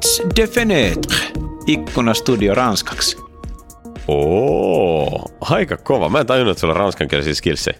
[0.00, 1.16] Stades de fenêtre.
[1.66, 3.16] Ikkunastudio ranskaksi.
[4.08, 6.08] Oo, aika kova.
[6.08, 7.78] Mä en tajunnut, että sulla on ranskankielisiä skillsejä.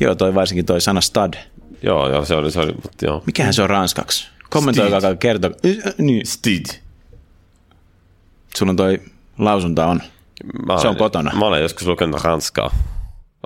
[0.00, 1.34] Joo, toi varsinkin toi sana stud.
[1.82, 3.22] Joo, joo, se oli, se oli mutta joo.
[3.26, 4.28] Mikähän se on ranskaksi?
[4.50, 5.58] Kommentoikaa kertokaa.
[5.86, 6.26] Äh, Niin.
[6.26, 6.66] Stid.
[8.56, 9.00] Sulla on toi
[9.38, 10.00] lausunta on.
[10.66, 11.32] Mä Se on olen- kotona.
[11.38, 12.70] Mä olen joskus lukenut ranskaa.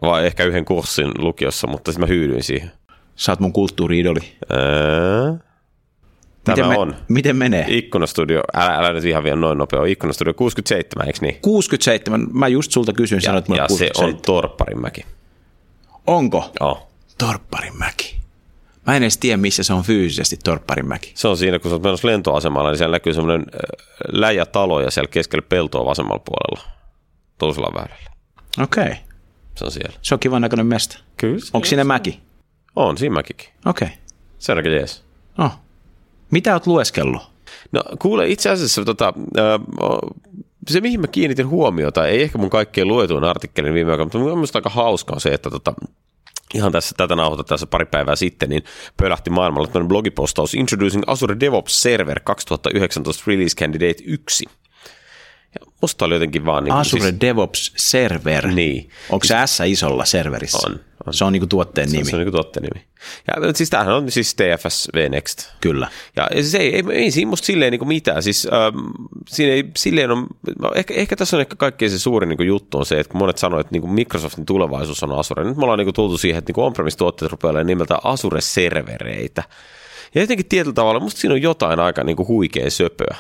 [0.03, 2.71] Vai ehkä yhden kurssin lukiossa, mutta sitten mä hyydyin siihen.
[3.17, 4.21] Sä oot mun kulttuuri-idoli.
[4.51, 5.48] Ää,
[6.57, 6.97] Tämä miten, me- on.
[7.09, 7.65] miten menee?
[7.69, 9.85] Ikkunastudio, älä, älä nyt ihan vielä noin nopea.
[9.85, 11.39] Ikkunastudio 67, eikö niin?
[11.43, 12.27] 67.
[12.33, 14.15] Mä just sulta kysyin, sanoit mulle ja se 67.
[14.15, 15.07] on Torpparinmäki.
[16.07, 16.51] Onko?
[16.61, 16.89] Joo.
[17.19, 18.19] Torpparinmäki.
[18.87, 21.13] Mä en edes tiedä, missä se on fyysisesti Torpparinmäki.
[21.15, 23.47] Se on siinä, kun sä oot menossa lentoasemalla, niin siellä näkyy semmoinen
[24.13, 26.71] läjätalo ja siellä keskellä peltoa vasemmalla puolella.
[27.39, 28.11] Toisella väylällä.
[28.63, 28.83] Okei.
[28.85, 28.97] Okay.
[29.55, 29.99] Se on siellä.
[30.03, 30.99] Se on kivan näköinen mesta.
[31.17, 31.39] Kyllä.
[31.53, 32.21] Onko siinä mäki?
[32.77, 33.49] On, siinä mäkikin.
[33.67, 33.87] Okei.
[33.87, 33.99] Okay.
[34.39, 35.05] Se on aika jees.
[35.39, 35.53] Oh.
[36.31, 37.23] Mitä oot lueskellut?
[37.73, 39.13] No kuule, itse asiassa tota,
[40.69, 44.47] se mihin mä kiinnitin huomiota, ei ehkä mun kaikkein luetuin artikkelin viime aikoina, mutta mun
[44.55, 45.75] aika hauska on se, että tota,
[46.55, 48.65] ihan tässä tätä nauhoita tässä pari päivää sitten, niin
[48.97, 54.45] pölähti maailmalla tämmöinen blogipostaus Introducing Azure DevOps Server 2019 Release Candidate 1.
[55.83, 57.21] Musta oli jotenkin vaan niin Azure siis...
[57.21, 58.47] DevOps Server.
[58.47, 58.91] Niin.
[59.11, 60.69] Onko se S isolla serverissä?
[60.71, 61.15] On, on.
[61.15, 62.05] Se on niinku tuotteen nimi.
[62.05, 62.87] Se on niin tuotteen nimi.
[63.27, 65.49] Ja siis tämähän on siis TFS V Next.
[65.61, 65.89] Kyllä.
[66.17, 68.23] Ja siis ei, ei, ei siinä musta silleen niin mitään.
[68.23, 68.79] Siis, ähm,
[69.29, 70.27] siinä ei silleen on,
[70.75, 73.39] ehkä, ehkä tässä on ehkä kaikkein se suurin niin juttu on se, että kun monet
[73.39, 75.45] sanoo, että niin Microsoftin tulevaisuus on Azure.
[75.45, 79.43] Nyt me ollaan niin tultu siihen, että niin on-premise-tuotteet rupeaa olemaan nimeltä Azure-servereitä.
[80.15, 83.17] Ja jotenkin tietyllä tavalla musta siinä on jotain aika niin huikein söpöä.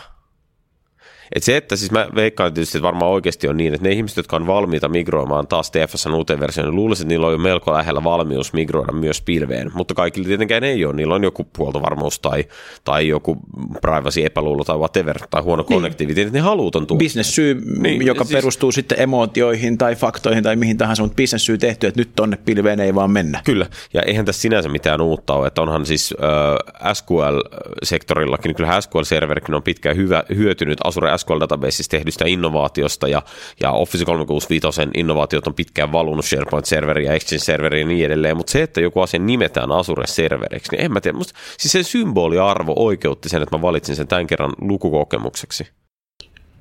[1.34, 4.16] Et se, että siis mä veikkaan tietysti, että varmaan oikeasti on niin, että ne ihmiset,
[4.16, 7.72] jotka on valmiita migroimaan taas TFSn uuteen versioon, niin luulisin, että niillä on jo melko
[7.72, 10.94] lähellä valmius migroida myös pilveen, mutta kaikille tietenkään ei ole.
[10.94, 12.44] Niillä on joku puoltovarmuus tai,
[12.84, 13.36] tai joku
[13.80, 17.06] privacy epäluulo tai whatever, tai huono connectivity, että ne haluaa ton tuotteen.
[17.06, 21.58] Business-syy, Niin, niin, joka siis- perustuu sitten emootioihin tai faktoihin tai mihin tahansa, mutta business-syy
[21.58, 23.41] tehty, että nyt tonne pilveen ei vaan mennä.
[23.44, 28.82] Kyllä, ja eihän tässä sinänsä mitään uutta ole, että onhan siis äh, SQL-sektorillakin, niin kyllähän
[28.82, 33.22] SQL-serverikin on pitkään hyvä, hyötynyt Azure SQL Databaseissa tehdystä innovaatiosta, ja,
[33.60, 38.62] ja Office 365 innovaatiot on pitkään valunut SharePoint-serveriin ja Exchange-serveriin ja niin edelleen, mutta se,
[38.62, 43.42] että joku asia nimetään Azure-serveriksi, niin en mä tiedä, musta, siis se symboliarvo oikeutti sen,
[43.42, 45.66] että mä valitsin sen tämän kerran lukukokemukseksi.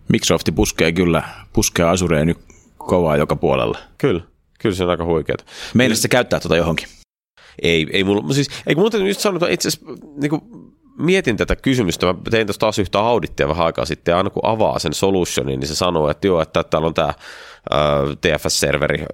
[0.09, 2.37] Microsofti puskee kyllä, puskee Azureen nyt
[2.77, 3.77] kovaa joka puolella.
[3.97, 4.21] Kyllä,
[4.59, 5.37] kyllä se on aika huikeaa.
[5.73, 6.87] Meidän se käyttää tuota johonkin.
[7.61, 9.85] Ei, ei mulla, siis, ei kun mun täytyy just sanoa, että itse asiassa
[10.21, 10.41] niin kuin,
[10.97, 14.45] mietin tätä kysymystä, mä tein tuosta taas yhtä audittia vähän aikaa sitten, ja aina kun
[14.45, 17.13] avaa sen solutionin, niin se sanoo, että joo, että täällä on tämä
[18.21, 19.05] TFS-serveri,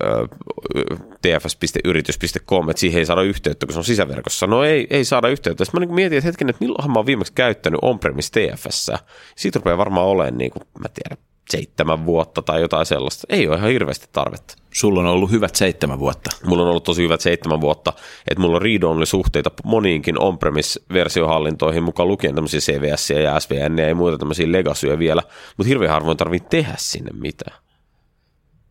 [1.22, 4.48] tfs.yritys.com, että siihen ei saada yhteyttä, kun se on sisäverkossa.
[4.48, 5.66] No ei, ei saada yhteyttä.
[5.66, 8.92] Sitten mä niin mietin, että hetken, että milloinhan mä oon viimeksi käyttänyt on-premise TFS.
[9.36, 13.28] Siitä rupeaa varmaan olemaan, niin kuin, mä tiedän, seitsemän vuotta tai jotain sellaista.
[13.30, 14.56] Ei ole ihan hirveästi tarvetta.
[14.74, 16.30] Sulla on ollut hyvät seitsemän vuotta.
[16.46, 17.94] Mulla on ollut tosi hyvät seitsemän vuotta,
[18.28, 24.18] että mulla on read-only suhteita moniinkin on-premise-versiohallintoihin, mukaan lukien tämmöisiä CVS ja SVN ja muita
[24.18, 25.22] tämmöisiä legacyja vielä,
[25.58, 27.64] mutta hirveän harvoin tarvii tehdä sinne mitään.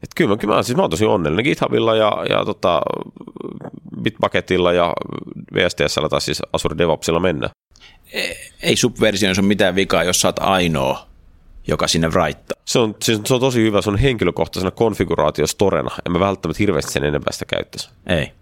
[0.03, 2.83] Et kyllä, kyllä mä, siis mä oon tosi onnellinen GitHubilla ja, ja tota,
[4.03, 4.93] Bitbucketilla ja
[5.55, 7.51] VSTSllä tai siis Azure DevOpsilla mennä.
[8.63, 11.07] Ei subversioissa ole mitään vikaa, jos sä oot ainoa,
[11.67, 12.63] joka sinne raittaa.
[12.65, 16.93] Se on, siis se on tosi hyvä, se on henkilökohtaisena konfiguraatiostorena, en mä välttämättä hirveästi
[16.93, 17.91] sen enempää sitä käyttäisi.
[18.07, 18.33] Ei.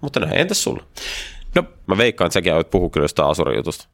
[0.00, 0.84] Mutta näin, entäs sulla?
[1.54, 3.88] No Mä veikkaan, että säkin olet puhua kyllä jostain Azure-jutusta.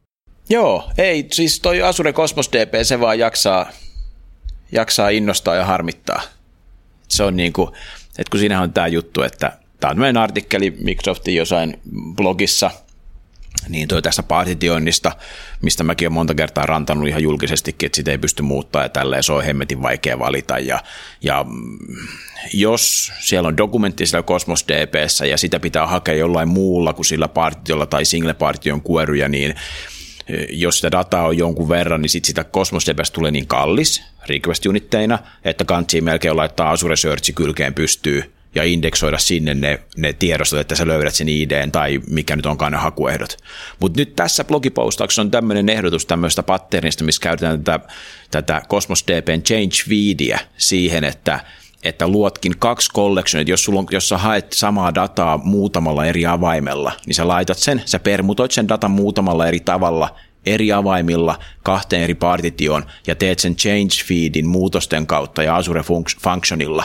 [0.51, 3.67] Joo, ei, siis toi Azure Cosmos DP, se vaan jaksaa,
[4.73, 6.23] jaksaa innostaa ja harmittaa.
[7.09, 7.69] Se on niin kuin,
[8.19, 11.81] että kun siinähän on tämä juttu, että tämä on tämmöinen artikkeli Microsoftin jossain
[12.17, 12.71] blogissa,
[13.69, 15.13] niin toi tästä partitioinnista,
[15.63, 19.23] mistä mäkin olen monta kertaa rantanut ihan julkisestikin, että sitä ei pysty muuttaa ja tälleen
[19.23, 20.59] se on hemmetin vaikea valita.
[20.59, 20.83] Ja,
[21.23, 21.79] ja mm,
[22.55, 27.29] jos siellä on dokumentti siellä Cosmos DPssä ja sitä pitää hakea jollain muulla kuin sillä
[27.29, 29.55] partiolla tai single partion kueruja, niin
[30.51, 34.67] jos sitä dataa on jonkun verran, niin sit sitä Cosmos DBstä tulee niin kallis request
[34.67, 40.61] unitteina, että kantsii melkein laittaa Azure Search kylkeen pystyy ja indeksoida sinne ne, ne tiedostot,
[40.61, 43.37] että sä löydät sen IDn tai mikä nyt onkaan ne hakuehdot.
[43.81, 47.89] Mutta nyt tässä blogipostauksessa on tämmöinen ehdotus tämmöistä patternista, missä käytetään tätä,
[48.31, 51.41] tätä Cosmos DBn change feedia siihen, että
[51.83, 56.93] että luotkin kaksi collectionit, jos, sulla on, jos sä haet samaa dataa muutamalla eri avaimella,
[57.07, 60.17] niin sä laitat sen, sä permutoit sen datan muutamalla eri tavalla,
[60.47, 66.21] eri avaimilla, kahteen eri partitioon, ja teet sen change feedin muutosten kautta ja Azure func-
[66.23, 66.85] functionilla.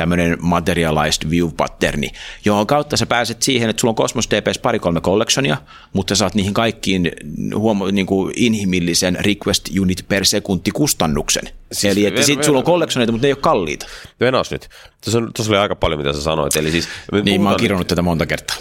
[0.00, 2.10] Tämmöinen materialized view patterni,
[2.44, 5.56] johon kautta sä pääset siihen, että sulla on Cosmos DPS pari-kolme collectionia,
[5.92, 7.12] mutta saat niihin kaikkiin
[7.54, 11.59] huomo, niin kuin inhimillisen request unit per sekunti kustannuksen.
[11.72, 13.86] Siis Eli että sit sulla on collectioneita, mutta ne ei ole kalliita.
[14.20, 14.68] Venaus nyt.
[15.04, 16.56] Tuossa, tuossa oli aika paljon, mitä sä sanoit.
[16.56, 16.88] Eli siis,
[17.24, 18.56] niin, mä oon kirjoittanut tätä monta kertaa.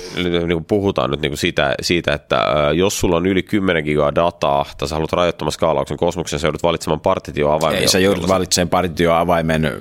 [0.48, 2.46] Niin puhutaan nyt niin kuin siitä, siitä, että
[2.76, 6.64] jos sulla on yli 10 gigaa dataa, tai sä haluat rajoittamaan skaalauksen kosmoksen, sä joudut
[6.64, 7.82] valitsemaan partitioavaimen.
[7.82, 9.72] Ei, sä joudut valitsemaan partitioavaimen,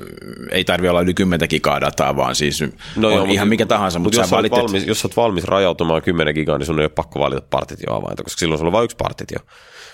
[0.50, 2.60] ei tarvi olla yli 10 gigaa dataa, vaan siis
[2.96, 3.98] no on joo, ihan mikä tahansa.
[3.98, 4.58] Mutta jos, sä valitet...
[4.58, 8.22] valmis, jos sä oot valmis rajautumaan 10 gigaa, niin sun ei ole pakko valita partitioavainta,
[8.22, 9.38] koska silloin sulla on vain yksi partitio.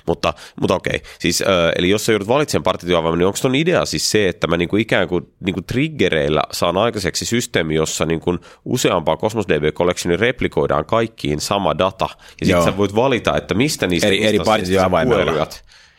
[0.07, 3.87] Mutta, mutta okei, siis, äh, eli jos sä joudut valitsemaan partitioavaimen, niin onko ton idea
[3.87, 9.17] siis se, että mä niinku ikään kuin niinku triggereillä saan aikaiseksi systeemi, jossa niinku useampaa
[9.17, 12.09] Cosmos DB Collectionin replikoidaan kaikkiin sama data,
[12.41, 15.47] ja sitten sä voit valita, että mistä niistä eri, eri partitioavaimella.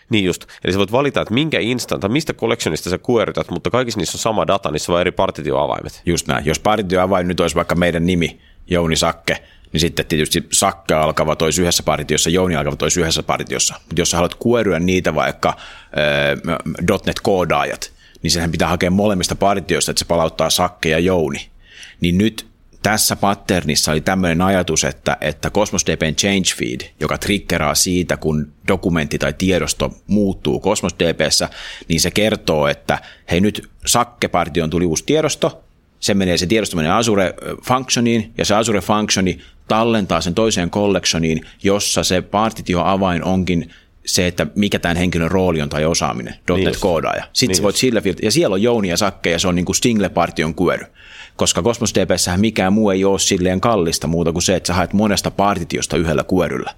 [0.10, 0.46] Niin just.
[0.64, 4.16] Eli sä voit valita, että minkä instant, tai mistä collectionista sä kuoritat, mutta kaikissa niissä
[4.16, 6.02] on sama data, niissä on eri partitioavaimet.
[6.06, 6.46] Just näin.
[6.46, 9.44] Jos partitioavain nyt olisi vaikka meidän nimi, Jouni Sakke,
[9.76, 13.76] niin sitten tietysti Sakke alkavat olisi yhdessä partitiossa, Jouni alkavat olisi yhdessä partitiossa.
[13.86, 17.92] Mutta jos sä haluat kuoryä niitä vaikka äh, .NET-koodaajat,
[18.22, 21.50] niin sehän pitää hakea molemmista partioista, että se palauttaa Sakke ja Jouni.
[22.02, 22.48] Niin nyt
[22.84, 28.54] tässä patternissa oli tämmöinen ajatus, että, että Cosmos DBn change feed, joka triggeraa siitä, kun
[28.68, 31.50] dokumentti tai tiedosto muuttuu Cosmos DBssä,
[31.88, 33.00] niin se kertoo, että
[33.32, 35.65] hei nyt Sakke-partion tuli uusi tiedosto,
[36.06, 41.46] se menee, se tiedosto menee Azure Functioniin, ja se Azure Functioni tallentaa sen toiseen collectioniin,
[41.64, 43.74] jossa se partitio-avain onkin
[44.06, 47.24] se, että mikä tämän henkilön rooli on tai osaaminen, .NET-koodaaja.
[47.34, 49.76] Sitten niin voit sillä ja siellä on Jouni ja Sakke, ja se on niin kuin
[49.76, 50.86] Stingle-partion kuery.
[51.36, 54.94] Koska Cosmos DBssähän mikään muu ei ole silleen kallista muuta kuin se, että sä haet
[54.94, 56.76] monesta partitiosta yhdellä kueryllä.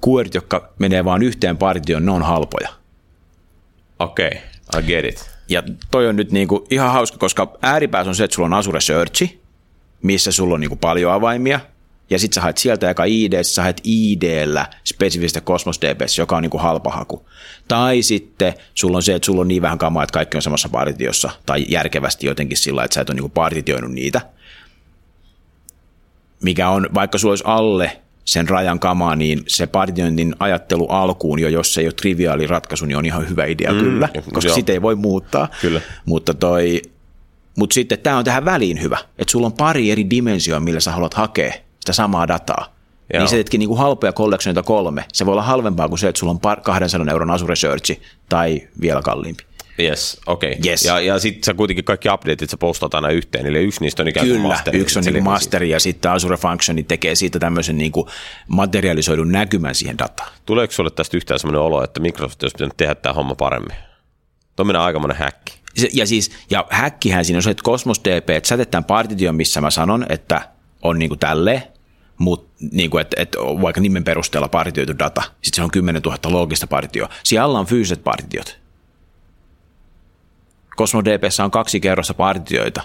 [0.00, 2.68] Kuerit, jotka menee vain yhteen partitioon, ne on halpoja.
[3.98, 5.35] Okei, okay, I get it.
[5.48, 8.80] Ja toi on nyt niinku ihan hauska, koska ääripäässä on se, että sulla on Azure
[8.80, 9.40] Searchi,
[10.02, 11.60] missä sulla on niinku paljon avaimia,
[12.10, 16.42] ja sitten sä haet sieltä joka ID, sä haet ID-llä spesifistä Cosmos DBs, joka on
[16.42, 17.28] niinku halpa haku.
[17.68, 20.68] Tai sitten sulla on se, että sulla on niin vähän kamaa, että kaikki on samassa
[20.68, 24.20] partitiossa, tai järkevästi jotenkin sillä, että sä et ole niinku partitioinut niitä.
[26.42, 31.48] Mikä on, vaikka sulla olisi alle sen rajan kamaa, niin se partiointin ajattelu alkuun jo,
[31.48, 34.72] jos se ei ole triviaali ratkaisu, niin on ihan hyvä idea mm, kyllä, koska sitä
[34.72, 35.48] ei voi muuttaa.
[35.60, 35.80] Kyllä.
[36.04, 36.82] Mutta toi,
[37.56, 40.92] mutta sitten tämä on tähän väliin hyvä, että sulla on pari eri dimensioa, millä sä
[40.92, 42.76] haluat hakea sitä samaa dataa.
[43.12, 43.20] Joo.
[43.20, 45.04] Niin se teetkin niin halpoja collectionita kolme.
[45.12, 49.02] Se voi olla halvempaa kuin se, että sulla on 200 euron Azure Search tai vielä
[49.02, 49.44] kalliimpi.
[49.80, 50.52] Yes, okei.
[50.52, 50.70] Okay.
[50.70, 50.84] Yes.
[50.84, 54.08] Ja, ja sitten sä kuitenkin kaikki updateit sä postaat aina yhteen, eli yksi niistä on
[54.08, 54.78] ikään kuin Kyllä, masteri.
[54.78, 58.08] yksi on niin masteri ja sitten Azure Functioni tekee siitä tämmöisen niin kuin
[58.48, 60.32] materialisoidun näkymän siihen dataan.
[60.46, 63.76] Tuleeko sulle tästä yhtään sellainen olo, että Microsoft olisi pitänyt tehdä tämä homma paremmin?
[64.56, 65.54] Tuo aika aikamoinen häkki.
[65.92, 69.60] Ja siis, ja häkkihän siinä on se, että Cosmos DP, että sä tämän partition, missä
[69.60, 70.48] mä sanon, että
[70.82, 71.62] on niin kuin tälleen,
[72.18, 76.18] mutta niin kuin, että, että vaikka nimen perusteella partioitu data, sitten se on 10 000
[76.24, 77.08] loogista partioa.
[77.22, 78.58] Siellä on fyysiset partitiot.
[80.76, 82.82] Cosmos DPssä on kaksi kerrosta partioita,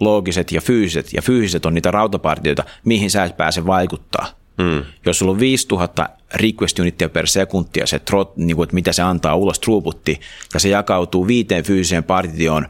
[0.00, 4.26] loogiset ja fyysiset, ja fyysiset on niitä rautapartioita, mihin sä et pääse vaikuttaa.
[4.58, 4.82] Mm.
[5.06, 9.02] Jos sulla on 5000 request unittia per sekuntia, se trot, niin kuin, että mitä se
[9.02, 10.20] antaa ulos throughputti,
[10.54, 12.66] ja se jakautuu viiteen fyysiseen partitioon,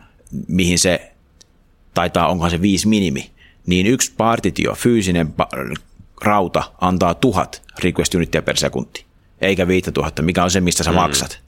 [0.49, 1.13] mihin se
[1.95, 3.31] taitaa, onkohan se viisi minimi,
[3.67, 5.35] niin yksi partitio, fyysinen
[6.21, 9.05] rauta, antaa tuhat request unittia per sekunti,
[9.41, 10.95] eikä 5000, mikä on se, mistä sä mm.
[10.95, 11.44] maksat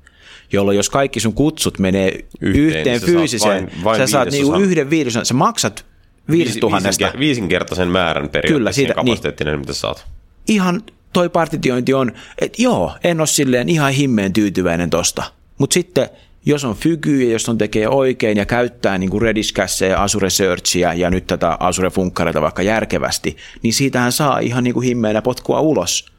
[0.53, 4.55] jolloin jos kaikki sun kutsut menee yhteen, yhteen niin fyysiseen, vain, vain sä saat niinku
[4.55, 5.85] yhden viidesosan, sä maksat
[6.31, 7.13] viidestuhannesta.
[7.19, 10.07] Viisinkertaisen määrän periaatteessa Kyllä, siitä, kapasiteettinen, niin, mitä saat.
[10.49, 15.23] Ihan toi partitiointi on, että joo, en ole silleen ihan himmeen tyytyväinen tosta.
[15.59, 16.09] Mutta sitten
[16.47, 19.55] jos on fygy ja jos on tekee oikein ja käyttää niin Redis
[19.89, 24.75] ja Azure Searchia ja nyt tätä Azure Funkkareita vaikka järkevästi, niin siitähän saa ihan niin
[24.75, 26.16] kuin himmeenä potkua ulos.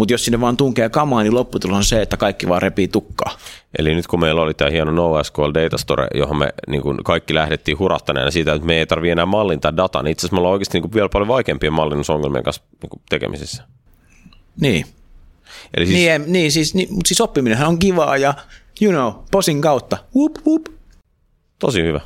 [0.00, 3.36] Mutta jos sinne vaan tunkee kamaa, niin lopputulos on se, että kaikki vaan repii tukkaa.
[3.78, 7.34] Eli nyt kun meillä oli tämä hieno NoSQL Data Store, johon me niin kun kaikki
[7.34, 10.52] lähdettiin hurattaneena siitä, että me ei tarvitse enää mallintaa dataa, niin itse asiassa me ollaan
[10.52, 13.62] oikeasti niin vielä paljon vaikeampien mallinnusongelmien kanssa niin tekemisissä.
[14.60, 14.86] Niin.
[15.76, 15.98] Eli siis...
[15.98, 18.34] Niin, niin, siis, niin, mutta siis oppiminenhan on kivaa ja,
[18.82, 19.96] you know, posin kautta.
[20.16, 20.62] Whoop, whoop.
[21.58, 22.00] Tosi hyvä.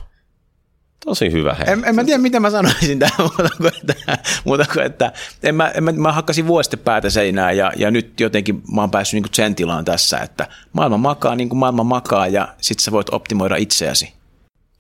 [1.05, 1.55] Tosi hyvä.
[1.55, 1.67] Hei.
[1.69, 5.55] En, en mä tiedä, mitä mä sanoisin tähän muuta kuin, että, muuta kuin, että en
[5.55, 9.23] mä, en mä, mä hakkasin vuosti päätä seinää ja, ja nyt jotenkin mä oon päässyt
[9.23, 13.07] niin sen tilaan tässä, että maailma makaa niin kuin maailma makaa ja sit sä voit
[13.11, 14.13] optimoida itseäsi.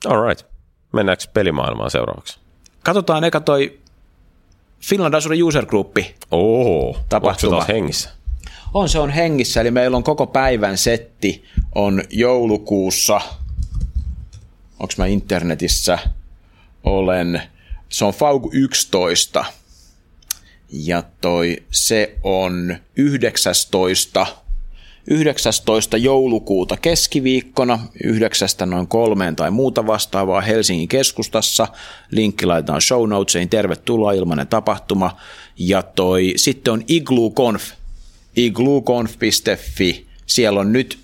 [0.06, 0.46] All right.
[0.92, 2.38] Mennäänkö pelimaailmaan seuraavaksi?
[2.82, 3.78] Katsotaan eka toi
[4.80, 5.96] Finland Azure User Group.
[6.30, 7.56] Oo, tapahtuma.
[7.56, 8.10] Onko se hengissä?
[8.74, 13.20] On, se on hengissä, eli meillä on koko päivän setti, on joulukuussa–
[14.80, 15.98] onko mä internetissä,
[16.84, 17.42] olen,
[17.88, 19.44] se on FAUG 11,
[20.70, 24.26] ja toi, se on 19
[25.06, 25.96] 19.
[25.96, 28.48] joulukuuta keskiviikkona, 9.
[28.66, 31.68] noin kolmeen tai muuta vastaavaa Helsingin keskustassa.
[32.10, 35.16] Linkki laitetaan show notesiin, tervetuloa ilmanen tapahtuma.
[35.58, 37.70] Ja toi, sitten on igluconf,
[38.36, 40.06] igluconf.fi.
[40.26, 40.98] Siellä on nyt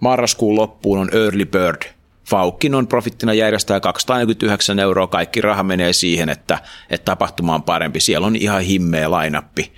[0.00, 1.82] marraskuun loppuun on early bird.
[2.30, 6.58] Faukkin on profittina järjestää 249 euroa, kaikki raha menee siihen, että,
[6.90, 8.00] että tapahtuma on parempi.
[8.00, 9.72] Siellä on ihan himmeä lainappi,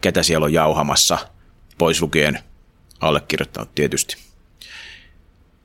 [0.00, 1.18] ketä siellä on jauhamassa,
[1.78, 2.38] pois lukien
[3.00, 4.16] allekirjoittanut tietysti.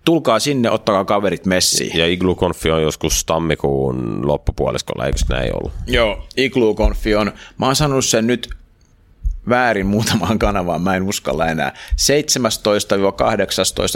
[0.06, 1.98] Tulkaa sinne, ottakaa kaverit messiin.
[1.98, 5.74] Ja Iglu-konfi on joskus tammikuun loppupuoliskolla, eikö näin ollut?
[5.88, 8.50] Joo, Iglu-konfi on, mä oon sanonut sen nyt
[9.50, 11.74] väärin muutamaan kanavaan, mä en uskalla enää.
[11.92, 11.96] 17-18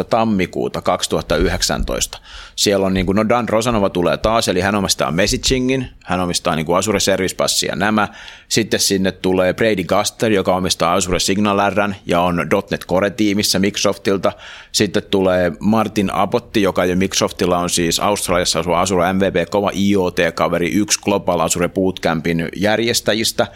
[0.09, 2.19] tammikuuta 2019.
[2.55, 6.55] Siellä on, niin kuin, no Dan Rosanova tulee taas, eli hän omistaa messagingin, hän omistaa
[6.55, 8.07] niin kuin Azure Service Passia ja nämä.
[8.47, 14.31] Sitten sinne tulee Brady Gaster, joka omistaa Azure Signal Rn ja on .NET Core-tiimissä Microsoftilta.
[14.71, 20.71] Sitten tulee Martin Abotti, joka jo Microsoftilla on siis Australiassa asuu Azure MVP, kova IoT-kaveri,
[20.71, 23.47] yksi Global Azure Bootcampin järjestäjistä.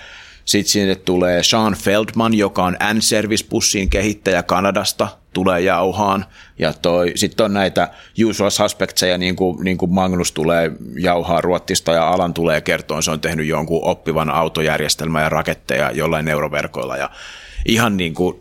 [0.45, 6.25] Sitten sinne tulee Sean Feldman, joka on N-Service-bussin kehittäjä Kanadasta, tulee jauhaan.
[6.59, 6.73] Ja
[7.15, 7.89] sitten on näitä
[8.25, 13.11] usual suspectseja, niin kuin, niin kuin Magnus tulee jauhaa Ruottista ja Alan tulee kertoa, se
[13.11, 16.97] on tehnyt jonkun oppivan autojärjestelmän ja raketteja jollain neuroverkoilla.
[16.97, 17.09] Ja
[17.65, 18.39] ihan niin kuin,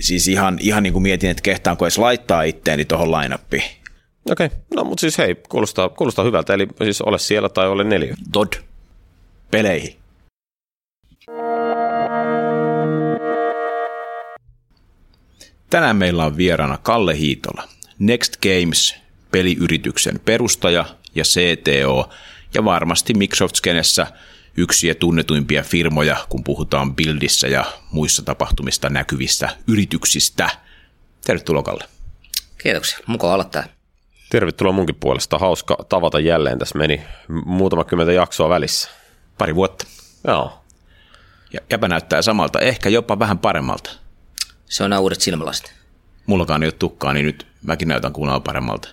[0.00, 3.64] siis ihan, ihan niin kuin mietin, että kehtaanko edes laittaa itteeni tuohon lainappiin.
[4.30, 4.58] Okei, okay.
[4.74, 8.16] no mutta siis hei, kuulostaa, kuulostaa hyvältä, eli siis ole siellä tai ole neljä.
[8.32, 8.52] Todd,
[9.50, 9.99] peleihin.
[15.70, 18.96] Tänään meillä on vieraana Kalle Hiitola, Next Games
[19.30, 20.84] peliyrityksen perustaja
[21.14, 22.10] ja CTO
[22.54, 24.06] ja varmasti Microsoft-skenessä
[24.56, 30.50] yksi ja tunnetuimpia firmoja, kun puhutaan Buildissä ja muissa tapahtumista näkyvistä yrityksistä.
[31.26, 31.84] Tervetuloa Kalle.
[32.62, 33.72] Kiitoksia, mukava olla täällä.
[34.30, 35.38] Tervetuloa munkin puolesta.
[35.38, 36.58] Hauska tavata jälleen.
[36.58, 37.02] Tässä meni
[37.44, 38.90] muutama kymmentä jaksoa välissä.
[39.38, 39.86] Pari vuotta.
[40.26, 40.64] Joo.
[41.52, 43.90] Ja jäpä näyttää samalta, ehkä jopa vähän paremmalta.
[44.70, 45.72] Se on nämä uudet silmälasit.
[46.26, 48.88] Mullakaan ei ole tukkaa, niin nyt mäkin näytän kuunnella paremmalta.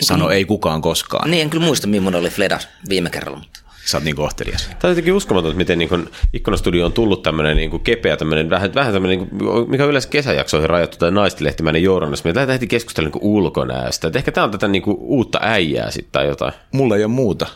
[0.00, 1.30] Sano ei kukaan koskaan.
[1.30, 2.58] Niin, en kyllä muista, millainen oli Fleda
[2.88, 3.38] viime kerralla.
[3.38, 3.60] Mutta...
[3.84, 4.66] Sä oot niin kohtelias.
[4.66, 8.92] Tämä on jotenkin uskomaton, miten niin ikkunastudio on tullut tämmöinen niin kepeä, tämmöinen, vähän, vähän
[8.92, 9.30] tämmöinen, niin
[9.68, 12.30] mikä on yleensä kesäjaksoihin rajattu, tai naistilehtimäinen journalismi.
[12.30, 14.08] Me lähdetään heti keskustella niin ulkonäöstä.
[14.08, 16.52] Et ehkä tämä on tätä niin kuin, uutta äijää sitten tai jotain.
[16.72, 17.46] Mulla ei ole muuta.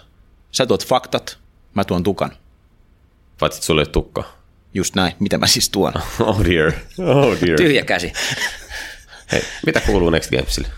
[0.53, 1.39] Sä tuot faktat,
[1.75, 2.31] mä tuon tukan.
[3.41, 4.38] Paitsi sulle ei ole tukkaa.
[4.75, 5.13] Just näin.
[5.19, 5.93] Mitä mä siis tuon?
[6.21, 6.73] Oh dear.
[6.99, 7.57] Oh dear.
[7.57, 8.13] Tyhjä käsi.
[9.33, 10.69] Hei, mitä kuuluu Next Gamesille?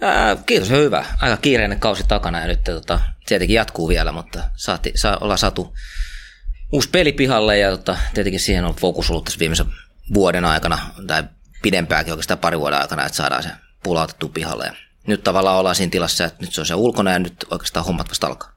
[0.00, 1.04] Ää, kiitos, hyvä.
[1.20, 5.74] Aika kiireinen kausi takana ja nyt tota, tietenkin jatkuu vielä, mutta saati, saa olla saatu
[6.72, 9.66] uusi peli pihalle ja tota, tietenkin siihen on fokus ollut tässä viimeisen
[10.14, 11.24] vuoden aikana tai
[11.62, 13.50] pidempääkin oikeastaan pari vuoden aikana, että saadaan se
[13.82, 14.64] pulautettu pihalle.
[14.64, 14.72] Ja
[15.06, 18.08] nyt tavallaan ollaan siinä tilassa, että nyt se on se ulkona ja nyt oikeastaan hommat
[18.08, 18.52] vasta alkaa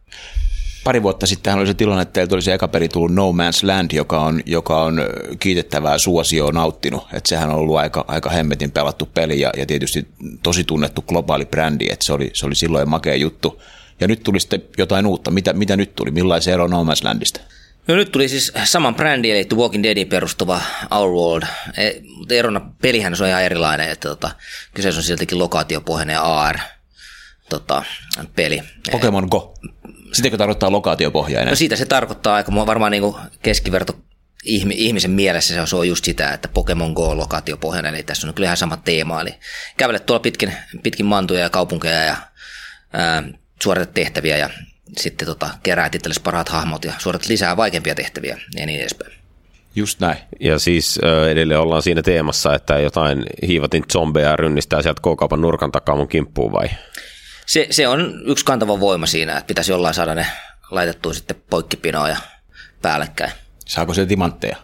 [0.83, 3.67] pari vuotta sitten oli se tilanne, että teiltä oli se eka peri tullut No Man's
[3.67, 5.01] Land, joka on, joka on
[5.39, 7.03] kiitettävää suosioon nauttinut.
[7.13, 10.07] Että sehän on ollut aika, aika hemmetin pelattu peli ja, ja tietysti
[10.43, 13.61] tosi tunnettu globaali brändi, että se oli, se oli silloin makea juttu.
[13.99, 15.31] Ja nyt tuli sitten jotain uutta.
[15.31, 16.11] Mitä, mitä nyt tuli?
[16.11, 17.39] Millaisen ero No Man's Landista?
[17.87, 21.47] No nyt tuli siis saman brändi, eli The Walking Deadin perustuva Our World.
[21.77, 24.31] E, mutta erona pelihän se on ihan erilainen, että tota,
[24.73, 26.57] kyseessä on siltikin lokaatiopohjainen AR
[27.49, 27.83] tota,
[28.35, 28.61] peli.
[28.91, 29.53] Pokemon Go.
[30.13, 31.49] Sitäkö tarkoittaa lokaatiopohjainen?
[31.49, 33.93] No siitä se tarkoittaa aika varmaan niin keskiverto
[34.45, 38.57] ihmisen mielessä se on just sitä, että Pokemon Go lokaatiopohjainen, eli tässä on kyllä ihan
[38.57, 39.21] sama teema.
[39.21, 39.35] Eli
[39.77, 40.53] kävelet tuolla pitkin,
[40.83, 42.15] pitkin mantuja ja kaupunkeja ja
[42.93, 43.23] ää,
[43.63, 44.49] suoritat tehtäviä ja
[44.97, 49.11] sitten tota, keräät itsellesi parhaat hahmot ja suoritat lisää vaikeampia tehtäviä ja niin edespäin.
[49.75, 50.17] Just näin.
[50.39, 50.99] Ja siis
[51.31, 56.51] edelleen ollaan siinä teemassa, että jotain hiivatin zombeja rynnistää sieltä K-kaupan nurkan takaa mun kimppuun
[56.51, 56.69] vai?
[57.49, 60.25] Se, se on yksi kantava voima siinä, että pitäisi jollain saada ne
[60.71, 62.17] laitettua sitten poikkipinoa ja
[62.81, 63.31] päällekkäin.
[63.65, 64.57] Saako se timantteja?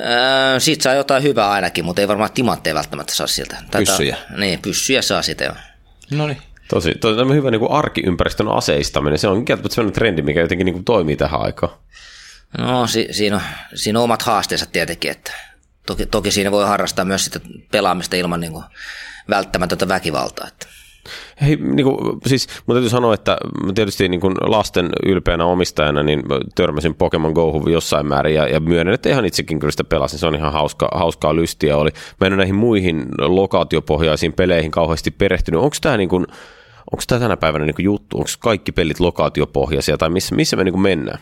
[0.00, 3.56] Öö, siitä saa jotain hyvää ainakin, mutta ei varmaan timantteja välttämättä saa siltä.
[3.56, 4.16] Tätä, pyssyjä?
[4.36, 5.56] Niin, pyssyjä saa sitä.
[6.10, 6.42] No niin.
[6.68, 9.18] Tosi, tosi hyvä niin kuin arkiympäristön aseistaminen.
[9.18, 11.72] Se on kieltämättä sellainen trendi, mikä jotenkin niin kuin toimii tähän aikaan.
[12.58, 13.42] No si, siinä, on,
[13.74, 15.10] siinä on omat haasteensa tietenkin.
[15.10, 15.32] Että
[15.86, 17.40] toki, toki siinä voi harrastaa myös sitä
[17.70, 18.64] pelaamista ilman niin kuin
[19.28, 20.48] välttämätöntä väkivaltaa.
[20.48, 20.75] Että.
[21.40, 23.36] Hei, niin kuin, siis mun täytyy sanoa, että
[23.74, 26.22] tietysti niin kuin lasten ylpeänä omistajana niin
[26.54, 30.18] törmäsin Pokemon Go jossain määrin ja, ja myönnän, että ihan itsekin kyllä sitä pelasin.
[30.18, 31.90] Se on ihan hauska, hauskaa lystiä oli.
[32.20, 35.60] Mä en ole näihin muihin lokaatiopohjaisiin peleihin kauheasti perehtynyt.
[35.60, 36.26] Onko tämä niin kuin,
[36.92, 40.80] onko tämä tänä päivänä niin juttu, onko kaikki pelit lokaatiopohjaisia tai missä, missä me niin
[40.80, 41.18] mennään?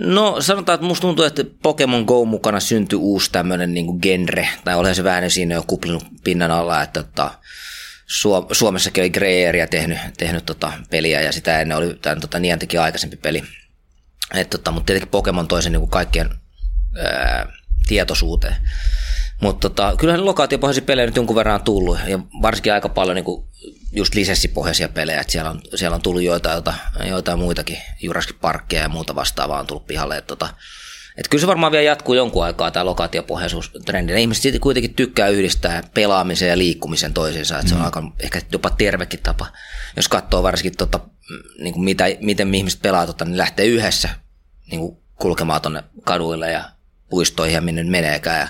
[0.00, 4.76] No sanotaan, että musta tuntuu, että Pokemon Go mukana syntyi uusi tämmöinen niin genre, tai
[4.76, 7.30] olihan se vähän siinä jo kuplinut pinnan alla, että tota,
[8.52, 13.16] Suomessakin oli Grey tehnyt, tehnyt tota peliä ja sitä ennen oli tämän tota, Niantikin aikaisempi
[13.16, 13.42] peli.
[14.34, 16.30] Et, tota, mutta tietenkin Pokemon toi sen niin kaikkien
[17.04, 17.52] ää,
[17.86, 18.56] tietoisuuteen.
[19.42, 23.24] Mutta tota, kyllähän lokaatiopohjaisia pelejä nyt jonkun verran on tullut ja varsinkin aika paljon niin
[23.24, 23.48] kuin
[23.92, 28.80] just lisenssipohjaisia pelejä, että siellä on, siellä on tullut joitain, joitain, joitain muitakin, Jurassic Parkia
[28.80, 30.16] ja muuta vastaavaa on tullut pihalle.
[30.16, 30.54] Että tota,
[31.18, 34.12] et kyllä se varmaan vielä jatkuu jonkun aikaa tämä lokaatiopohjaisuustrendi.
[34.12, 37.84] Ne ihmiset siitä kuitenkin tykkää yhdistää pelaamisen ja liikkumisen toisiinsa, että se on mm.
[37.84, 39.46] aika ehkä jopa tervekin tapa.
[39.96, 41.00] Jos katsoo varsinkin tota,
[41.58, 44.08] niin kuin mitä, miten ihmiset pelaa, tota, niin lähtee yhdessä
[44.70, 46.64] niin kuin kulkemaan tuonne kaduille ja
[47.10, 48.40] puistoihin ja minne meneekään.
[48.40, 48.48] Ja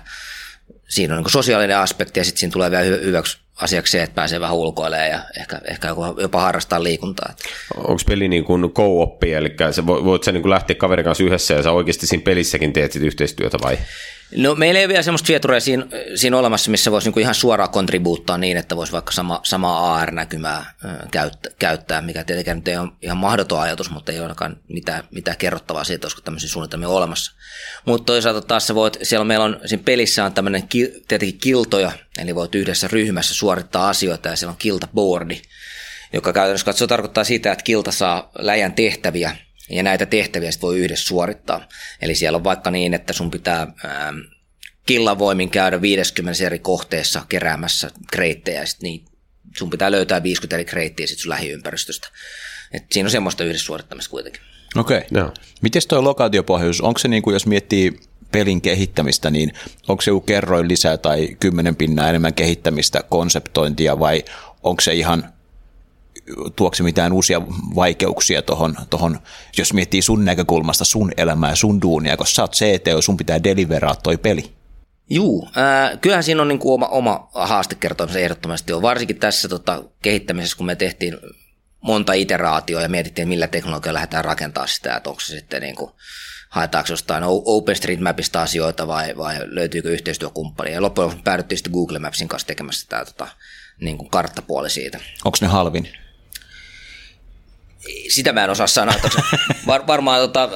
[0.88, 4.40] siinä on niin sosiaalinen aspekti ja sitten siinä tulee vielä hyväksi asiaksi se, että pääsee
[4.40, 5.88] vähän ulkoilemaan ja ehkä, ehkä
[6.20, 7.34] jopa harrastaa liikuntaa.
[7.76, 11.54] Onko peli niin kuin co eli sä voit sä niin kuin lähteä kaverin kanssa yhdessä
[11.54, 13.78] ja sä oikeasti siinä pelissäkin teet yhteistyötä vai?
[14.36, 17.70] No meillä ei ole vielä semmoista vieturia siinä, siinä olemassa, missä voisi niinku ihan suoraan
[17.70, 20.74] kontribuuttaa niin, että voisi vaikka sama, samaa AR-näkymää
[21.58, 25.36] käyttää, mikä tietenkin nyt ei ole ihan mahdoton ajatus, mutta ei ole ainakaan mitään, mitään
[25.36, 27.32] kerrottavaa siitä, olisiko tämmöisiä suunnitelmia olemassa.
[27.84, 30.68] Mutta toisaalta taas se voit, siellä meillä on, siinä pelissä on tämmöinen
[31.08, 35.42] tietenkin kiltoja, eli voit yhdessä ryhmässä suorittaa asioita ja siellä on kiltaboardi,
[36.12, 39.36] joka käytännössä katsoo tarkoittaa sitä, että kilta saa läjän tehtäviä–
[39.70, 41.68] ja näitä tehtäviä sit voi yhdessä suorittaa.
[42.02, 44.12] Eli siellä on vaikka niin, että sun pitää ää,
[44.86, 49.04] killavoimin käydä 50 eri kohteessa keräämässä kreittejä, ja sit niin,
[49.58, 52.08] sun pitää löytää 50 eri kreittiä sit sun lähiympäristöstä.
[52.72, 54.42] Et siinä on semmoista yhdessä suorittamista kuitenkin.
[54.76, 54.98] Okei.
[54.98, 55.22] Okay.
[55.22, 55.32] No.
[55.62, 58.00] Miten tuo lokaatiopohjaisuus, onko se niin kuin, jos miettii
[58.32, 59.52] pelin kehittämistä, niin
[59.88, 64.24] onko se joku kerroin lisää tai kymmenen pinnaa enemmän kehittämistä, konseptointia vai
[64.62, 65.32] onko se ihan
[66.56, 67.42] tuoksi mitään uusia
[67.74, 69.18] vaikeuksia tuohon, tohon,
[69.58, 73.94] jos miettii sun näkökulmasta sun elämää, sun duunia, koska sä oot CTO, sun pitää deliveraa
[73.94, 74.52] toi peli.
[75.10, 79.84] Juu, äh, kyllähän siinä on niin kuin oma, oma haastekertomus ehdottomasti on, varsinkin tässä tota,
[80.02, 81.16] kehittämisessä, kun me tehtiin
[81.80, 85.90] monta iteraatioa ja mietittiin, millä teknologialla lähdetään rakentaa sitä, että onko se sitten niin kuin,
[86.48, 90.74] haetaanko jostain OpenStreetMapista asioita vai, vai löytyykö yhteistyökumppania.
[90.74, 93.28] Ja loppujen lopuksi päädyttiin sitten Google Mapsin kanssa tekemässä tämä tota,
[93.80, 95.00] niin kuin karttapuoli siitä.
[95.24, 95.88] Onko ne halvin?
[98.08, 98.94] Sitä mä en osaa sanoa.
[99.66, 100.50] Var, varmaan tota,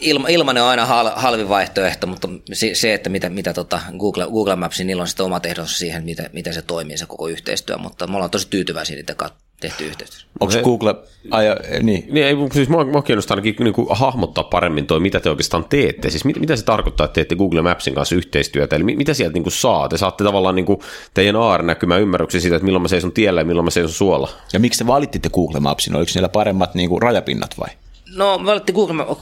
[0.00, 4.26] ilma, ilmanen on aina hal, halvin vaihtoehto, mutta se, se että mitä, mitä tota Google,
[4.26, 7.78] Google Mapsin, niillä on sitten omat ehdonsa siihen, miten, miten se toimii se koko yhteistyö,
[7.78, 9.16] mutta me ollaan tosi tyytyväisiä niiden
[9.60, 10.26] tehty yhteistyössä.
[10.40, 10.94] Onko se Google,
[11.30, 12.06] aja, niin.
[12.10, 15.64] niin ei, siis mua, mua kiinnostaa ainakin niin kuin hahmottaa paremmin toi, mitä te oikeastaan
[15.64, 16.10] teette.
[16.10, 19.42] Siis mit, mitä se tarkoittaa, että teette Google Mapsin kanssa yhteistyötä, eli mitä sieltä niin
[19.42, 19.88] kuin saa?
[19.88, 20.80] Te saatte tavallaan niin kuin
[21.14, 24.28] teidän AR-näkymä ymmärryksen siitä, että milloin mä seison tiellä ja milloin mä seison suolla.
[24.52, 25.96] Ja miksi te valittitte Google Mapsin?
[25.96, 27.68] Oliko siellä paremmat niin kuin rajapinnat vai?
[28.16, 29.16] No me valittiin Google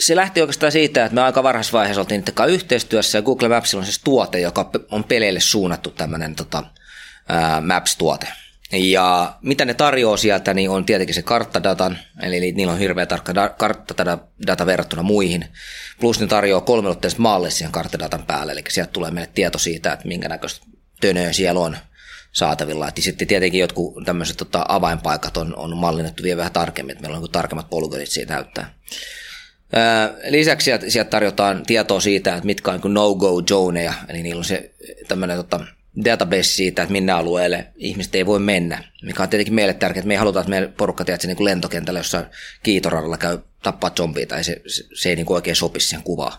[0.00, 3.80] se lähti oikeastaan siitä, että me aika varhaisessa vaiheessa oltiin niiden yhteistyössä ja Google Mapsilla
[3.80, 6.62] on siis tuote, joka on peleille suunnattu tämmöinen tota,
[7.66, 8.28] Maps-tuote.
[8.72, 13.32] Ja mitä ne tarjoaa sieltä, niin on tietenkin se karttadatan, eli niillä on hirveä tarkka
[13.34, 15.44] da- karttadata verrattuna muihin.
[16.00, 20.08] Plus ne tarjoaa kolmelotteista maalle siihen karttadatan päälle, eli sieltä tulee meille tieto siitä, että
[20.08, 20.66] minkä näköistä
[21.00, 21.76] tönöä siellä on
[22.32, 22.88] saatavilla.
[22.88, 27.18] Et sitten tietenkin jotkut tämmöiset tota, avainpaikat on, on mallinnettu vielä vähän tarkemmin, että meillä
[27.18, 28.74] on tarkemmat polygonit siitä näyttää.
[29.72, 34.38] Ää, lisäksi sieltä, sieltä tarjotaan tietoa siitä, että mitkä on niin no-go zoneja, eli niillä
[34.38, 34.74] on se
[35.08, 35.60] tämmöinen tota,
[36.04, 40.08] database siitä, että minne alueelle ihmiset ei voi mennä, mikä on tietenkin meille tärkeää, että
[40.08, 42.26] me ei haluta, että meidän porukka tiedät, niin lentokentällä jossain
[42.62, 46.32] kiitoradalla käy tappaa zombia tai se, se, se ei niin kuin oikein sopisi siihen kuvaan.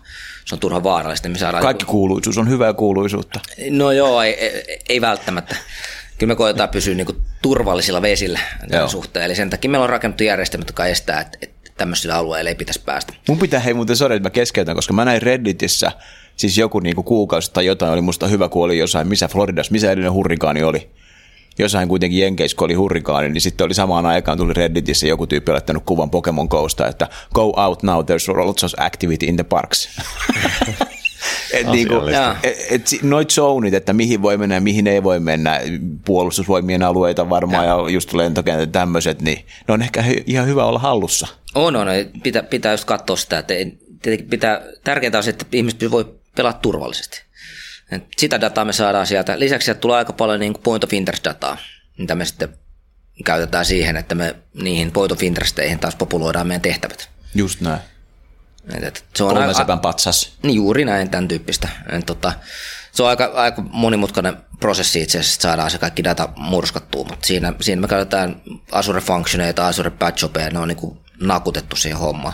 [0.45, 1.29] Se on turha vaarallista.
[1.29, 3.39] Me saadaan Kaikki niin kuuluisuus on hyvää kuuluisuutta.
[3.69, 5.55] No joo, ei, ei, ei välttämättä.
[6.17, 9.25] Kyllä me koetaan pysyä niin kuin turvallisilla vesillä tämän suhteen.
[9.25, 12.81] Eli sen takia meillä on rakennettu järjestelmät, jotka estää, että, että tämmöisillä alueilla ei pitäisi
[12.85, 13.13] päästä.
[13.27, 15.91] Mun pitää hei muuten sorry, että mä keskeytän, koska mä näin Redditissä–
[16.41, 19.71] siis joku niin kuin kuukausi tai jotain oli musta hyvä, kun oli jossain, missä Floridassa,
[19.71, 20.89] missä edellinen hurrikaani oli.
[21.59, 25.51] Jossain kuitenkin Jenkeissä, kun oli hurrikaani, niin sitten oli samaan aikaan tuli Redditissä joku tyyppi
[25.51, 29.89] laittanut kuvan Pokemon Go'sta, että go out now, there's lots of activity in the parks.
[31.53, 31.95] et niinku,
[32.43, 35.61] et, et, noit zonit, että mihin voi mennä ja mihin ei voi mennä,
[36.05, 40.65] puolustusvoimien alueita varmaan ja, ja just lentokentät tämmöiset, niin ne on ehkä hy, ihan hyvä
[40.65, 41.27] olla hallussa.
[41.55, 41.87] On, on.
[42.23, 43.53] Pitää, pitää just katsoa sitä, että
[44.01, 47.21] tietenkin pitää, tärkeintä on se, että ihmiset voi pelaa turvallisesti.
[47.91, 49.39] Et sitä dataa me saadaan sieltä.
[49.39, 51.57] Lisäksi sieltä tulee aika paljon niin kuin point of interest dataa,
[51.97, 52.57] mitä me sitten
[53.25, 57.09] käytetään siihen, että me niihin point of interesteihin taas populoidaan meidän tehtävät.
[57.35, 57.79] Just näin.
[58.75, 60.33] Et, et, se on aika- patsas.
[60.43, 61.69] niin juuri näin, tämän tyyppistä.
[61.89, 62.33] Et, tota,
[62.91, 67.27] se on aika, aika monimutkainen prosessi itse asiassa, että saadaan se kaikki data murskattua, mutta
[67.27, 68.41] siinä, siinä me käytetään
[68.71, 72.33] Azure Functioneita, Azure Patch Opeja, ne on niin kuin nakutettu siihen hommaan.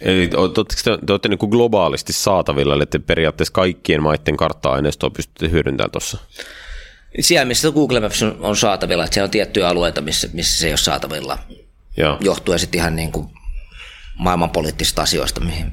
[0.00, 5.50] Eli te, te olette niin kuin globaalisti saatavilla, eli te periaatteessa kaikkien maiden kartta-aineistoa pystytte
[5.50, 6.18] hyödyntämään tuossa.
[7.20, 10.66] Siellä, missä Google Maps on, on saatavilla, että siellä on tiettyjä alueita, missä, missä se
[10.66, 11.38] ei ole saatavilla,
[11.96, 12.16] Joo.
[12.20, 13.28] johtuen sitten ihan niin kuin
[14.18, 15.72] maailmanpoliittisista asioista, mihin...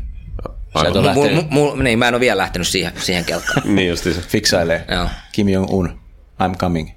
[0.82, 3.62] Sä ole Mu, mu, mu, niin, mä en ole vielä lähtenyt siihen, siihen kelkkaan.
[3.76, 4.22] Niin justi se.
[4.22, 4.86] fiksailee.
[4.91, 5.10] Joo.
[5.32, 6.00] Kim Jong-un,
[6.44, 6.89] I'm coming.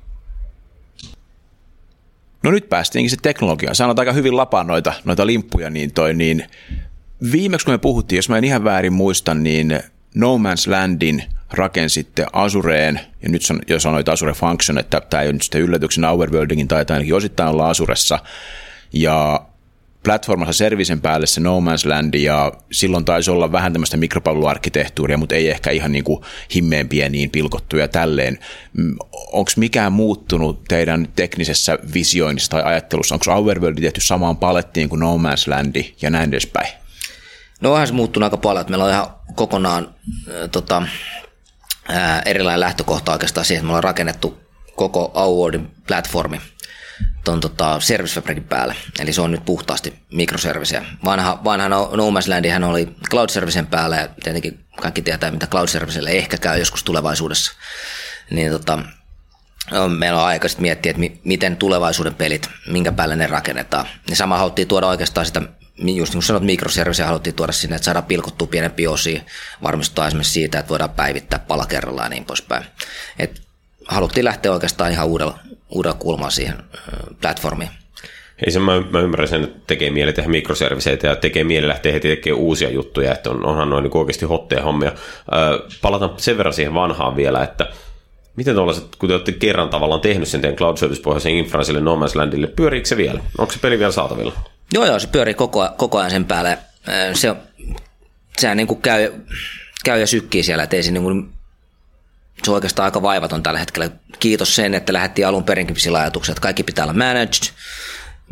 [2.43, 3.75] No nyt päästiinkin sitten teknologiaan.
[3.75, 6.45] Sä annat aika hyvin lapaa noita, noita limppuja, niin toi niin
[7.33, 9.81] viimeksi kun me puhuttiin, jos mä en ihan väärin muista, niin
[10.15, 15.33] No Man's Landin rakensitte Azureen, ja nyt jo sanoit Azure Function, että tämä ei ole
[15.33, 18.19] nyt sitten yllätyksen, Overworldingin taitaa ainakin osittain olla Azuressa,
[18.93, 19.47] ja
[20.03, 25.35] platformassa servisen päälle se No Man's Land, ja silloin taisi olla vähän tämmöistä mikropalveluarkkitehtuuria, mutta
[25.35, 26.23] ei ehkä ihan niin kuin
[26.55, 28.39] himmeen pieniin pilkottuja tälleen.
[29.33, 33.15] Onko mikään muuttunut teidän teknisessä visioinnissa tai ajattelussa?
[33.15, 36.69] Onko Overworld tehty samaan palettiin kuin No Man's Land ja näin edespäin?
[37.61, 39.95] No onhan se muuttunut aika paljon, että meillä on ihan kokonaan
[40.29, 40.83] äh, tota,
[41.91, 44.39] äh, erilainen lähtökohta oikeastaan siihen, että me ollaan rakennettu
[44.77, 46.41] koko Awardin platformi
[47.25, 48.77] tuon tota, Service Fabricin päälle.
[48.99, 50.85] Eli se on nyt puhtaasti mikroserviceä.
[51.05, 51.91] Vanha, vanha No
[52.59, 56.85] No oli Cloud Servicen päällä ja tietenkin kaikki tietää, mitä Cloud Servicelle ehkä käy joskus
[56.85, 57.53] tulevaisuudessa.
[58.31, 58.79] Niin tota,
[59.73, 63.87] on- meillä on aika sitten miettiä, että mi- miten tulevaisuuden pelit, minkä päälle ne rakennetaan.
[64.11, 65.43] Ja sama haluttiin tuoda oikeastaan sitä,
[65.79, 69.21] just niin kuin sanot, mikroserviceä haluttiin tuoda sinne, että saadaan pilkottua pienempiä osia,
[69.63, 72.65] varmistaa esimerkiksi siitä, että voidaan päivittää pala kerrallaan ja niin poispäin.
[73.19, 73.43] Et
[73.89, 75.39] haluttiin lähteä oikeastaan ihan uudella,
[75.69, 77.71] uudella kulmalla siihen ö, platformiin.
[78.47, 81.93] Ei se, mä, mä ymmärrän sen, että tekee mieli tehdä mikroserviseitä ja tekee mieli lähteä
[81.93, 84.93] heti tekemään uusia juttuja, että on, onhan noin niin oikeasti hotteja hommia.
[85.35, 87.67] Öö, palataan sen verran siihen vanhaan vielä, että
[88.37, 91.97] miten tuollaiset, kun te olette kerran tavallaan tehnyt sen teidän cloud service-pohjaisen infran sille No
[91.97, 93.21] Man's Landille, pyöriikö se vielä?
[93.39, 94.33] Onko se peli vielä saatavilla?
[94.73, 96.59] Joo, joo, se pyörii koko, koko ajan sen päälle.
[97.15, 97.35] Se,
[98.39, 99.13] sehän niin kuin käy,
[99.85, 101.33] käy ja sykkii siellä, että ei se, niin kuin,
[102.45, 103.91] se on oikeastaan aika vaivaton tällä hetkellä.
[104.19, 107.53] Kiitos sen, että lähdettiin alun perinkin sillä ajatuksella, että kaikki pitää olla managed,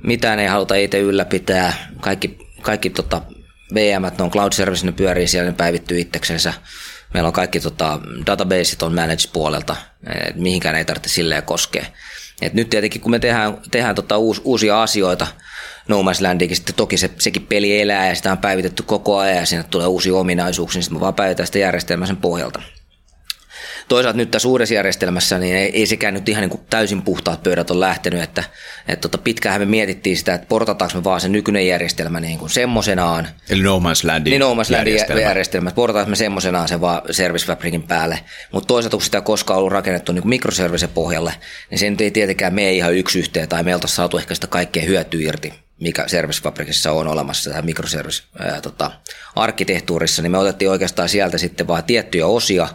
[0.02, 3.22] mitään ei haluta itse ylläpitää, kaikki, kaikki tota,
[3.74, 6.54] VM, ne on cloud service, ne pyörii siellä, ne päivittyy itseksensä.
[7.14, 9.76] Meillä on kaikki tota, databaseit on managed puolelta,
[10.28, 11.86] et mihinkään ei tarvitse silleen koskea.
[12.42, 15.26] Et nyt tietenkin kun me tehdään, tehdään tota uus, uusia asioita,
[15.88, 19.36] No Man's Landikin, sitten toki se, sekin peli elää ja sitä on päivitetty koko ajan
[19.36, 22.62] ja sinne tulee uusia ominaisuuksia, niin sitten me vaan päivitään sitä järjestelmää sen pohjalta.
[23.88, 27.42] Toisaalta nyt tässä uudessa järjestelmässä niin ei, ei sekään nyt ihan niin kuin täysin puhtaat
[27.42, 28.44] pöydät on lähtenyt, että,
[28.88, 32.50] että tota, pitkäänhän me mietittiin sitä, että portataanko me vaan se nykyinen järjestelmä niin kuin
[32.50, 35.20] semmoisenaan, Eli No Man's Landin niin No Man's Landin järjestelmä.
[35.20, 38.18] järjestelmä, portataanko me semmoisenaan sen vaan Service Fabricin päälle,
[38.52, 41.34] mutta toisaalta kun sitä koskaan ollut rakennettu niin mikroservice pohjalle,
[41.70, 44.46] niin se nyt ei tietenkään mene ihan yksi yhteen, tai me oltaisiin saatu ehkä sitä
[44.46, 48.90] kaikkea hyötyä irti, mikä Service Fabricissa on olemassa, tämä mikroservice ää, tota,
[49.36, 52.68] arkkitehtuurissa, niin me otettiin oikeastaan sieltä sitten vaan tiettyjä osia,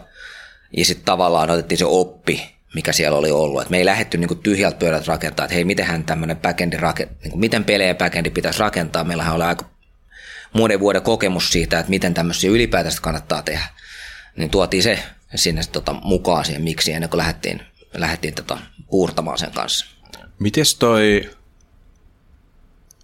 [0.76, 2.42] ja sitten tavallaan otettiin se oppi,
[2.74, 3.62] mikä siellä oli ollut.
[3.62, 7.38] Et me ei lähdetty niinku tyhjältä pöydältä rakentaa, että hei, mitenhän tämmöinen backendi, rake- niinku,
[7.38, 9.04] miten pelejä backendi pitäisi rakentaa.
[9.04, 9.70] Meillähän oli aika
[10.52, 13.64] monen vuoden kokemus siitä, että miten tämmöisiä ylipäätänsä kannattaa tehdä.
[14.36, 14.98] Niin tuotiin se
[15.34, 17.62] sinne tota, mukaan siihen miksi ennen kuin lähdettiin,
[17.94, 18.58] lähdettiin tota,
[18.90, 19.86] puurtamaan sen kanssa.
[20.38, 21.30] Mites toi,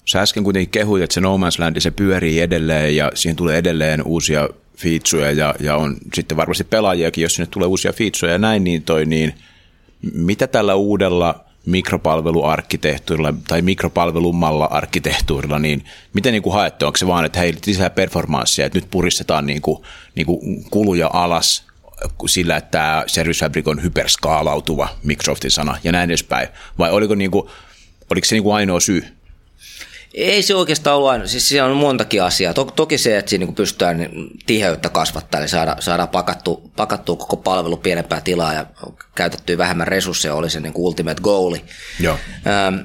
[0.05, 3.59] sä äsken kuitenkin kehuit, että se No Man's Land, se pyörii edelleen ja siihen tulee
[3.59, 8.39] edelleen uusia featureja ja, ja on sitten varmasti pelaajiakin, jos sinne tulee uusia featureja ja
[8.39, 9.35] näin, niin toi niin,
[10.13, 16.87] mitä tällä uudella mikropalveluarkkitehtuurilla tai mikropalvelumalla arkkitehtuurilla, niin miten niin kuin haette?
[16.87, 19.83] Onko se vaan, että hei, lisää performanssia, että nyt puristetaan niin kuin,
[20.15, 21.69] niin kuin kuluja alas
[22.27, 26.49] sillä, että tämä Service Fabric on hyperskaalautuva, Microsoftin sana, ja näin edespäin?
[26.79, 27.49] Vai oliko, niin kuin,
[28.11, 29.18] oliko se niin kuin ainoa syy?
[30.19, 32.55] Ei se oikeastaan ollut aina, siis siellä on montakin asiaa.
[32.55, 37.17] To, toki se, että siinä niin pystytään niin tiheyttä kasvattaa, eli saada, saadaan pakattua, pakattua
[37.17, 38.67] koko palvelu pienempää tilaa ja
[39.15, 41.65] käytettyä vähemmän resursseja, oli se niin kuin ultimate goali.
[42.01, 42.19] Joo.
[42.47, 42.77] Ähm,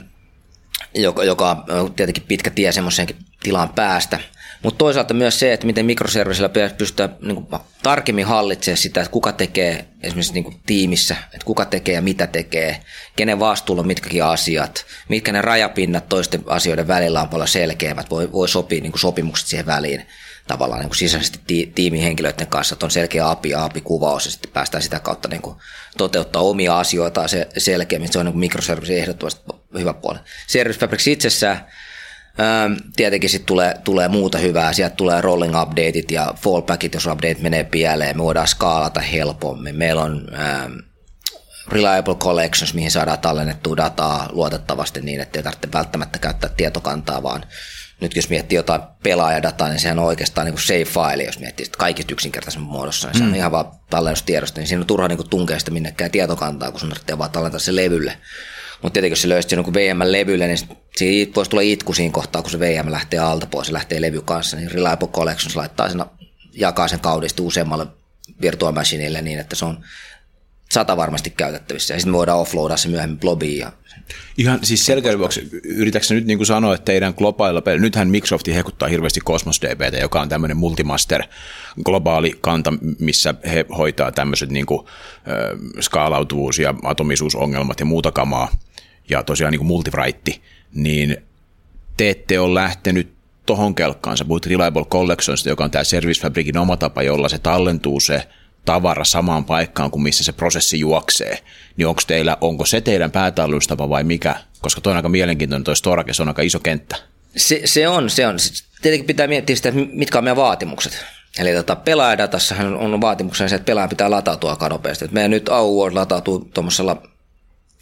[0.96, 4.19] joka, joka on tietenkin pitkä tie semmoiseenkin tilaan päästä.
[4.63, 9.32] Mutta toisaalta myös se, että miten mikroservisillä pystytään niin kuin, tarkemmin hallitsemaan sitä, että kuka
[9.32, 12.80] tekee esimerkiksi niin kuin, tiimissä, että kuka tekee ja mitä tekee,
[13.15, 18.32] kenen vastuulla on mitkäkin asiat, mitkä ne rajapinnat toisten asioiden välillä on paljon selkeämmät, voi,
[18.32, 20.08] voi sopia niin kuin sopimukset siihen väliin
[20.47, 24.32] tavallaan niin kuin sisäisesti ti- tiimin henkilöiden kanssa, että on selkeä API ja API-kuvaus ja
[24.32, 25.56] sitten päästään sitä kautta niin kuin
[25.97, 28.13] toteuttaa omia asioitaan se, selkeämmin.
[28.13, 29.41] Se on niin mikroservice ehdottomasti
[29.80, 30.19] hyvä puoli.
[30.47, 31.67] Service Fabrics itsessään
[32.96, 37.63] tietenkin sitten tulee, tulee muuta hyvää, sieltä tulee rolling updateit ja fallbackit, jos update menee
[37.63, 39.76] pieleen, me voidaan skaalata helpommin.
[39.76, 40.74] Meillä on ähm,
[41.67, 47.43] reliable collections, mihin saadaan tallennettua dataa luotettavasti niin, että ei tarvitse välttämättä käyttää tietokantaa, vaan
[48.02, 52.13] nyt jos miettii jotain pelaajadataa, niin sehän on oikeastaan niin save-file, jos miettii sitä kaikista
[52.13, 53.36] yksinkertaisen muodossa, niin se on mm.
[53.36, 57.17] ihan vaan tallennustiedosta, niin siinä on turha niin tunkea sitä minnekään tietokantaa, kun sun tarvitsee
[57.17, 58.17] vaan tallentaa se levylle.
[58.84, 60.58] Mutta tietenkin jos se löysit jonkun VM-levylle, niin
[60.96, 64.22] siinä voisi tulla itku siinä kohtaa, kun se VM lähtee alta pois ja lähtee levy
[64.22, 66.06] kanssa, niin Reliable Collections laittaa sen,
[66.54, 67.88] jakaa sen kaudesti useammalle
[68.41, 69.84] virtual machineille niin, että se on
[70.72, 71.93] sata varmasti käytettävissä.
[71.93, 73.58] Ja sitten voidaan offloadaa se myöhemmin blobiin.
[73.58, 73.72] Ja...
[74.38, 78.48] Ihan siis selkeä vuoksi, yritätkö nyt niin kuin sanoa, että teidän globaalilla peli, nythän Microsoft
[78.48, 81.24] hekuttaa hirveästi Cosmos DBtä, joka on tämmöinen multimaster
[81.86, 88.48] globaali kanta, missä he hoitaa tämmöiset niin kuin, äh, skaalautuvuus- ja atomisuusongelmat ja muuta kamaa,
[89.09, 90.41] ja tosiaan niin kuin multivraitti,
[90.73, 91.17] niin
[91.97, 93.13] te ette ole lähtenyt
[93.45, 94.17] tohon kelkkaan.
[94.17, 98.27] Sä puhut Reliable Collections, joka on tämä Service Fabricin oma tapa, jolla se tallentuu se
[98.65, 101.39] tavara samaan paikkaan kuin missä se prosessi juoksee,
[101.77, 104.35] niin onko, teillä, onko se teidän päätallustapa vai mikä?
[104.61, 106.95] Koska tuo on aika mielenkiintoinen, tuo Storage on aika iso kenttä.
[107.35, 108.35] Se, se on, se on.
[108.81, 111.05] Tietenkin pitää miettiä sitä, mitkä on meidän vaatimukset.
[111.39, 115.05] Eli tota, pelaajadatassahan on vaatimuksena se, että pelaajan pitää latautua aika nopeasti.
[115.05, 117.03] Et meidän nyt AUWord latautuu tuommoisella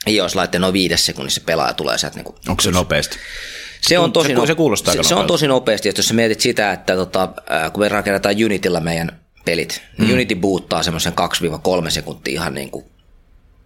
[0.08, 2.16] iOS-laitteen noin viides sekunnissa pelaaja tulee sieltä.
[2.16, 3.18] Niin kuin, Onko se nopeasti?
[3.82, 6.72] Se on tosi, se, se, kuulostaa se, se on tosi nopeasti, jos sä mietit sitä,
[6.72, 7.30] että tota,
[7.74, 9.82] kun me rakennetaan Unitilla meidän pelit.
[9.98, 10.14] Mm.
[10.14, 11.14] Unity boottaa semmoisen
[11.88, 12.86] 2-3 sekuntia ihan niin kuin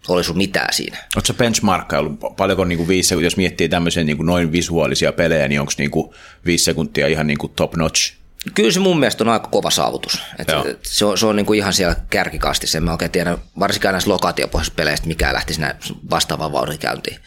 [0.08, 0.98] oli sun mitään siinä.
[1.16, 5.48] Oletko benchmarkkailu, paljonko niin kuin viisi sekuntia, jos miettii tämmöisiä niin kuin noin visuaalisia pelejä,
[5.48, 6.14] niin onko niin kuin
[6.46, 8.14] viisi sekuntia ihan niin kuin top notch?
[8.54, 10.24] Kyllä se mun mielestä on aika kova saavutus.
[10.40, 12.78] Et, et se on, se on niin kuin ihan siellä kärkikastissa.
[12.78, 15.76] En mä oikein tiedä, varsinkaan näissä lokaatiopohjaisissa peleissä, mikä lähtisi näin
[16.10, 17.18] vastaavaan vauhdin käyntiin.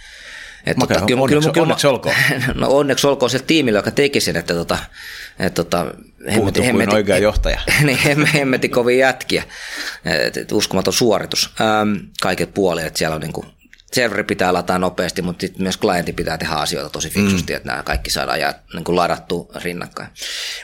[0.66, 2.14] Että tota, kyllä, onneksi, kyllä, onneksi olkoon.
[2.54, 4.78] No onneksi olkoon se tiimille, joka teki sen, että tota,
[5.38, 5.86] et, tota,
[6.32, 7.60] hemmeti, hemmeti, oikea johtaja.
[7.84, 9.42] niin, hemmeti kovin jätkiä.
[10.04, 13.46] Et, et, uskomaton suoritus ähm, kaiket puolet, että siellä on niin kuin,
[13.92, 17.56] serveri pitää lataa nopeasti, mutta sitten myös klientti pitää tehdä asioita tosi fiksusti, mm.
[17.56, 20.08] että nämä kaikki saadaan jää, niin kuin ladattua rinnakkain.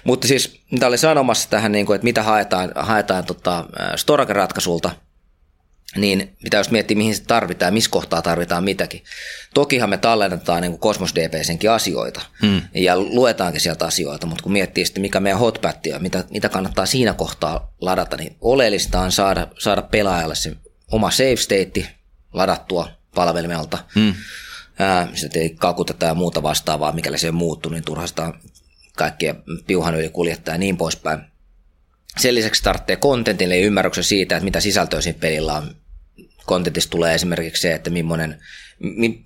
[0.05, 3.65] Mutta siis, mitä olin sanomassa tähän, niin kuin, että mitä haetaan, haetaan tota,
[3.97, 4.91] Storage-ratkaisulta–
[5.97, 9.03] niin pitää just miettiä, mihin se tarvitaan ja missä kohtaa tarvitaan mitäkin.
[9.55, 12.63] Tokihan me tallennetaan niin Cosmos DBsenkin asioita hmm.
[12.75, 16.87] ja luetaankin sieltä asioita, mutta kun miettii sitten, mikä meidän hotpatti on, mitä, mitä kannattaa
[16.87, 20.57] siinä kohtaa ladata, niin oleellista on saada, saada pelaajalle se
[20.93, 21.95] oma save state
[22.33, 23.79] ladattua palvelimelta.
[23.95, 24.15] Hmm.
[24.79, 28.35] Ää, sitten ei kakuteta ja muuta vastaavaa, mikäli se ei muuttu, niin turhasta
[28.97, 29.35] kaikkia
[29.67, 31.21] piuhan yli kuljettaa ja niin poispäin.
[32.19, 35.77] Sen lisäksi tarvitsee kontentille ymmärryksen siitä, että mitä sisältöä siinä pelillä on,
[36.47, 38.41] kontentista tulee esimerkiksi se, että millainen,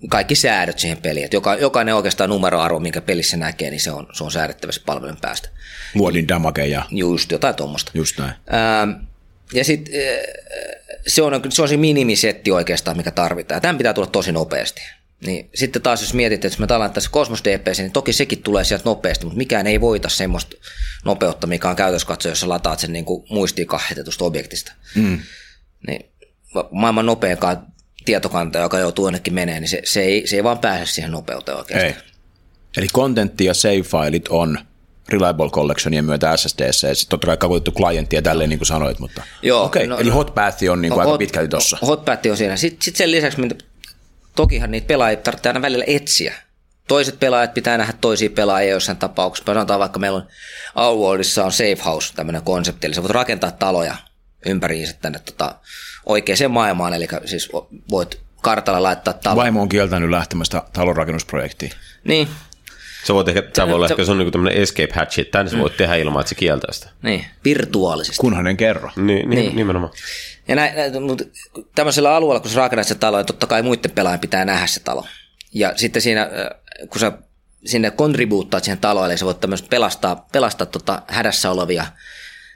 [0.09, 1.25] kaikki säädöt siihen peliin.
[1.25, 5.17] Että joka, jokainen oikeastaan numeroarvo, minkä pelissä näkee, niin se on, se on säädettävissä palvelun
[5.21, 5.49] päästä.
[5.95, 6.83] Luodin damage ja...
[6.91, 7.91] Just, jotain tuommoista.
[7.95, 8.33] Just näin.
[8.33, 8.91] Ähm,
[9.55, 9.95] ja sitten
[11.07, 13.63] se on, se on se minimisetti oikeastaan, mikä tarvitaan.
[13.63, 14.83] Tämän pitää tulla tosi nopeasti.
[15.27, 18.43] Niin sitten taas jos mietit, että jos me talaan tässä Cosmos DPC, niin toki sekin
[18.43, 20.57] tulee sieltä nopeasti, mutta mikään ei voita semmoista
[21.05, 24.73] nopeutta, mikä on käytöskatso, jos lataat sen niin kuin muistiin kahdetetusta objektista.
[24.95, 25.19] Mm.
[25.87, 26.11] Niin
[26.71, 27.67] maailman nopeakaan
[28.05, 31.59] tietokanta, joka joutuu jonnekin menee, niin se, se, ei, se ei vaan pääse siihen nopeuteen
[31.59, 31.87] oikeasti.
[31.87, 31.95] Ei.
[32.77, 34.59] Eli kontentti ja save-failit on
[35.09, 38.99] Reliable Collectionien myötä SSD, ja sitten totta kai kakutettu klientti ja tälleen niin kuin sanoit,
[38.99, 39.87] mutta Joo, okay.
[39.87, 41.79] no, eli Hotpath on niin kuin hot, aika pitkälti tuossa.
[41.87, 42.57] Hotpath on siinä.
[42.57, 43.43] Sitten, sitten sen lisäksi,
[44.37, 46.35] tokihan niitä pelaajia tarvitsee aina välillä etsiä.
[46.89, 49.53] Toiset pelaajat pitää nähdä toisia pelaajia jossain tapauksessa.
[49.53, 50.27] Sanotaan vaikka meillä on
[50.75, 53.95] Outworldissa on Safe House, tämmöinen konsepti, eli sä voit rakentaa taloja
[54.47, 55.55] ympäriinsä tänne tota,
[56.07, 57.49] oikeaan maailmaan, eli siis
[57.91, 59.37] voit kartalla laittaa talo.
[59.37, 61.73] Vaimo on kieltänyt lähtemästä talonrakennusprojektiin.
[62.05, 62.29] Niin.
[63.05, 65.59] Sä voit ehkä, sä voi ehkä se on niin tämmöinen escape hatch, että tänne sä
[65.59, 65.77] voit mm.
[65.77, 66.91] tehdä ilman, että se kieltää sitä.
[67.03, 68.21] Niin, virtuaalisesti.
[68.21, 68.91] Kunhan en kerro.
[68.97, 69.57] Niin, niin, niin.
[69.57, 69.93] nimenomaan.
[70.49, 71.25] Ja näin, mutta
[71.75, 74.81] tämmöisellä alueella, kun sä rakennat se talo, niin totta kai muiden pelaajien pitää nähdä se
[74.81, 75.07] talo.
[75.55, 76.29] Ja sitten siinä,
[76.91, 77.13] kun sä
[77.65, 79.39] sinne kontribuuttaat siihen taloon, eli sä voit
[79.71, 81.87] pelastaa, pelastaa tota hädässä olevia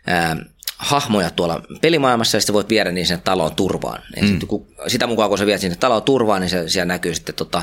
[0.07, 0.37] ää,
[0.77, 4.03] hahmoja tuolla pelimaailmassa ja sitten voit viedä niin sinne taloon turvaan.
[4.17, 4.29] Ja mm.
[4.29, 7.35] sitten, kun, sitä mukaan kun sä viet sinne taloon turvaan, niin se, siellä näkyy sitten
[7.35, 7.63] tota,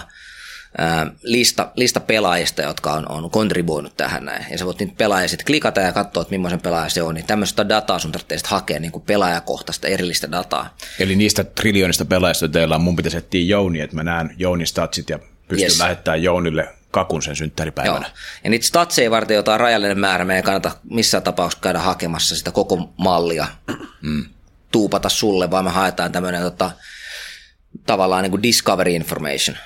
[1.24, 4.46] lista, lista pelaajista, jotka on, on kontribuoinut tähän näin.
[4.52, 7.16] Ja sä voit niitä pelaajia sitten klikata ja katsoa, että millaisen pelaaja se on.
[7.16, 10.76] Niin tämmöistä dataa sun tarvitsee hakea niin kuin pelaajakohtaista erillistä dataa.
[11.00, 15.10] Eli niistä triljoonista pelaajista teillä on, mun pitäisi etsiä Jouni, että mä näen Jounin statsit
[15.10, 15.80] ja pystyn yes.
[15.80, 18.06] lähettämään Jounille kakun sen synttäripäivänä.
[18.06, 18.16] Joo.
[18.44, 22.52] Ja niitä statseja varten, jota on rajallinen määrä, meidän kannata missään tapauksessa käydä hakemassa sitä
[22.52, 23.48] koko mallia,
[24.02, 24.26] mm.
[24.72, 26.72] tuupata sulle, vaan me haetaan tämmöinen tota,
[27.86, 29.58] tavallaan niin kuin discovery information.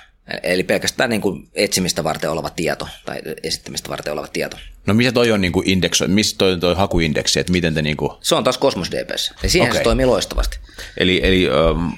[0.44, 4.58] Eli pelkästään niin kuin etsimistä varten oleva tieto tai esittämistä varten oleva tieto.
[4.88, 7.82] No missä toi on niin kuin indeksoi, missä toi on toi hakuindeksi, että miten te
[7.82, 8.12] niin kuin...
[8.22, 9.36] Se on taas Cosmos DBssä.
[9.44, 9.80] Ja siihen okay.
[9.80, 10.60] se toimii loistavasti.
[10.98, 11.94] Eli, eli um,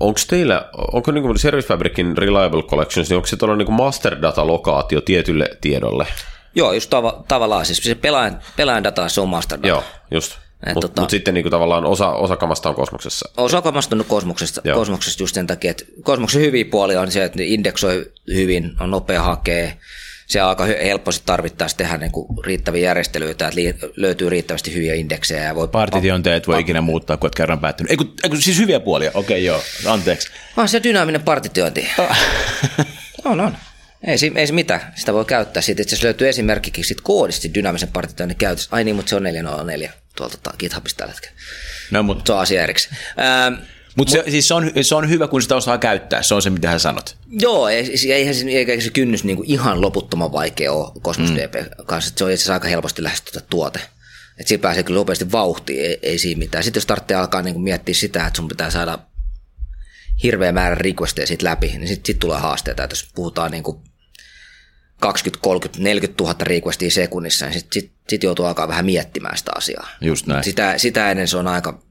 [0.00, 4.46] onko teillä, onko niin Service Fabricin Reliable Collections, niin onko se tuolla niin master data
[4.46, 6.06] lokaatio tietylle tiedolle?
[6.54, 7.66] Joo, just tava, tavallaan.
[7.66, 9.68] Siis se pelaajan, pelaajan data, se on master data.
[9.68, 10.38] Joo, just.
[10.66, 13.28] Et Mutta tota- mut sitten niin kuin tavallaan osa, osa kamasta on kosmoksessa.
[13.36, 14.78] Osa komastunut kosmoksesta, Joo.
[14.78, 18.90] kosmoksesta just sen takia, että kosmoksen hyviä puolia on se, että ne indeksoi hyvin, on
[18.90, 19.70] nopea hakea,
[20.26, 24.94] se on aika helppo sitten tarvittaessa tehdä niinku riittäviä järjestelyitä, että li- löytyy riittävästi hyviä
[24.94, 27.90] indeksejä ja voi Partitionteet et voi ikinä muuttaa, kun olet kerran päättynyt.
[27.90, 30.28] Ei kun, ei kun siis hyviä puolia, okei joo, anteeksi.
[30.56, 31.88] On se dynaaminen partitiointi.
[33.24, 33.56] on, on.
[34.06, 35.62] Ei, si- ei se mitään, sitä voi käyttää.
[35.62, 38.68] Siitä itse asiassa löytyy esimerkkikin siitä koodista dynaamisen partitioinnin käytössä.
[38.72, 41.36] Ai niin, mutta se on 404 tuolta tota, GitHubista tällä hetkellä.
[41.90, 42.96] No mutta Se on asia erikseen.
[43.20, 43.54] Ähm,
[43.96, 46.50] mut se, siis se, on, se on hyvä, kun sitä osaa käyttää, se on se,
[46.50, 47.16] mitä hän sanot.
[47.30, 51.30] Joo, ei- se- eihän se, eikä se kynnys niin kuin ihan loputtoman vaikea ole Cosmos
[51.30, 51.36] mm.
[51.36, 51.54] DP
[51.86, 52.12] kanssa.
[52.16, 53.78] Se on itse asiassa aika helposti lähestytä tuote.
[54.38, 56.64] Että siinä pääsee kyllä nopeasti vauhtiin, ei, ei siinä mitään.
[56.64, 58.98] Sitten jos tarvitsee alkaa niin kuin miettiä sitä, että sun pitää saada
[60.22, 62.84] hirveä määrä requesteja siitä läpi, niin sitten sit tulee haasteita.
[62.84, 63.78] Että jos puhutaan niin kuin
[65.00, 69.52] 20, 30, 40 000 requestia sekunnissa, niin sitten sit, sit joutuu alkaa vähän miettimään sitä
[69.56, 69.88] asiaa.
[70.00, 70.44] Just näin.
[70.44, 71.82] Sitä, sitä ennen se on aika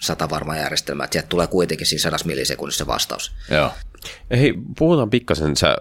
[0.00, 3.32] satavarma järjestelmä, että sieltä tulee kuitenkin siinä sadassa millisekunnissa vastaus.
[3.50, 3.72] Joo.
[4.30, 5.76] Hei, puhutaan pikkasen, sä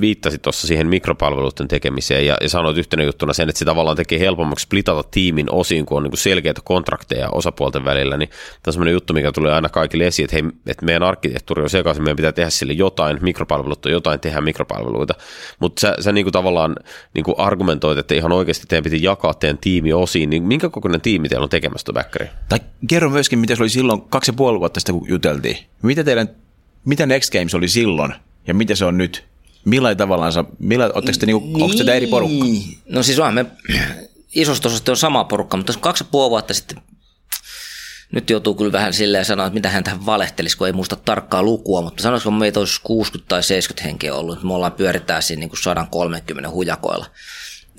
[0.00, 4.18] viittasit tuossa siihen mikropalveluiden tekemiseen ja, ja sanoit yhtenä juttuna sen, että se tavallaan tekee
[4.18, 8.92] helpommaksi splitata tiimin osiin, kun on niin selkeitä kontrakteja osapuolten välillä, niin tämä on semmoinen
[8.92, 12.32] juttu, mikä tulee aina kaikille esiin, että, hei, että meidän arkkitehtuuri on sekaisin, meidän pitää
[12.32, 15.14] tehdä sille jotain, mikropalvelut on jotain, tehdä mikropalveluita,
[15.58, 16.76] mutta sä, sä niin kuin tavallaan
[17.14, 21.00] niin kuin argumentoit, että ihan oikeasti teidän piti jakaa teidän tiimi osiin, niin minkä kokoinen
[21.00, 22.02] tiimi teillä on tekemässä tuo?
[22.48, 25.56] Tai kerro myöskin, mitä se oli silloin kaksi ja puoli vuotta sitten, kun juteltiin.
[25.82, 26.28] Mitä teidän,
[26.84, 28.14] mitä Next Games oli silloin
[28.46, 29.24] ja mitä se on nyt?
[29.64, 32.44] Millä tavallaan, millä, ootteko te, niinku, onko tätä eri porukka?
[32.88, 33.46] No siis on me
[34.34, 36.78] isosta osasta on sama porukka, mutta kaksi ja puoli vuotta sitten
[38.12, 41.42] nyt joutuu kyllä vähän silleen sanoa, että mitä hän tähän valehtelisi, kun ei muista tarkkaa
[41.42, 45.48] lukua, mutta sanoisiko meitä olisi 60 tai 70 henkeä ollut, me ollaan pyöritään siinä niin
[45.50, 47.06] kuin 130 hujakoilla.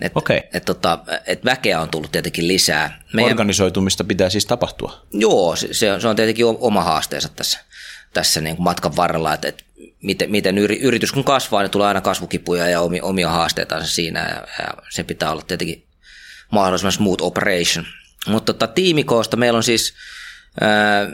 [0.02, 0.44] Et, Okei.
[0.54, 3.04] et, tota, et väkeä on tullut tietenkin lisää.
[3.14, 5.06] Meidän, Organisoitumista pitää siis tapahtua.
[5.14, 7.60] Joo, se, se on- se on tietenkin oma haasteensa tässä,
[8.14, 9.64] tässä niin kuin matkan varrella, että, että
[10.04, 14.20] miten, miten yri, yritys kun kasvaa, niin tulee aina kasvukipuja ja omia, omia haasteitaan siinä
[14.20, 15.88] ja, ja se pitää olla tietenkin
[16.52, 17.86] mahdollisimman smooth operation.
[18.28, 19.94] Mutta tota, tiimikoosta meillä on siis
[20.62, 21.08] ää,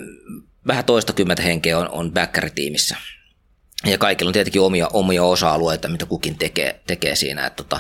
[0.68, 2.96] vähän toista kymmentä henkeä on, on backeri-tiimissä.
[3.86, 7.46] Ja kaikilla on tietenkin omia, omia osa-alueita, mitä kukin tekee, tekee siinä.
[7.46, 7.80] Että tota,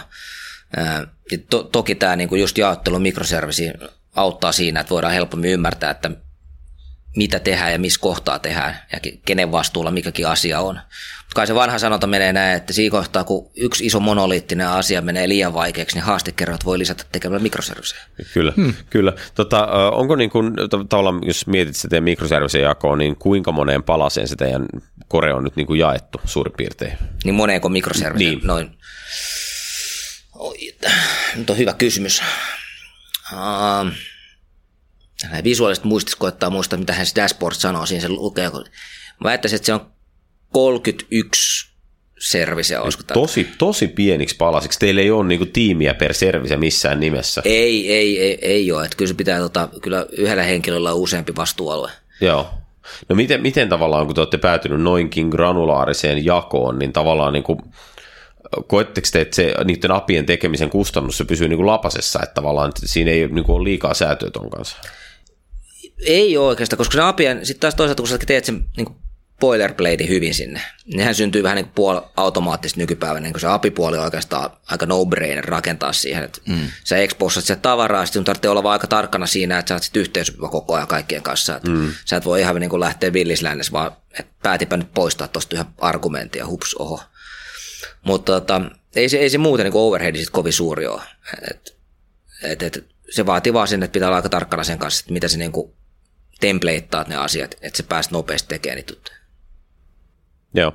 [0.77, 1.07] ää,
[1.49, 3.71] to, toki tämä niinku just jaottelu mikroservisi
[4.15, 6.11] auttaa siinä, että voidaan helpommin ymmärtää, että
[7.17, 10.75] mitä tehdään ja missä kohtaa tehdään ja ke- kenen vastuulla mikäkin asia on.
[10.75, 15.01] Mutta kai se vanha sanonta menee näin, että siinä kohtaa, kun yksi iso monoliittinen asia
[15.01, 18.01] menee liian vaikeaksi, niin haastekerrat voi lisätä tekemällä mikroservisejä.
[18.33, 18.73] Kyllä, hmm.
[18.89, 19.13] kyllä.
[19.35, 20.53] Tota, onko niin kuin,
[20.89, 24.65] tavallaan, jos mietit sitä mikroservisen jakoa, niin kuinka moneen palaseen se teidän
[25.07, 26.97] kore on nyt niin kuin jaettu suurin piirtein?
[27.23, 28.25] Niin moneenko mikroservisi?
[28.25, 28.39] Niin.
[28.43, 28.77] Noin.
[30.35, 30.57] Oi,
[31.35, 32.21] nyt on hyvä kysymys.
[35.25, 38.49] Uh, visuaalisesti muistis koettaa muistaa, mitä hän dashboard sanoo, siinä se lukee.
[38.49, 38.61] Mä
[39.23, 39.91] väittäisin, että se on
[40.53, 41.67] 31
[42.19, 43.21] servise, olisiko tämä?
[43.21, 44.79] Tosi, tosi pieniksi palasiksi.
[44.79, 47.41] Teillä ei ole niin kuin tiimiä per servise missään nimessä.
[47.45, 48.85] Ei, ei, ei, ei ole.
[48.85, 51.91] Että kyllä se pitää, tota, kyllä yhdellä henkilöllä on useampi vastuualue.
[52.21, 52.49] Joo.
[53.09, 57.59] No miten, miten tavallaan, kun te olette päätynyt noinkin granulaariseen jakoon, niin tavallaan niin kuin,
[58.67, 62.69] koetteko te, että se, niiden apien tekemisen kustannus se pysyy niin kuin lapasessa, että tavallaan
[62.69, 64.77] että siinä ei niin kuin ole liikaa säätöä ton kanssa?
[66.05, 68.95] Ei ole oikeastaan, koska se apien, sitten taas toisaalta kun sä teet sen niin
[69.39, 70.61] boilerplate hyvin sinne,
[70.93, 75.45] nehän syntyy vähän niin puol automaattisesti nykypäivänä, niin kun se apipuoli on oikeastaan aika no-brainer
[75.45, 76.67] rakentaa siihen, että mm.
[76.83, 80.49] sä exposat sitä tavaraa, sitten tarvitsee olla aika tarkkana siinä, että sä oot sit yhteensopiva
[80.49, 81.91] koko ajan kaikkien kanssa, että mm.
[82.05, 85.71] sä et voi ihan niin kuin lähteä villislännessä, vaan että päätipä nyt poistaa tuosta yhden
[85.77, 87.01] argumentin ja hups, oho.
[88.05, 88.61] Mutta tota,
[88.95, 91.01] ei, se, ei se muuten niin overheadi sit kovin suuri ole.
[91.51, 91.77] Et,
[92.43, 95.27] et, et, se vaatii vaan sen, että pitää olla aika tarkkana sen kanssa, että mitä
[95.27, 95.76] se niin kuin
[96.39, 99.17] templateaat ne asiat, että se pääset nopeasti tekemään niitä.
[100.53, 100.73] Joo,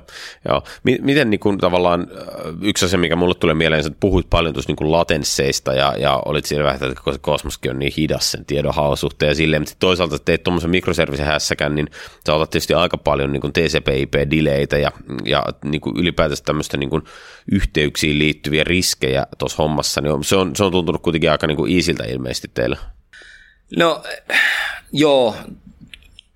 [0.49, 0.63] joo.
[0.83, 4.73] Miten niin kuin, tavallaan äh, yksi asia, mikä mulle tulee mieleen, että puhuit paljon tuossa
[4.73, 9.29] niin latensseista ja, ja olit siinä vähän, että kosmoskin on niin hidas sen tiedon suhteen
[9.29, 11.87] ja silleen, mutta toisaalta teet tuommoisen mikroservisen hässäkän, niin
[12.25, 14.91] sä otat tietysti aika paljon niin kuin TCP/IP-dileitä ja,
[15.25, 17.01] ja niin kuin ylipäätänsä tämmöistä niin kuin
[17.51, 21.75] yhteyksiin liittyviä riskejä tuossa hommassa, niin se, on, se on tuntunut kuitenkin aika niin kuin
[21.75, 22.77] easiltä ilmeisesti teillä.
[23.77, 24.03] No
[24.91, 25.35] joo,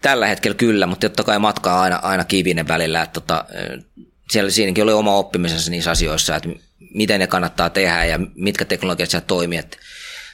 [0.02, 3.02] tällä hetkellä kyllä, mutta totta kai matka on aina, aina kivinen välillä.
[3.02, 3.46] Että tota,
[4.32, 6.50] siellä siinäkin oli oma oppimisensa niissä asioissa, että
[6.94, 9.58] miten ne kannattaa tehdä ja mitkä teknologiat siellä toimii.
[9.58, 9.78] Että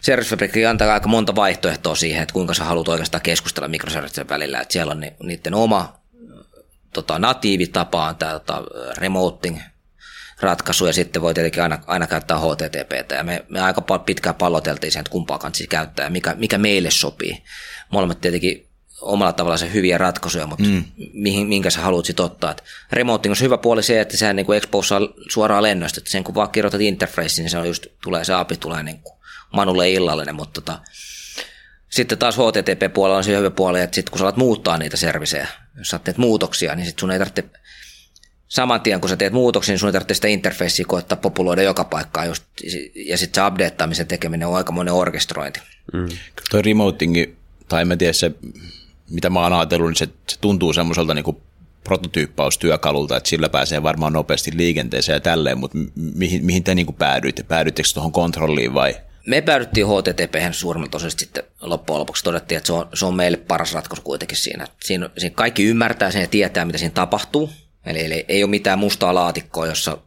[0.02, 4.62] Service antaa aika monta vaihtoehtoa siihen, että kuinka sä haluat oikeastaan keskustella mikroservicen välillä.
[4.62, 5.94] Että siellä on ni, niiden oma
[6.94, 8.64] tota, natiivitapa tämä tota,
[8.98, 9.60] remoting
[10.44, 14.92] ratkaisu ja sitten voi tietenkin aina, aina käyttää HTTPtä ja me, me aika pitkään palloteltiin
[14.92, 17.44] sen, että kumpaa kansi käyttää ja mikä, mikä meille sopii.
[17.90, 18.68] Molemmat tietenkin
[19.02, 20.84] omalla tavallaan se hyviä ratkaisuja, mutta mm.
[21.14, 22.52] mihin, minkä sä haluat sitten ottaa.
[22.52, 26.36] Et remoting on hyvä puoli se, että sehän niin exposaa suoraan lennosta, että sen kun
[26.36, 29.14] vaan kirjoitat interface, niin se on just, tulee, se API tulee niin kuin
[29.54, 30.80] Manulle illallinen, mutta tota,
[31.90, 35.48] sitten taas HTTP-puolella on se hyvä puoli, että sitten kun sä alat muuttaa niitä servisejä,
[35.78, 37.44] jos sä teet muutoksia, niin sitten sun ei tarvitse
[38.54, 41.84] saman tien, kun sä teet muutoksia, niin sun ei tarvitse sitä interfacea koettaa populoida joka
[41.84, 42.44] paikkaan, just,
[42.96, 45.60] ja sitten se updateamisen tekeminen on aikamoinen orkestrointi.
[45.94, 46.10] Mm.
[46.52, 47.36] Tuo remotingi,
[47.70, 48.32] tai en mä tiedä se,
[49.10, 51.38] mitä mä oon ajatellut, niin se, se tuntuu semmoiselta niin
[51.84, 57.44] prototyyppaustyökalulta, että sillä pääsee varmaan nopeasti liikenteeseen ja tälleen, mutta mihin, mihin te niin päädyitte?
[57.44, 58.96] Päädyittekö tuohon kontrolliin vai?
[59.28, 63.38] Me päädyttiin HTTP suurimmalta osasta sitten loppujen lopuksi todettiin, että se on, se on meille
[63.38, 64.68] paras ratkaisu kuitenkin siinä.
[64.84, 65.10] siinä.
[65.18, 67.50] Siinä kaikki ymmärtää sen ja tietää, mitä siinä tapahtuu.
[67.86, 69.98] Eli, eli ei ole mitään mustaa laatikkoa, jossa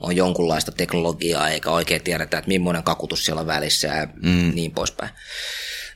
[0.00, 4.52] on jonkunlaista teknologiaa, eikä oikein tiedetä, että millainen kakutus siellä on välissä ja mm.
[4.54, 5.10] niin poispäin.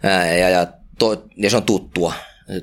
[0.03, 0.67] Ja, ja, ja,
[0.99, 2.13] to, ja se on tuttua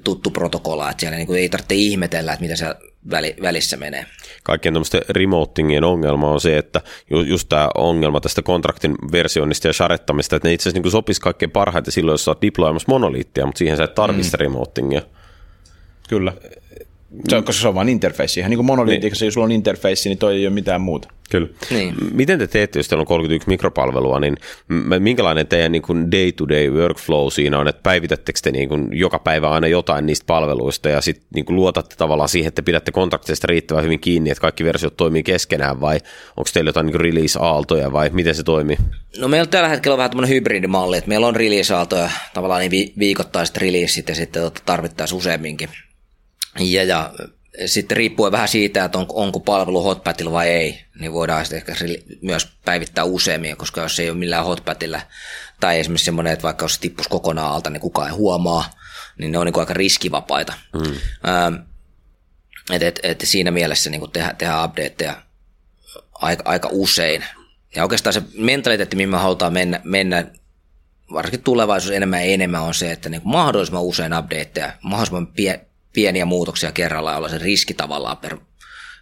[0.03, 2.75] tuttu protokolla, että siellä niin ei tarvitse ihmetellä, että mitä se
[3.11, 4.05] väli, välissä menee.
[4.43, 9.73] Kaikkien tämmöisten remotingien ongelma on se, että ju, just tämä ongelma tästä kontraktin versioinnista ja
[9.73, 13.45] sharettamista, että ne itse asiassa niin sopisi kaikkein parhaiten silloin, jos sä oot deploymassa monoliittia,
[13.45, 14.41] mutta siihen sä et tarvitse mm.
[14.41, 15.01] remotingia.
[16.09, 16.33] Kyllä.
[17.29, 18.39] Se on, koska se on vain interface.
[18.39, 19.27] Ihan niin kuin monoliitikossa, niin.
[19.27, 21.07] jos sulla on interface, niin toi ei ole mitään muuta.
[21.29, 21.47] Kyllä.
[21.69, 21.95] Niin.
[22.11, 24.37] Miten te teette, jos teillä on 31 mikropalvelua, niin
[24.99, 29.49] minkälainen teidän niin kuin day-to-day workflow siinä on, että päivitättekö te niin kuin joka päivä
[29.49, 33.83] aina jotain niistä palveluista ja sitten niin kuin luotatte tavallaan siihen, että pidätte kontakteista riittävän
[33.83, 35.99] hyvin kiinni, että kaikki versiot toimii keskenään vai
[36.37, 38.77] onko teillä jotain niin release-aaltoja vai miten se toimii?
[39.17, 43.57] No meillä tällä hetkellä on vähän tämmöinen hybridimalli, että meillä on release-aaltoja, tavallaan niin viikoittaiset
[43.57, 45.69] releaseit ja sitten tarvittaisiin useamminkin
[46.59, 47.13] ja, ja
[47.65, 51.73] sitten riippuen vähän siitä, että on, onko palvelu hotpatilla vai ei, niin voidaan sitten ehkä
[52.21, 55.01] myös päivittää useammin, koska jos ei ole millään hotpatilla,
[55.59, 58.69] tai esimerkiksi semmoinen, että vaikka jos se tippuisi kokonaan alta, niin kukaan ei huomaa,
[59.17, 60.53] niin ne on niin aika riskivapaita.
[60.73, 60.93] Mm.
[61.29, 61.55] Ähm,
[62.71, 65.21] et, et, et siinä mielessä niin tehdä, tehdä updateja
[66.13, 67.25] aika, aika usein.
[67.75, 70.25] Ja oikeastaan se mentaliteetti, mihin me halutaan mennä, mennä
[71.13, 76.25] varsinkin tulevaisuus enemmän ja enemmän on se, että niin mahdollisimman usein updateja, mahdollisimman pie, pieniä
[76.25, 78.37] muutoksia kerrallaan, jolla se riski tavallaan per,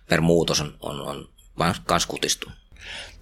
[0.09, 1.29] per muutos on, on, on
[1.85, 2.57] kans kutistunut.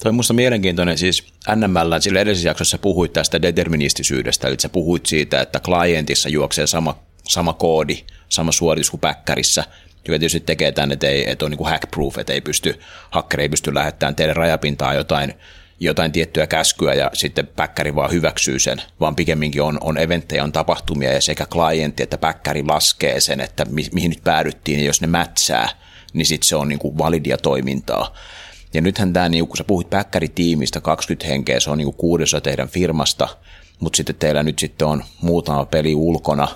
[0.04, 5.06] Tuo on minusta mielenkiintoinen, siis NML, sillä edellisessä jaksossa puhuit tästä deterministisyydestä, eli sä puhuit
[5.06, 7.98] siitä, että klientissa juoksee sama, sama koodi,
[8.30, 9.64] sama suoritus kuin päkkärissä,
[10.08, 13.50] joka tietysti tekee tämän, että, ei, että on niin hack-proof, että ei pysty, hakkeri ei
[13.50, 15.34] pysty lähettämään teidän rajapintaan jotain
[15.82, 20.52] jotain tiettyä käskyä ja sitten päkkäri vaan hyväksyy sen, vaan pikemminkin on, on eventtejä, on
[20.52, 25.02] tapahtumia ja sekä klientti että päkkäri laskee sen, että mi, mihin nyt päädyttiin ja jos
[25.02, 25.70] ne mätsää,
[26.14, 28.16] niin sitten se on niin kuin validia toimintaa.
[28.74, 32.70] Ja nythän tämä, niin kun sä puhuit päkkäritiimistä, 20 henkeä, se on niin kuudessa teidän
[32.70, 33.28] firmasta,
[33.80, 36.48] mutta sitten teillä nyt sitten on muutama peli ulkona,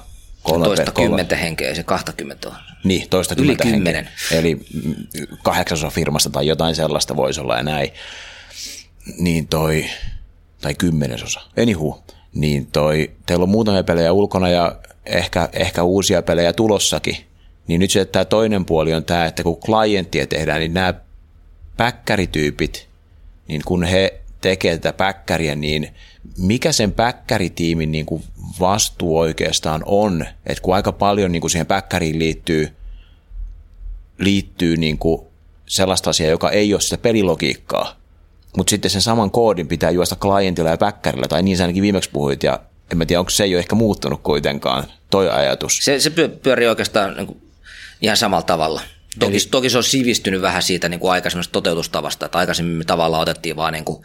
[0.44, 2.56] kolme toista kymmentä henkeä, se 20 on.
[2.84, 4.08] Niin, toista kymmentä henkeä.
[4.32, 4.58] Eli
[5.44, 7.92] kahdeksasosa firmasta tai jotain sellaista voisi olla ja näin
[9.18, 9.86] niin toi,
[10.62, 12.04] tai kymmenesosa, anywho,
[12.34, 14.76] niin toi, teillä on muutamia pelejä ulkona ja
[15.06, 17.18] ehkä, ehkä uusia pelejä tulossakin,
[17.68, 20.94] niin nyt se tämä toinen puoli on tämä, että kun klienttia tehdään, niin nämä
[21.78, 22.88] päkkärityypit,
[23.48, 25.90] niin kun he tekevät tätä päkkäriä, niin
[26.38, 28.24] mikä sen päkkäritiimin niin kuin
[28.60, 32.70] vastuu oikeastaan on, että kun aika paljon niin kuin siihen päkkäriin liittyy,
[34.18, 35.22] liittyy niin kuin
[35.68, 37.96] sellaista asiaa, joka ei ole sitä pelilogiikkaa,
[38.58, 42.10] mutta sitten sen saman koodin pitää juosta klientilla ja päkkärillä, tai niin sä ainakin viimeksi
[42.10, 42.60] puhuit, ja
[42.92, 45.78] en mä tiedä, onko se ei ole ehkä muuttunut kuitenkaan, toi ajatus.
[45.82, 46.10] Se, se
[46.44, 47.42] pyörii oikeastaan niin kuin
[48.02, 48.82] ihan samalla tavalla.
[49.20, 49.42] Toki, Eli...
[49.52, 53.56] toki se on sivistynyt vähän siitä niin kuin aikaisemmasta toteutustavasta, että aikaisemmin me tavallaan otettiin
[53.56, 54.04] vaan niin kuin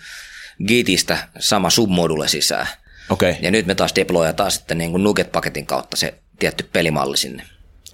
[0.66, 2.66] Gitistä sama submodule sisään.
[3.10, 3.34] Okay.
[3.40, 7.42] Ja nyt me taas deployataan sitten niin kuin Nugget-paketin kautta se tietty pelimalli sinne.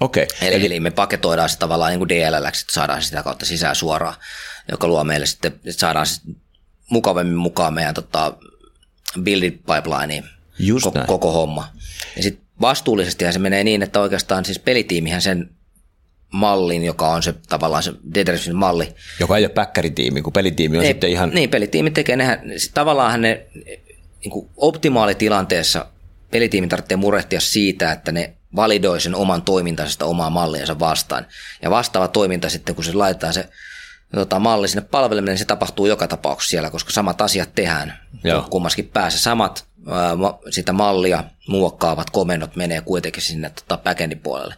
[0.00, 0.26] Okay.
[0.40, 4.14] Eli, eli, eli me paketoidaan se tavallaan niin DLL, että saadaan sitä kautta sisään suoraan,
[4.70, 6.06] joka luo meille sitten, että saadaan
[6.90, 8.36] mukavemmin mukaan meidän tota,
[9.22, 10.24] build pipelineen
[10.82, 11.68] koko, koko homma.
[12.16, 15.50] Ja sitten vastuullisesti se menee niin, että oikeastaan siis pelitiimihän sen
[16.32, 18.94] mallin, joka on se tavallaan se determinismin malli.
[19.20, 21.30] Joka ei ole päkkäritiimi, kun pelitiimi on ei, sitten ihan...
[21.30, 22.40] Niin, pelitiimi tekee nehän,
[22.74, 23.46] tavallaan ne
[24.20, 25.86] niin kuin optimaalitilanteessa
[26.30, 31.26] pelitiimi tarvitsee murehtia siitä, että ne validoi sen oman toimintansa omaa malliansa vastaan.
[31.62, 33.48] Ja vastaava toiminta sitten, kun se laitetaan se
[34.20, 38.46] tota, malli sinne palvelimelle, niin se tapahtuu joka tapauksessa siellä, koska samat asiat tehdään Joo.
[38.50, 39.18] kummaskin päässä.
[39.18, 40.10] Samat ää,
[40.50, 44.54] sitä mallia muokkaavat komennot menee kuitenkin sinne tota, backendin puolelle.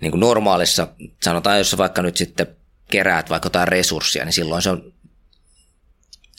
[0.00, 0.88] Niin kuin normaalissa,
[1.22, 2.46] sanotaan, jos vaikka nyt sitten
[2.90, 4.92] keräät vaikka jotain resurssia, niin silloin se on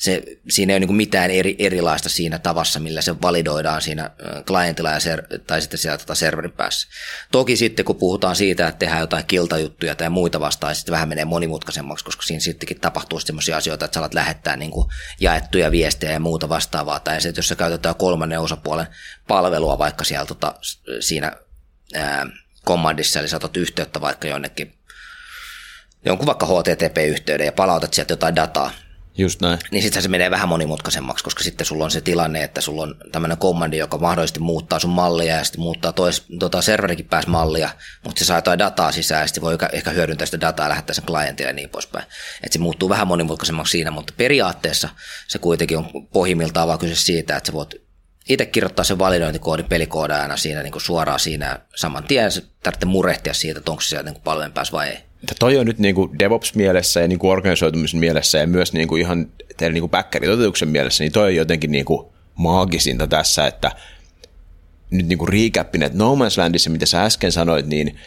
[0.03, 4.11] se, siinä ei ole niin mitään eri, erilaista siinä tavassa, millä se validoidaan siinä
[4.47, 6.87] klientilla ja ser, tai sitten siellä tota serverin päässä.
[7.31, 11.25] Toki sitten kun puhutaan siitä, että tehdään jotain kiltajuttuja tai muita vastaan, sitten vähän menee
[11.25, 14.71] monimutkaisemmaksi, koska siinä sittenkin tapahtuu sellaisia asioita, että sä alat lähettää niin
[15.19, 16.99] jaettuja viestejä ja muuta vastaavaa.
[16.99, 18.87] Tai sitten jos sä käytetään kolmannen osapuolen
[19.27, 20.55] palvelua vaikka siellä tota,
[20.99, 21.31] siinä
[21.93, 22.27] ää,
[22.65, 24.73] kommandissa, eli saatat yhteyttä vaikka jonnekin
[26.05, 28.71] jonkun vaikka HTTP-yhteyden ja palautat sieltä jotain dataa,
[29.17, 29.59] Just näin.
[29.71, 32.95] Niin sitten se menee vähän monimutkaisemmaksi, koska sitten sulla on se tilanne, että sulla on
[33.11, 37.69] tämmöinen kommandi, joka mahdollisesti muuttaa sun mallia ja sitten muuttaa tois, tota serverikin pääs mallia,
[38.03, 40.93] mutta se saa jotain dataa sisään ja sitten voi ehkä hyödyntää sitä dataa ja lähettää
[40.93, 42.05] sen klientille ja niin poispäin.
[42.43, 44.89] Että se muuttuu vähän monimutkaisemmaksi siinä, mutta periaatteessa
[45.27, 47.75] se kuitenkin on pohjimmiltaan vaan kyse siitä, että sä voit
[48.29, 53.33] itse kirjoittaa sen validointikoodin pelikoodajana siinä niin kuin suoraan siinä saman tien, se tarvitsee murehtia
[53.33, 55.12] siitä, että onko se sieltä niin palvelun päässä vai ei.
[55.39, 59.01] Toi on nyt niin kuin DevOps-mielessä ja niin kuin organisoitumisen mielessä ja myös niin kuin
[59.01, 63.71] ihan teidän niin backeri-toteutuksen mielessä, niin toi on jotenkin niin kuin maagisinta tässä, että
[64.89, 67.97] nyt niin kuin recappin, että No Man's Landissa, mitä sä äsken sanoit, niin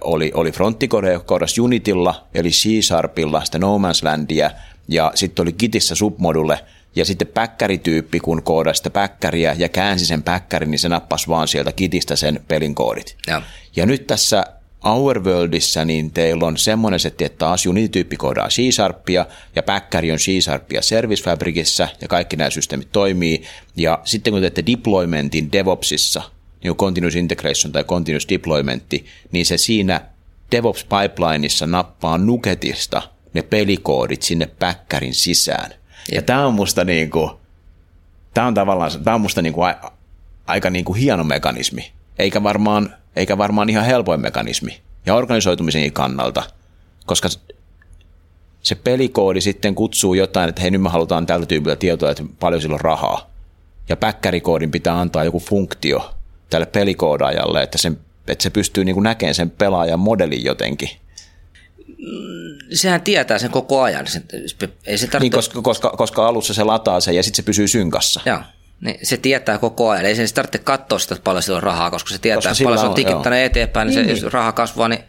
[0.00, 4.50] oli, oli fronttikoode, joka koodasi Unitilla, eli C-Sharpilla sitä No Man's Landia,
[4.88, 6.58] ja sitten oli Gitissä submodulle,
[6.96, 11.48] ja sitten päkkärityyppi, kun koodasi sitä päkkäriä ja käänsi sen päkkärin, niin se nappasi vaan
[11.48, 13.16] sieltä kitistä sen pelin koodit.
[13.26, 13.42] Ja,
[13.76, 14.44] ja nyt tässä
[14.88, 19.26] Our Worldissa niin teillä on semmoinen setti, että taas Unity-tyyppi koodaa C-Sharpia
[19.56, 23.42] ja päkkäri on C-Sharpia Service Fabricissa ja kaikki nämä systeemit toimii.
[23.76, 26.22] Ja sitten kun teette deploymentin DevOpsissa,
[26.64, 30.00] niin Continuous Integration tai Continuous Deploymentti, niin se siinä
[30.52, 33.02] DevOps Pipelineissa nappaa Nuketista
[33.34, 35.70] ne pelikoodit sinne päkkärin sisään.
[36.12, 37.30] Ja tämä on musta niin kuin,
[38.34, 39.92] tämä on tavallaan, tämä on musta niin kuin a,
[40.46, 46.42] aika niin kuin hieno mekanismi, eikä varmaan, eikä varmaan ihan helpoin mekanismi ja organisoitumisen kannalta,
[47.06, 47.28] koska
[48.62, 52.62] se pelikoodi sitten kutsuu jotain, että hei nyt me halutaan tältä tyypiltä tietoa, että paljon
[52.62, 53.30] sillä on rahaa.
[53.88, 56.14] Ja päkkärikoodin pitää antaa joku funktio
[56.50, 57.98] tälle pelikoodajalle, että, sen,
[58.28, 60.90] että se pystyy niin kuin näkemään sen pelaajan modelin jotenkin
[62.72, 64.06] sehän tietää sen koko ajan.
[64.86, 65.18] Ei se tarvitse...
[65.18, 68.20] niin, koska, koska, koska alussa se lataa sen ja sitten se pysyy synkassa.
[68.26, 68.40] Joo.
[68.80, 70.04] Niin se tietää koko ajan.
[70.04, 72.64] Ei se tarvitse katsoa sitä, että paljon sillä on rahaa, koska se tietää, koska että
[72.64, 74.24] paljon se on tikittänyt eteenpäin, niin, niin, se, niin.
[74.24, 75.00] jos raha kasvaa, niin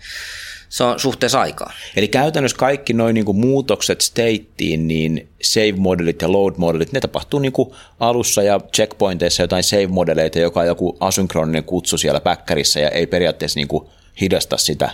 [0.70, 1.74] se on suhteessa aikaa.
[1.96, 7.54] Eli käytännössä kaikki noin niin muutokset stateen, niin save-modelit ja load-modelit, ne tapahtuu niin
[8.00, 13.60] alussa ja checkpointeissa jotain save-modeleita, joka on joku asynkroninen kutsu siellä päkkärissä ja ei periaatteessa
[13.60, 13.82] niin
[14.22, 14.92] hidasta sitä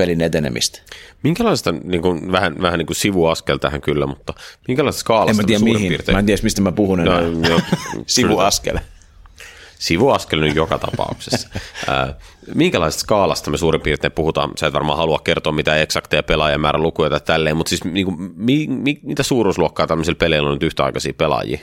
[0.00, 0.80] pelin etenemistä.
[1.22, 4.34] Minkälaista, niin kuin, vähän, vähän niin kuin sivuaskel tähän kyllä, mutta
[4.68, 6.16] minkälaista skaalasta en mä tiedä mihin, piirtein?
[6.16, 7.20] mä en tiedä mistä mä puhun enää.
[7.20, 7.60] No, jo,
[8.06, 8.78] sivuaskel.
[9.78, 11.48] Sivuaskel nyt joka tapauksessa.
[12.54, 14.50] minkälaisesta skaalasta me suurin piirtein puhutaan?
[14.58, 18.32] Sä et varmaan halua kertoa mitä eksakteja pelaajamäärä lukuja tai tälleen, mutta siis niin kuin,
[18.36, 21.58] mi, mi, mitä suuruusluokkaa tämmöisillä peleillä on nyt yhtäaikaisia pelaajia?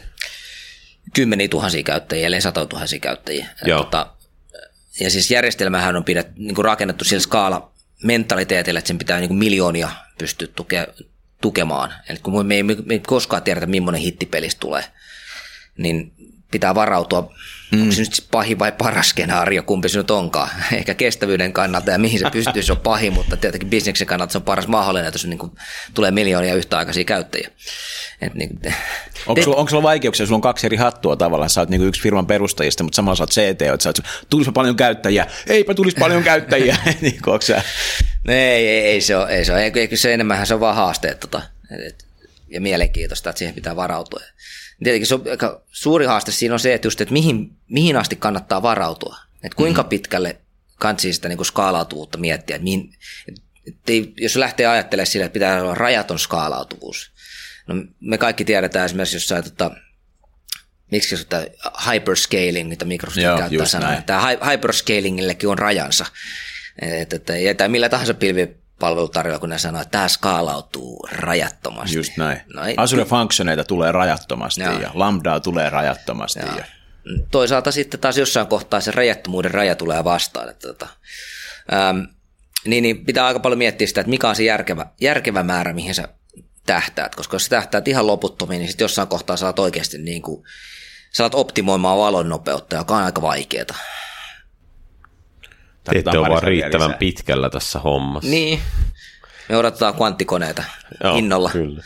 [1.16, 3.48] Kymmeniä tuhansia käyttäjiä, eli satoja tuhansia käyttäjiä.
[3.66, 3.84] Joo.
[3.84, 4.08] Tota,
[5.00, 7.72] ja siis järjestelmähän on pidet, niin kuin rakennettu sillä skaala
[8.04, 10.88] mentaliteetillä, että sen pitää niin kuin miljoonia pystyä tuke,
[11.42, 11.94] tukemaan.
[12.10, 14.84] Eli kun me ei, me ei koskaan tiedetä, millainen hittipelistä tulee,
[15.78, 16.14] niin
[16.52, 17.34] pitää varautua,
[17.72, 17.82] mm.
[17.82, 20.50] onko se nyt pahin vai paras skenaario, kumpi se nyt onkaan.
[20.78, 24.38] Ehkä kestävyyden kannalta ja mihin se pystyy, se on pahin, mutta tietenkin bisneksen kannalta se
[24.38, 25.52] on paras mahdollinen, että se niin kuin
[25.94, 27.50] tulee miljoonia yhtäaikaisia käyttäjiä.
[28.22, 28.60] Et niin,
[29.28, 32.02] onko, sulla, onko sulla vaikeuksia, sulla on kaksi eri hattua tavallaan, sä oot niin yksi
[32.02, 35.98] firman perustajista, mutta samalla sä oot CTO, että sä oot, tulisi paljon käyttäjiä, eipä tulisi
[36.00, 37.62] paljon käyttäjiä, niin onko sä?
[38.28, 40.76] No ei, ei, ei, se ole, ei se ole, ei, se enemmän se on vaan
[40.76, 41.42] haasteet tota,
[41.88, 42.06] et,
[42.50, 44.20] ja mielenkiintoista, että siihen pitää varautua.
[44.84, 45.24] Tietenkin se on,
[45.72, 49.82] suuri haaste siinä on se, että, just, että mihin, mihin asti kannattaa varautua, että kuinka
[49.82, 49.90] mm-hmm.
[49.90, 50.42] pitkälle
[50.76, 52.94] kansi sitä niin skaalautuvuutta miettiä, että mihin,
[53.68, 57.12] että jos lähtee ajattelemaan sillä, että pitää olla rajaton skaalautuvuus,
[57.68, 59.72] No, me kaikki tiedetään esimerkiksi jossain tota,
[60.92, 61.46] miksi se tämä
[61.94, 64.02] hyperscaling, mitä Microsoft Joo, käyttää sanaa.
[64.02, 66.06] Tämä hyperscalingillekin on rajansa.
[66.82, 68.14] Et, et, et, ja millä tahansa
[68.80, 71.96] pilvipalvelutarjolla, kun ne sanoo, että tämä skaalautuu rajattomasti.
[71.96, 72.42] Just näin.
[72.54, 74.80] No, ei, Azure Functioneita tulee rajattomasti Joo.
[74.80, 76.40] ja Lambdaa tulee rajattomasti.
[76.40, 76.66] Ja.
[77.32, 80.50] Toisaalta sitten taas jossain kohtaa se rajattomuuden raja tulee vastaan.
[80.50, 80.88] Että, tota,
[81.74, 82.08] äm,
[82.66, 85.96] niin, niin pitää aika paljon miettiä sitä, että mikä on se järkevä, järkevä määrä, mihin
[85.96, 86.08] sä
[86.66, 90.44] tähtäät, koska jos sä tähtäät ihan loputtomiin, niin sitten jossain kohtaa saat oikeasti niin kuin,
[91.14, 93.66] saat optimoimaan valon nopeutta, joka on aika vaikeaa.
[95.92, 96.98] Te ette ole vaan riittävän lisää.
[96.98, 98.30] pitkällä tässä hommassa.
[98.30, 98.60] Niin.
[99.50, 100.64] Me odotetaan kvanttikoneita
[101.16, 101.50] innolla.
[101.50, 101.84] Kyllä.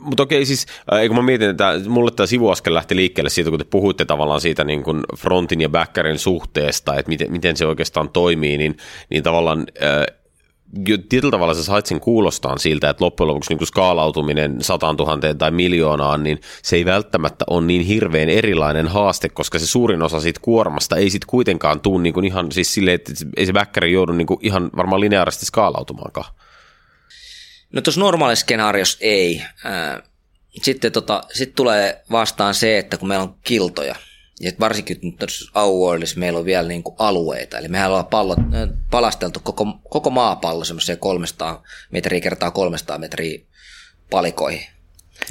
[0.00, 3.58] Mutta okei, siis äh, eikö mä mietin, että mulle tämä sivuaskel lähti liikkeelle siitä, kun
[3.58, 8.08] te puhuitte tavallaan siitä niin kuin frontin ja backerin suhteesta, että miten, miten se oikeastaan
[8.08, 8.76] toimii, niin,
[9.10, 10.23] niin tavallaan äh,
[11.08, 12.00] tietyllä tavalla sä sait sen
[12.58, 17.66] siltä, että loppujen lopuksi niin skaalautuminen sataan tuhanteen tai miljoonaan, niin se ei välttämättä ole
[17.66, 22.14] niin hirveän erilainen haaste, koska se suurin osa siitä kuormasta ei sitten kuitenkaan tule niin
[22.14, 26.34] kuin ihan siis silleen, että ei se backeri joudu niin kuin ihan varmaan lineaarisesti skaalautumaankaan.
[27.72, 29.42] No tuossa normaalissa skenaariossa ei.
[30.62, 33.94] Sitten tota, sit tulee vastaan se, että kun meillä on kiltoja,
[34.40, 35.16] ja varsinkin nyt
[36.16, 40.98] meillä on vielä niinku alueita, eli mehän ollaan pallot, ää, palasteltu koko, koko maapallo semmoiseen
[40.98, 43.38] 300 metriä kertaa 300 metriä
[44.10, 44.66] palikoihin.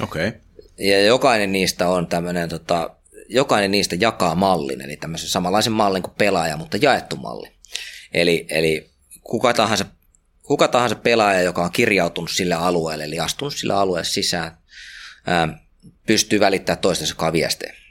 [0.02, 0.28] Okei.
[0.28, 0.40] Okay.
[0.78, 2.90] Ja jokainen niistä on tämmöinen, tota,
[3.28, 7.50] jokainen niistä jakaa mallin, eli tämmöisen samanlaisen mallin kuin pelaaja, mutta jaettu malli.
[8.14, 8.90] Eli, eli
[9.20, 9.84] kuka, tahansa,
[10.42, 14.58] kuka tahansa pelaaja, joka on kirjautunut sille alueelle, eli astunut sille alueelle sisään,
[15.26, 15.58] ää,
[16.06, 17.83] pystyy välittämään toistensa viestejä.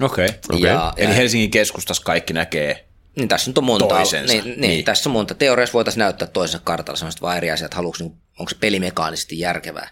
[0.00, 0.28] Okei.
[0.48, 0.58] Okay.
[0.60, 2.86] Ja, Eli ja, Helsingin keskustassa kaikki näkee.
[3.16, 3.86] niin tässä nyt on monta.
[3.86, 4.32] toisensa.
[4.34, 4.84] Niin, niin, Niin.
[4.84, 5.34] tässä on monta.
[5.34, 9.90] Teoriassa voitaisiin näyttää toisensa kartalla semmoista vaan eri asiat, haluatko, niin, onko se pelimekaanisesti järkevää.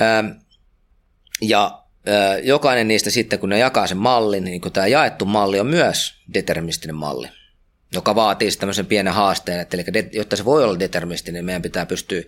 [0.00, 0.34] Öö,
[1.42, 5.60] ja öö, jokainen niistä sitten, kun ne jakaa sen mallin, niin kun tämä jaettu malli
[5.60, 7.28] on myös deterministinen malli,
[7.94, 11.86] joka vaatii sitten tämmöisen pienen haasteen, että eli jotta se voi olla deterministinen, meidän pitää
[11.86, 12.22] pystyä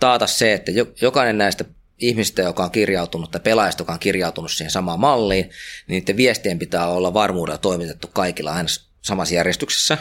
[0.00, 1.64] taata se, että jo- jokainen näistä
[1.98, 6.58] ihmistä, joka on kirjautunut, tai pelaajista, joka on kirjautunut siihen samaan malliin, niin niiden viestien
[6.58, 8.68] pitää olla varmuudella toimitettu kaikilla aina
[9.02, 9.98] samassa järjestyksessä.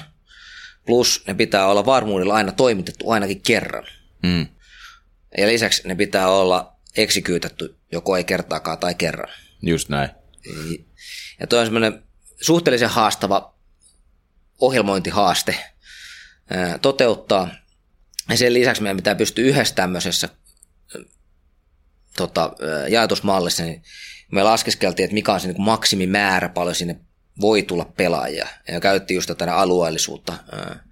[0.86, 3.84] Plus ne pitää olla varmuudella aina toimitettu ainakin kerran.
[4.24, 4.48] Mm.
[5.38, 9.30] Ja lisäksi ne pitää olla eksikyytetty joko ei kertaakaan tai kerran.
[9.62, 10.10] Just näin.
[11.40, 12.04] Ja toi on semmoinen
[12.42, 13.56] suhteellisen haastava
[14.60, 15.56] ohjelmointihaaste
[16.82, 17.50] toteuttaa.
[18.30, 20.30] Ja sen lisäksi meidän pitää pystyä yhdessä tämmöisessä
[22.18, 22.54] tota,
[22.90, 23.84] jaetusmallissa, niin
[24.32, 27.00] me laskeskeltiin, että mikä on se niin maksimimäärä, paljon sinne
[27.42, 28.48] voi tulla pelaajia.
[28.68, 30.84] Ja käytettiin just tätä alueellisuutta ää,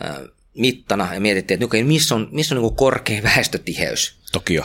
[0.00, 0.20] ää,
[0.54, 4.18] mittana ja mietittiin, että okei, missä on, missä on niin korkein väestötiheys.
[4.32, 4.64] Tokio.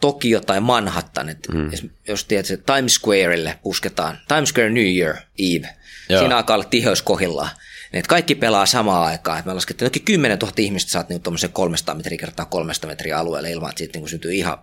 [0.00, 1.70] Tokio tai Manhattan, että mm.
[2.08, 5.68] jos tiedät, että Times Squarelle pusketaan, Times Square New Year Eve,
[6.08, 6.20] Joo.
[6.20, 7.50] Siinä alkaa olla tiheys kohillaan.
[7.92, 9.38] Niin, kaikki pelaa samaan aikaan.
[9.38, 13.18] Että me laskettiin, että 10 000 ihmistä saat niin tuommoisen 300 metriä kertaa 300 metriä
[13.18, 14.58] alueelle ilman, että siitä niin syntyy ihan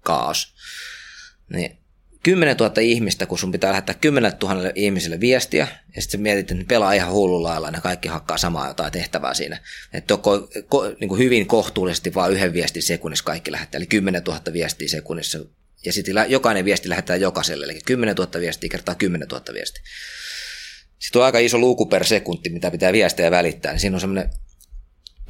[0.00, 0.54] kaos.
[1.52, 1.80] Niin
[2.22, 6.54] 10 000 ihmistä, kun sun pitää lähettää 10 000 ihmiselle viestiä, ja sitten mietit, että
[6.54, 9.58] ne pelaa ihan hullulla lailla, ja ne kaikki hakkaa samaa jotain tehtävää siinä.
[9.92, 14.40] Että ko, ko, niin hyvin kohtuullisesti vaan yhden viestin sekunnissa kaikki lähettää, eli 10 000
[14.52, 15.38] viestiä sekunnissa,
[15.84, 19.82] ja sitten jokainen viesti lähetetään jokaiselle, eli 10 000 viestiä kertaa 10 000 viestiä.
[20.98, 24.30] Sitten on aika iso luku per sekunti, mitä pitää viestejä välittää, niin siinä on semmoinen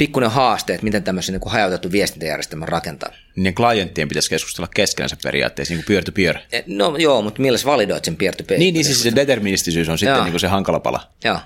[0.01, 3.13] pikkuinen haaste, että miten tämmöisen niin kuin hajautettu viestintäjärjestelmä rakentaa.
[3.37, 6.39] Niin klienttien pitäisi keskustella keskenänsä periaatteessa, niin kuin peer-to-peer.
[6.53, 8.59] Eh, No joo, mutta millä sä validoit sen peer-to-peer?
[8.61, 10.25] Niin, niin siis se deterministisyys on sitten Joo.
[10.25, 11.09] niin kuin se hankala pala.
[11.25, 11.39] Joo.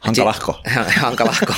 [0.00, 0.60] Hankalahko.
[0.74, 1.54] Si- Hankalahko.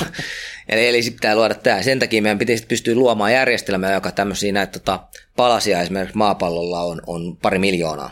[0.69, 1.83] eli, eli sitten pitää luoda tämä.
[1.83, 5.01] Sen takia meidän pitäisi pystyä luomaan järjestelmää, joka tämmöisiä näitä tota,
[5.37, 8.11] palasia esimerkiksi maapallolla on, on pari miljoonaa.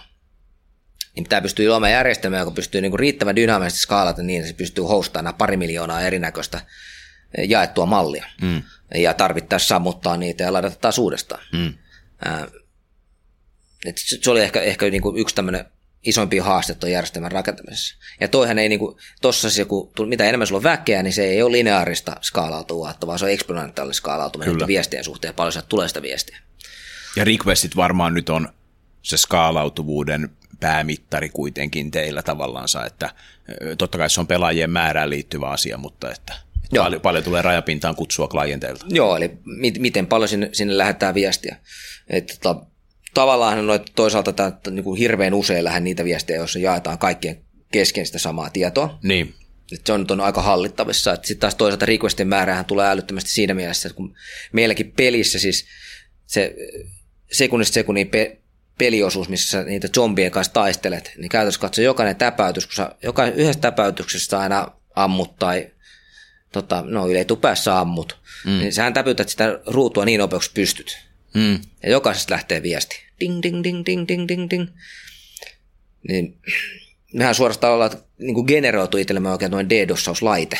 [1.16, 4.84] Niin pitää pystyä luomaan järjestelmää, joka pystyy niinku riittävän dynaamisesti skaalata niin, että se pystyy
[4.84, 6.60] hostaamaan pari miljoonaa erinäköistä
[7.48, 8.24] jaettua mallia.
[8.42, 8.62] Mm.
[8.94, 11.42] Ja tarvittaessa sammuttaa niitä ja ladata taas uudestaan.
[11.52, 11.74] Mm.
[12.24, 12.48] Ää,
[13.86, 15.64] et se oli ehkä, ehkä niinku yksi tämmöinen
[16.02, 17.96] isoimpia haaste tuon järjestelmän rakentamisessa.
[18.20, 21.24] Ja toihan ei niinku, tossa se, kun tuli- mitä enemmän sulla on väkeä, niin se
[21.24, 24.66] ei ole lineaarista skaalautua, vaan se on eksponentiaalinen skaalautuminen Kyllä.
[24.66, 26.38] viestien suhteen, paljon sieltä tulee sitä viestiä.
[27.16, 28.48] Ja requestit varmaan nyt on
[29.02, 33.14] se skaalautuvuuden päämittari kuitenkin teillä tavallaansa, että
[33.78, 36.34] totta kai se on pelaajien määrään liittyvä asia, mutta että
[36.72, 36.84] Joo.
[36.84, 38.86] paljon, paljon tulee rajapintaan kutsua klienteilta.
[38.88, 41.56] Joo, eli mit, miten paljon sinne, sinne lähettää viestiä.
[42.10, 42.66] Et, tota,
[43.14, 48.06] tavallaan noit, toisaalta tää, niin kuin hirveän usein lähden niitä viestejä, joissa jaetaan kaikkien kesken
[48.06, 48.98] sitä samaa tietoa.
[49.02, 49.34] Niin,
[49.72, 51.14] Et se on on aika hallittavissa.
[51.14, 54.14] Sitten taas toisaalta requestien määrähän tulee älyttömästi siinä mielessä, että kun
[54.52, 55.66] meilläkin pelissä siis
[56.26, 56.54] se
[57.32, 58.40] sekunnista sekunnin pe-
[58.78, 63.26] peliosuus, missä sä niitä zombien kanssa taistelet, niin käytännössä katsoen jokainen täpäytys, kun sä joka,
[63.26, 65.70] yhdestä täpäytyksestä aina ammut tai
[66.52, 68.50] tota, no yleitupäässä ammut, mm.
[68.50, 70.98] niin sähän täpytät sitä ruutua niin nopeaksi pystyt.
[71.34, 71.60] mm.
[71.82, 73.04] Ja jokaisesta lähtee viesti.
[73.20, 74.68] Ding, ding, ding, ding, ding, ding, ding.
[76.08, 76.38] Niin
[77.14, 80.58] mehän suorastaan ollaan niin kuin generoitu itsellemme oikein noin DDoS-laite.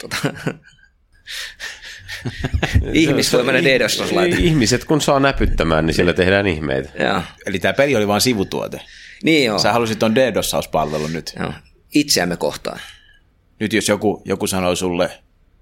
[0.00, 0.16] Tota.
[2.92, 4.36] Ihmisvoimainen DDoS-laite.
[4.38, 7.04] Ihmiset kun saa näpyttämään, niin siellä tehdään ihmeitä.
[7.04, 7.22] Joo.
[7.46, 8.80] eli tämä peli oli vain sivutuote.
[9.22, 9.58] Niin joo.
[9.58, 11.32] Sä halusit ton DDoS-palvelun nyt.
[11.38, 11.52] joo.
[11.94, 12.80] Itseämme kohtaan.
[13.62, 15.10] Nyt jos joku, joku sanoo sulle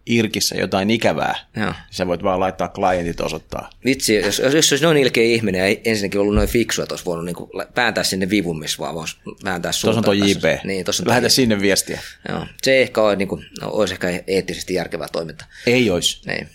[0.06, 1.72] irkissä jotain ikävää, Joo.
[1.90, 3.70] sä voit vaan laittaa klientit osoittaa.
[3.84, 7.04] Vitsi, jos, jos, jos olisi noin ilkeä ihminen ja ensinnäkin ollut noin fiksu, että olisi
[7.04, 10.16] voinut niinku vääntää sinne vivun, missä vaan voisi vääntää Tuossa on suuntaan.
[10.18, 10.26] tuo.
[10.26, 10.64] JP.
[10.64, 12.00] Niin, on Lähetä toi sinne viestiä.
[12.28, 12.46] Joo.
[12.62, 15.46] Se ei ehkä ole, niin kuin, no, olisi ehkä eettisesti järkevää toimintaa.
[15.66, 16.22] Ei ois.
[16.26, 16.48] Niin.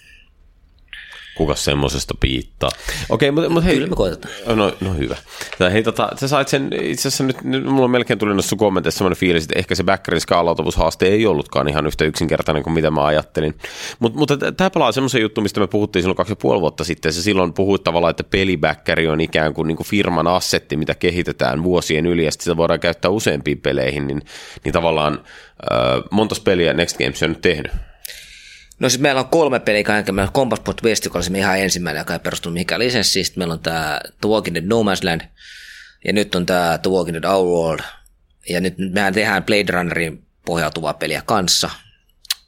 [1.35, 2.69] Kuka semmosesta piittaa?
[3.09, 3.73] Okei, mutta mut hei.
[3.73, 4.33] Kyllä me koitetaan.
[4.45, 5.15] No, no hyvä.
[5.59, 8.97] Tai hei, tota, sä sait sen, itse asiassa nyt, nyt mulla melkein tuli noissa kommenteissa
[8.97, 13.05] semmoinen fiilis, että ehkä se backerin skaalautuvuushaaste ei ollutkaan ihan yhtä yksinkertainen kuin mitä mä
[13.05, 13.55] ajattelin.
[13.99, 17.13] Mut, mutta tämä palaa semmoisen juttu, mistä me puhuttiin silloin kaksi ja puoli vuotta sitten.
[17.13, 21.63] Se silloin puhuit tavallaan, että pelibäkkäri on ikään kuin, niin kuin firman assetti, mitä kehitetään
[21.63, 24.21] vuosien yli, ja sitten sitä voidaan käyttää useampiin peleihin, niin,
[24.63, 27.71] niin tavallaan äh, monta peliä Next Games on nyt tehnyt.
[28.79, 30.15] No siis meillä on kolme peliä kaiken.
[30.15, 33.25] Meillä on Compass Point West, joka oli ihan ensimmäinen, joka ei perustunut mihinkään lisenssiin.
[33.25, 35.21] Sitten meillä on tämä The Walking Dead No Man's Land.
[36.05, 37.83] Ja nyt on tämä The Walking Dead Our World.
[38.49, 41.69] Ja nyt mehän tehdään Blade Runnerin pohjautuvaa peliä kanssa.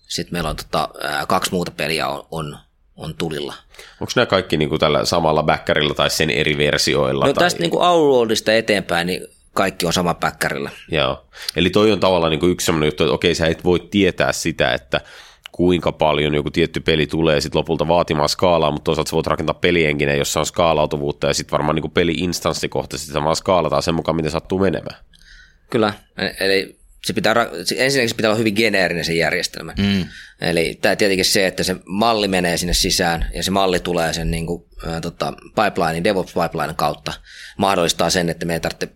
[0.08, 0.90] Sitten meillä on tota,
[1.28, 2.58] kaksi muuta peliä on, on,
[2.96, 3.54] on tulilla.
[4.02, 7.26] Onko nämä kaikki niin kuin tällä samalla backerilla tai sen eri versioilla?
[7.26, 7.44] No tai...
[7.44, 10.70] tästä niin kuin Our Worldista eteenpäin, niin kaikki on sama päkkärillä.
[10.92, 11.28] Joo.
[11.56, 14.32] Eli toi on tavallaan niin kuin yksi sellainen juttu, että okei, sä et voi tietää
[14.32, 15.02] sitä, että
[15.58, 19.54] kuinka paljon joku tietty peli tulee sit lopulta vaatimaan skaalaa, mutta toisaalta sä voit rakentaa
[19.54, 24.60] pelienkinen, jossa on skaalautuvuutta, ja sitten varmaan niin peli-instanssikohtaisesti tämä skaalataan sen mukaan, miten sattuu
[24.60, 25.04] menemään.
[25.70, 27.34] Kyllä, E- eli se pitää,
[27.78, 29.74] ensinnäkin se pitää olla hyvin geneerinen se järjestelmä.
[29.78, 30.06] Mm.
[30.42, 34.32] Eli tämä tietenkin se, että se malli menee sinne sisään ja se malli tulee sen
[34.32, 37.14] niin kuin, ää, tota, pipeline, DevOps pipeline kautta,
[37.58, 38.90] mahdollistaa sen, että me ei tarvitse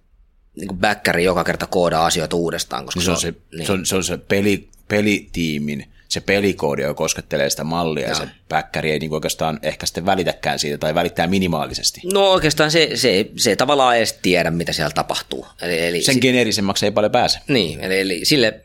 [0.55, 2.85] niin joka kerta koodaa asioita uudestaan.
[2.85, 3.65] Koska Se on se, niin.
[3.65, 8.27] se, on, se, on se peli, pelitiimin, se pelikoodi, joka koskettelee sitä mallia, ja se
[8.49, 12.01] päkkäri ei niinku oikeastaan ehkä sitten välitäkään siitä, tai välittää minimaalisesti.
[12.13, 15.47] No oikeastaan se, se, se ei tavallaan edes tiedä, mitä siellä tapahtuu.
[15.61, 17.39] Eli, eli Sen geneerisemmaksi ei paljon pääse.
[17.47, 18.61] Niin, eli, eli sille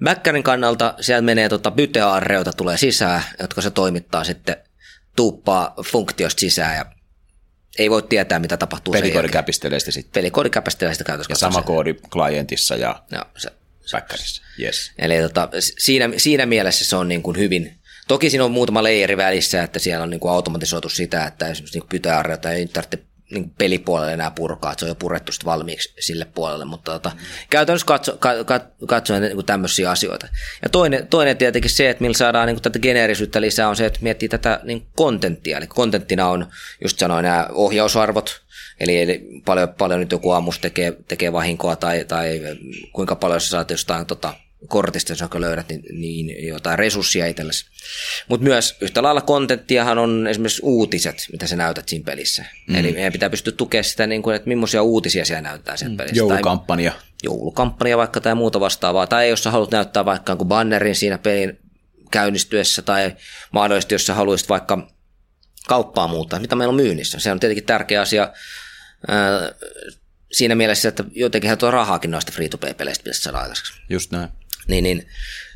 [0.00, 4.56] Mäkkärin kannalta sieltä menee tota bytearreota tulee sisään, jotka se toimittaa sitten
[5.16, 6.84] tuuppaa funktiosta sisään ja
[7.78, 9.42] ei voi tietää, mitä tapahtuu sen Pelikoodi jälkeen.
[9.42, 10.12] käpistelee sitä sitten.
[10.20, 11.32] Pelikoodi käpästelee sitä käytössä.
[11.32, 13.50] Ja sama koodi klientissa ja Joo, se,
[13.92, 14.42] päkkärissä.
[14.60, 14.92] Yes.
[14.98, 17.78] Eli tota, siinä, siinä mielessä se on niin kuin hyvin,
[18.08, 21.78] toki siinä on muutama leijeri välissä, että siellä on niin kuin automatisoitu sitä, että esimerkiksi
[21.78, 25.46] niin pytearreota ei nyt tarvitse niin pelipuolelle enää purkaa, että se on jo purettu sitten
[25.46, 27.12] valmiiksi sille puolelle, mutta tota,
[27.50, 30.28] käytännössä katso, ka, ka, katsoen niin tämmöisiä asioita.
[30.62, 33.98] Ja toinen, toinen tietenkin se, että millä saadaan niin tätä geneerisyyttä lisää, on se, että
[34.02, 36.46] miettii tätä niin kontenttia, eli kontenttina on,
[36.82, 38.44] just sanoin, nämä ohjausarvot,
[38.80, 42.40] Eli, eli paljon, paljon nyt joku ammus tekee, tekee vahinkoa tai, tai
[42.92, 44.34] kuinka paljon sä saat jostain tota,
[44.68, 45.82] kortista, jos sä löydät, niin,
[46.26, 47.66] niin jotain resursseja itsellesi.
[48.28, 52.44] Mutta myös yhtä lailla kontenttiahan on esimerkiksi uutiset, mitä sä näytät siinä pelissä.
[52.68, 52.74] Mm.
[52.74, 56.14] Eli meidän pitää pystyä tukemaan sitä, niin kuin, että millaisia uutisia siellä näyttää siellä pelissä.
[56.14, 56.92] Tai Joulukampanja.
[57.22, 59.06] joulukampanja vaikka tai muuta vastaavaa.
[59.06, 61.58] Tai jos sä haluat näyttää vaikka jonkun bannerin siinä pelin
[62.10, 63.16] käynnistyessä tai
[63.52, 64.88] mahdollisesti jos sä haluaisit vaikka
[65.68, 67.18] kauppaa muuttaa, mitä meillä on myynnissä.
[67.18, 68.32] Se on tietenkin tärkeä asia
[69.08, 69.52] ää,
[70.32, 73.72] siinä mielessä, että jotenkinhan tuo rahaakin noista free-to-play-peleistä pitäisi saada aikaiseksi.
[73.88, 74.28] Just näin.
[74.68, 75.08] Niin, niin.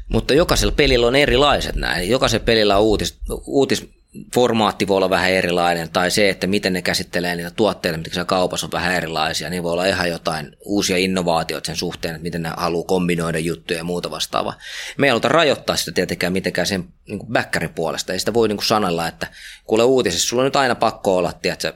[0.09, 2.09] Mutta jokaisella pelillä on erilaiset näin.
[2.09, 7.37] Jokaisella pelillä on uutis, uutisformaatti voi olla vähän erilainen, tai se, että miten ne käsittelee
[7.37, 11.77] niitä tuotteita, mitkä kaupassa on vähän erilaisia, niin voi olla ihan jotain uusia innovaatioita sen
[11.77, 14.59] suhteen, että miten ne haluaa kombinoida juttuja ja muuta vastaavaa.
[14.97, 18.63] Me ei haluta rajoittaa sitä tietenkään mitenkään sen niin backerin puolesta, ei sitä voi niin
[18.63, 19.27] sanella, että
[19.65, 21.73] kuule uutisessa, sulla on nyt aina pakko olla, tiedätkö,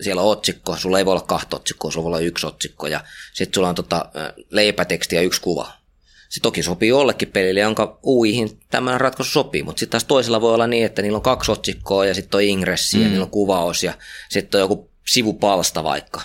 [0.00, 3.00] siellä on otsikko, sulla ei voi olla kahta otsikkoa, sulla voi olla yksi otsikko, ja
[3.34, 4.10] sitten sulla on tota,
[4.50, 5.72] leipäteksti ja yksi kuva.
[6.28, 10.54] Se toki sopii jollekin pelille, jonka uihin tämmöinen ratkaisu sopii, mutta sitten taas toisella voi
[10.54, 13.02] olla niin, että niillä on kaksi otsikkoa ja sitten on ingressi mm.
[13.02, 13.94] ja niillä on kuvaus ja
[14.28, 16.20] sitten on joku sivupalsta vaikka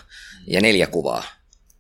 [0.47, 1.23] ja neljä kuvaa.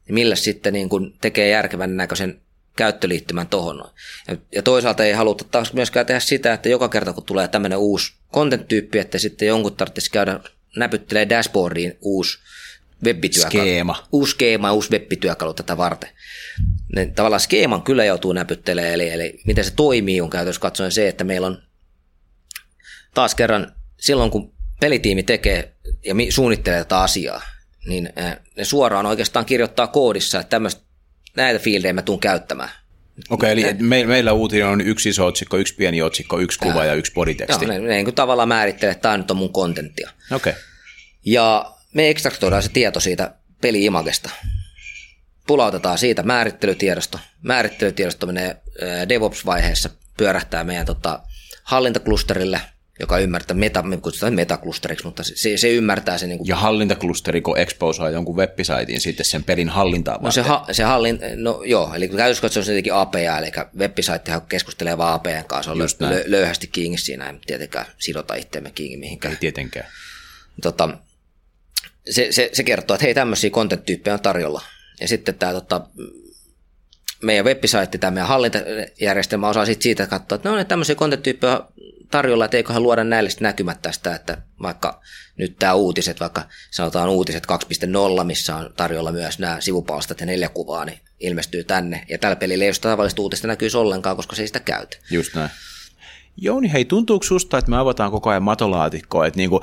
[0.07, 2.41] Ja millä sitten niin kun tekee järkevän näköisen
[2.75, 3.91] käyttöliittymän tohon.
[4.27, 7.77] Ja, ja toisaalta ei haluta taas myöskään tehdä sitä, että joka kerta kun tulee tämmöinen
[7.77, 10.39] uusi content-tyyppi, että sitten jonkun tarvitsisi käydä
[10.75, 12.37] näpyttelee dashboardiin uusi
[13.05, 13.63] webbityökalu.
[13.63, 14.07] Skeema.
[14.11, 16.09] Uusi skeema, uusi webbityökalu tätä varten.
[16.95, 21.07] Ne, tavallaan skeeman kyllä joutuu näpyttelemään, eli, eli miten se toimii on käytössä katsoen se,
[21.07, 21.63] että meillä on
[23.13, 25.73] taas kerran silloin, kun pelitiimi tekee
[26.05, 27.41] ja suunnittelee tätä asiaa,
[27.87, 28.09] niin
[28.57, 30.81] ne suoraan oikeastaan kirjoittaa koodissa, että tämmöistä,
[31.35, 32.69] näitä fiildejä mä tuun käyttämään.
[33.29, 36.85] Okei, okay, eli me, meillä uutinen on yksi iso otsikko, yksi pieni otsikko, yksi kuva
[36.85, 37.65] ja yksi bodyteksti.
[37.65, 40.09] Joo, ne, ne niin kuin tavallaan määrittelee, että tämä nyt on mun kontenttia.
[40.31, 40.51] Okei.
[40.51, 40.63] Okay.
[41.25, 44.29] Ja me ekstraktoidaan se tieto siitä peli-imagesta.
[45.47, 47.19] Pulautetaan siitä määrittelytiedosto.
[47.41, 48.61] Määrittelytiedosto menee
[49.09, 51.19] DevOps-vaiheessa, pyörähtää meidän tota,
[51.63, 52.61] hallintaklusterille,
[52.99, 56.29] joka ymmärtää, meta, me kutsutaan metaklusteriksi, mutta se, se ymmärtää sen.
[56.29, 60.65] Niin kuin, Ja hallintaklusteri, kun exposaa jonkun websaitin sitten sen pelin hallintaa no se, ha,
[60.71, 65.45] se hallin, no joo, eli käytössä se on tietenkin APA, eli websitehän keskustelee vaan APN
[65.47, 69.33] kanssa, on lö, lö, löyhästi kiinni siinä, ei tietenkään sidota itseämme kiinni mihinkään.
[69.33, 69.85] Ei tietenkään.
[70.61, 70.89] Tota,
[72.09, 74.61] se, se, se, kertoo, että hei, tämmöisiä content-tyyppejä on tarjolla.
[75.01, 75.81] Ja sitten tämä tota,
[77.23, 81.61] meidän website, tämä meidän hallintajärjestelmä osaa siitä, siitä katsoa, että no niin, tämmöisiä content-tyyppejä
[82.11, 85.01] tarjolla, että eiköhän luoda näille näkymät tästä, että vaikka
[85.37, 87.43] nyt tämä uutiset, vaikka sanotaan uutiset
[88.17, 92.05] 2.0, missä on tarjolla myös nämä sivupalstat ja neljä kuvaa, niin ilmestyy tänne.
[92.09, 94.97] Ja tällä pelillä ei ole tavallista uutista näkyisi ollenkaan, koska se ei sitä käytä.
[95.11, 95.49] Just näin.
[96.37, 99.61] Jouni, hei, tuntuuko susta, että me avataan koko ajan matolaatikkoa, että niinku,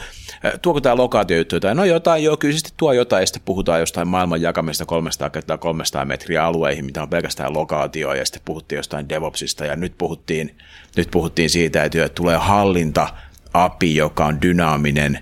[0.62, 4.09] tuoko tämä lokaatiojuttu tai no jotain, joo, kyllä sitten tuo jotain, ja sitten puhutaan jostain
[4.09, 9.09] maailman jakamista 300 kertaa 300 metriä alueihin, mitä on pelkästään lokaatio, ja sitten puhuttiin jostain
[9.09, 10.57] DevOpsista, ja nyt puhuttiin,
[10.97, 15.19] nyt puhuttiin siitä, että tulee hallinta-api, joka on dynaaminen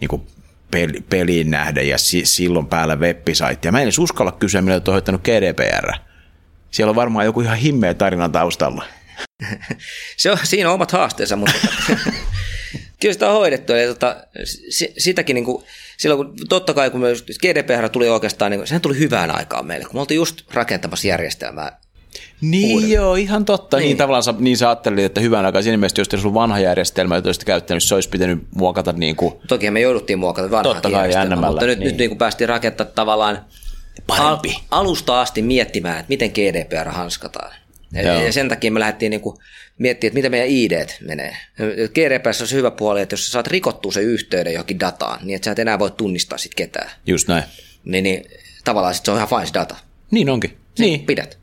[0.00, 0.22] niin
[0.70, 2.98] peli, peliin nähden, ja si, silloin päällä
[3.64, 5.92] ja mä en edes uskalla kysyä, millä on hoitanut GDPR.
[6.70, 8.84] Siellä on varmaan joku ihan himmeä tarina taustalla.
[10.16, 11.54] Se on, siinä on omat haasteensa, mutta
[13.00, 13.72] kyllä sitä on hoidettu.
[13.72, 14.16] Ja tota,
[14.98, 15.64] sitäkin niin kuin,
[15.98, 19.84] silloin kun, totta kai kun myös GDPR tuli oikeastaan, niin sehän tuli hyvään aikaan meille,
[19.84, 21.80] kun me oltiin just rakentamassa järjestelmää
[22.40, 22.90] niin uuden.
[22.90, 23.76] joo, ihan totta.
[23.76, 26.34] Niin, niin tavallaan sä, niin sä ajattelit, että hyvän aikaa siinä mielessä, jos teillä on
[26.34, 29.34] vanha järjestelmä, jota olisit käyttänyt, se olisi pitänyt muokata niin kuin...
[29.48, 31.88] Toki me jouduttiin muokata vanhaa totta kai, järjestelmää, mutta nyt, niin.
[31.88, 33.44] nyt niin kuin päästiin rakentamaan tavallaan
[34.06, 34.56] Parempi.
[34.70, 37.50] alusta asti miettimään, että miten GDPR hanskataan.
[37.92, 39.22] Ja, ja sen takia me lähdettiin niin
[39.78, 41.36] miettimään, että mitä meidän ID menee.
[41.94, 45.36] GDPS on se hyvä puoli, että jos sä saat rikottua se yhteyden johonkin dataan, niin
[45.36, 46.90] että sä et enää voi tunnistaa sit ketään.
[47.06, 47.44] Just näin.
[47.84, 48.24] Niin, niin
[48.64, 49.76] tavallaan sit se on ihan fine data.
[50.10, 50.50] Niin onkin.
[50.50, 51.06] Sit niin.
[51.06, 51.38] Pidät.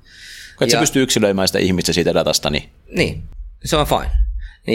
[0.57, 2.69] Kun et ja, sä pysty yksilöimään sitä ihmistä siitä datasta, niin...
[2.89, 3.23] Niin,
[3.65, 4.11] se on fine.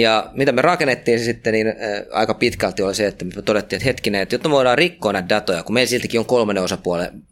[0.01, 1.66] Ja mitä me rakennettiin se sitten, niin
[2.12, 5.29] aika pitkälti oli se, että me todettiin, että hetkinen, että jotta me voidaan rikkoa näitä
[5.29, 7.23] datoja, kun meillä siltikin on kolmannen osapuolen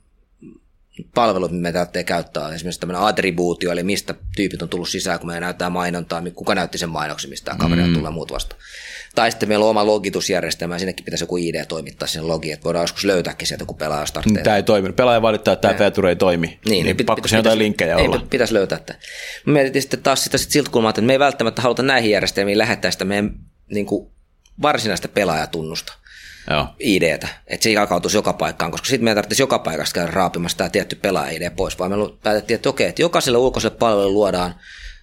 [1.14, 2.54] palvelut, mitä me tarvitsee käyttää.
[2.54, 6.78] Esimerkiksi tämmöinen attribuutio, eli mistä tyypit on tullut sisään, kun me näyttää mainontaa, kuka näytti
[6.78, 7.94] sen mainoksen, mistä kamera mm.
[7.94, 8.56] tulee muut vasta.
[9.14, 12.64] Tai sitten meillä on oma logitusjärjestelmä, ja sinnekin pitäisi joku ID toimittaa sen logi, että
[12.64, 14.44] voidaan joskus löytääkin sieltä, kun pelaaja startteja.
[14.44, 14.92] Tämä ei toimi.
[14.92, 16.46] Pelaaja valittaa, että tämä feature ei toimi.
[16.46, 18.26] Niin, niin, niin pakko sen jotain linkkejä ei, olla.
[18.30, 18.78] pitäisi löytää.
[18.78, 18.94] Että.
[19.46, 22.58] Me mietittiin sitten taas sitä sit siltä kulmaa, että me ei välttämättä haluta näihin järjestelmiin
[22.58, 23.34] lähettää sitä meidän
[23.70, 24.10] niin kuin,
[24.62, 25.92] varsinaista pelaajatunnusta.
[26.78, 30.70] IDtä, että se jakautuisi joka paikkaan, koska sitten meidän tarvitsisi joka paikasta käydä raapimassa tämä
[30.70, 34.54] tietty pelaaja-ID pois, vaan me päätettiin, että okei, että jokaiselle ulkoiselle palvelulle luodaan,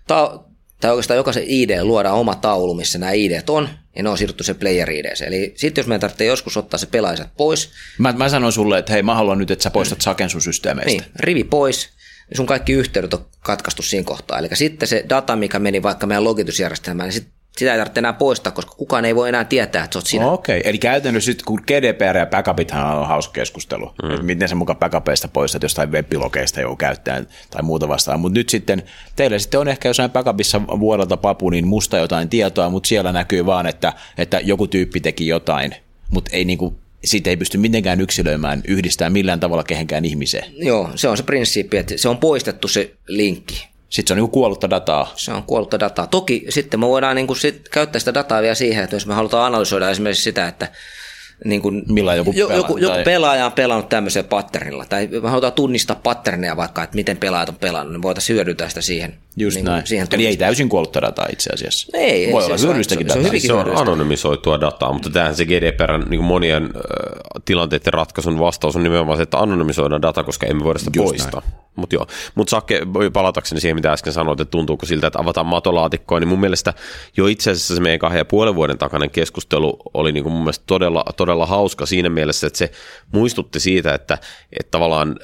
[0.07, 0.43] ta-
[0.81, 4.43] tai oikeastaan jokaisen ID luodaan oma taulu, missä nämä ID on, ja ne on siirrytty
[4.43, 5.05] se player ID.
[5.27, 7.71] Eli sitten jos meidän tarvitsee joskus ottaa se pelaajat pois.
[7.97, 10.91] Mä, mä sanon sulle, että hei, mä haluan nyt, että sä poistat saken sun systeemeistä.
[10.91, 11.89] Niin, rivi pois,
[12.35, 14.39] sun kaikki yhteydet on katkaistu siinä kohtaa.
[14.39, 17.27] Eli sitten se data, mikä meni vaikka meidän logitusjärjestelmään, niin sit
[17.57, 20.27] sitä ei tarvitse enää poistaa, koska kukaan ei voi enää tietää, että sä oot sinä.
[20.27, 20.69] Okei, okay.
[20.69, 24.11] eli käytännössä sitten kun GDPR ja backupithan on hauska keskustelu, mm.
[24.11, 28.49] että miten se mukaan backupeista poistat jostain webilogeista joku käyttää tai muuta vastaan, mutta nyt
[28.49, 28.83] sitten
[29.15, 33.45] teillä sitten on ehkä jossain backupissa vuodelta papu, niin musta jotain tietoa, mutta siellä näkyy
[33.45, 35.75] vaan, että, että joku tyyppi teki jotain,
[36.11, 40.51] mutta ei niinku siitä ei pysty mitenkään yksilöimään, yhdistää millään tavalla kehenkään ihmiseen.
[40.57, 43.67] Joo, se on se prinsiippi, että se on poistettu se linkki.
[43.89, 45.13] Sitten se on niin kuollutta dataa.
[45.15, 46.07] Se on kuollutta dataa.
[46.07, 49.13] Toki sitten me voidaan niin kuin sit käyttää sitä dataa vielä siihen, että jos me
[49.13, 50.71] halutaan analysoida esimerkiksi sitä, että
[51.45, 55.29] niin kuin, Millä joku, jo, pelaa, joku, joku pelaaja on pelannut tämmöisellä patternilla, tai me
[55.29, 59.17] halutaan tunnistaa patterneja vaikka, että miten pelaajat on pelannut, niin voitaisiin hyödyntää sitä siihen.
[59.37, 59.87] Just niin näin.
[59.87, 61.87] Siihen Eli ei täysin kuollutta dataa itse asiassa.
[61.93, 63.39] Ei, Voi ei, olla se, hyödyllistäkin se, dataa.
[63.39, 66.71] Se on, se on anonymisoitua dataa, mutta tämähän se GDPR niin monien äh,
[67.45, 71.41] tilanteiden ratkaisun vastaus on nimenomaan se, että anonymisoidaan data, koska emme voida sitä Just poistaa.
[71.77, 72.81] Mutta joo, mutta Sakke,
[73.13, 76.73] palatakseni siihen, mitä äsken sanoit, että tuntuuko siltä, että avataan matolaatikkoa, niin mun mielestä
[77.17, 80.41] jo itse asiassa se meidän kahden ja puolen vuoden takainen keskustelu oli niin kuin mun
[80.41, 82.71] mielestä todella, todella hauska siinä mielessä, että se
[83.11, 84.17] muistutti siitä, että,
[84.59, 85.15] että tavallaan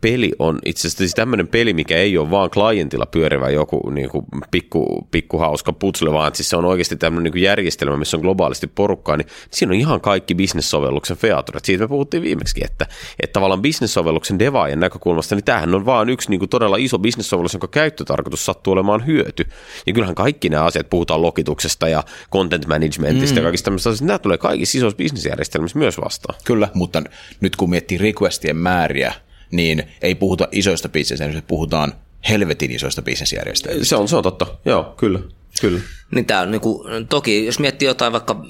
[0.00, 4.08] peli on itse asiassa siis tämmöinen peli, mikä ei ole vaan klientilla pyörivä joku niin
[4.08, 8.20] kuin pikku, pikku hauska putsle, vaan siis se on oikeasti tämmöinen niin järjestelmä, missä on
[8.20, 11.64] globaalisti porukkaa, niin siinä on ihan kaikki business-sovelluksen featuret.
[11.64, 12.86] Siitä me puhuttiin viimeksi, että,
[13.22, 17.52] että tavallaan business-sovelluksen devaajan näkökulmasta, niin tämähän on vaan yksi niin kuin todella iso business-sovellus,
[17.52, 19.44] jonka käyttötarkoitus sattuu olemaan hyöty.
[19.86, 23.36] Ja kyllähän kaikki nämä asiat, puhutaan lokituksesta ja content managementista mm.
[23.36, 26.38] ja kaikista tämmöistä, nämä tulee kaikissa isoissa bisnesjärjestelmissä myös vastaan.
[26.44, 27.02] Kyllä, mutta
[27.40, 29.14] nyt kun miettii requestien määriä,
[29.50, 31.92] niin ei puhuta isoista bisnesjärjestelmistä, puhutaan
[32.28, 33.88] helvetin isoista bisnesjärjestelmistä.
[33.88, 35.20] Se on, se on totta, joo, kyllä.
[35.60, 35.80] kyllä.
[36.14, 38.44] Niin tämä on niin kuin, toki, jos miettii jotain vaikka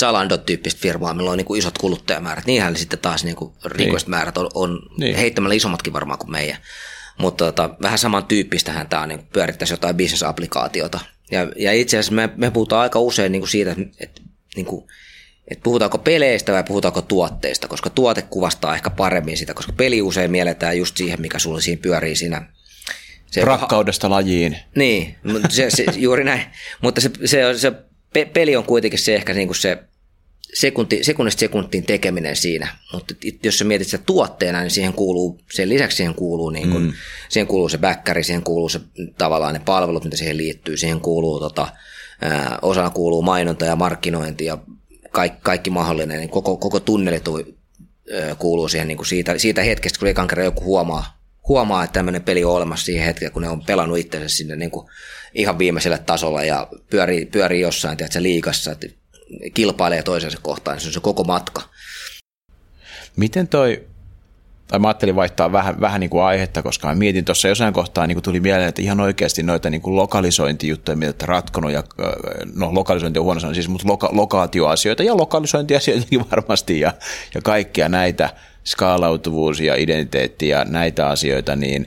[0.00, 4.50] Zalando-tyyppistä firmaa, millä on niin kuin isot kuluttajamäärät, niinhän sitten taas niin kuin request-määrät on,
[4.54, 5.16] on niin.
[5.16, 6.56] heittämällä isommatkin varmaan kuin meidän.
[7.18, 12.28] Mutta tota, vähän samantyyppistähän tämä on, niin pyörittäisi jotain business-applikaatiota, Ja, ja itse asiassa me,
[12.36, 14.22] me puhutaan aika usein niin kuin siitä, että, että,
[14.56, 14.86] niin kuin,
[15.48, 20.30] että puhutaanko peleistä vai puhutaanko tuotteista, koska tuote kuvastaa ehkä paremmin sitä, koska peli usein
[20.30, 22.48] mielletään just siihen, mikä sulla siinä pyörii siinä.
[23.30, 24.56] Se Rakkaudesta lajiin.
[24.74, 25.16] Niin,
[25.48, 26.42] se, se, juuri näin.
[26.82, 27.72] Mutta se, se, se
[28.32, 29.78] peli on kuitenkin se ehkä niin kuin se
[30.54, 35.68] sekunti, sekunnista sekuntiin tekeminen siinä, mutta jos sä mietit sitä tuotteena, niin siihen kuuluu, sen
[35.68, 36.92] lisäksi siihen kuuluu, niin kun, mm.
[37.28, 38.80] siihen kuuluu se backkari, siihen kuuluu se
[39.18, 41.68] tavallaan ne palvelut, mitä siihen liittyy, siihen kuuluu tota,
[42.62, 44.58] osana kuuluu mainonta ja markkinointi ja
[45.16, 47.22] kaikki, kaikki mahdollinen, niin koko, koko tunneli
[48.14, 51.92] ää, kuuluu siihen niin kuin siitä, siitä hetkestä, kun ekan kerran joku huomaa, huomaa, että
[51.92, 54.86] tämmöinen peli on olemassa siihen hetkeen, kun ne on pelannut itsensä sinne niin kuin
[55.34, 58.86] ihan viimeisellä tasolla ja pyörii, pyörii jossain tiedätkö, liikassa, että
[59.54, 61.62] kilpailee toisensa kohtaan, niin se on se koko matka.
[63.16, 63.86] Miten toi,
[64.68, 68.06] tai mä ajattelin vaihtaa vähän, vähän niin kuin aihetta, koska mä mietin tuossa jossain kohtaa
[68.06, 71.84] niin kuin tuli mieleen, että ihan oikeasti noita niin kuin lokalisointijuttuja, mitä ratkonut, ja
[72.54, 76.92] no lokalisointi on huono sana, siis, mutta loka, lokaatioasioita ja lokalisointiasioitakin varmasti ja,
[77.34, 78.30] ja kaikkia näitä,
[78.64, 81.86] skaalautuvuus ja identiteetti ja näitä asioita, niin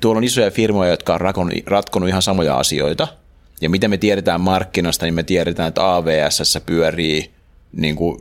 [0.00, 1.20] tuolla on isoja firmoja, jotka on
[1.66, 3.08] ratkonut ihan samoja asioita–
[3.60, 7.30] ja mitä me tiedetään markkinasta, niin me tiedetään, että AVS pyörii
[7.72, 8.18] niin kuin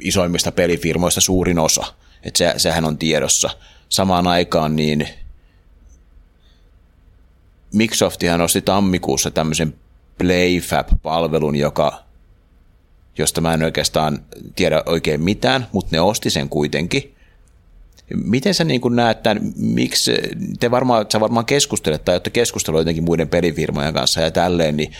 [0.00, 1.84] isoimmista pelifirmoista suurin osa.
[2.26, 3.50] Että se, sehän on tiedossa.
[3.88, 5.08] Samaan aikaan niin
[7.72, 9.74] Microsoftihan osti tammikuussa tämmöisen
[10.18, 12.02] PlayFab-palvelun, joka,
[13.18, 14.24] josta mä en oikeastaan
[14.56, 17.14] tiedä oikein mitään, mutta ne osti sen kuitenkin.
[18.14, 20.12] Miten sä niin näet tämän, miksi,
[20.60, 24.92] te varmaan, sä varmaan keskustelet tai olette keskustellut jotenkin muiden pelifirmojen kanssa ja tälleen, niin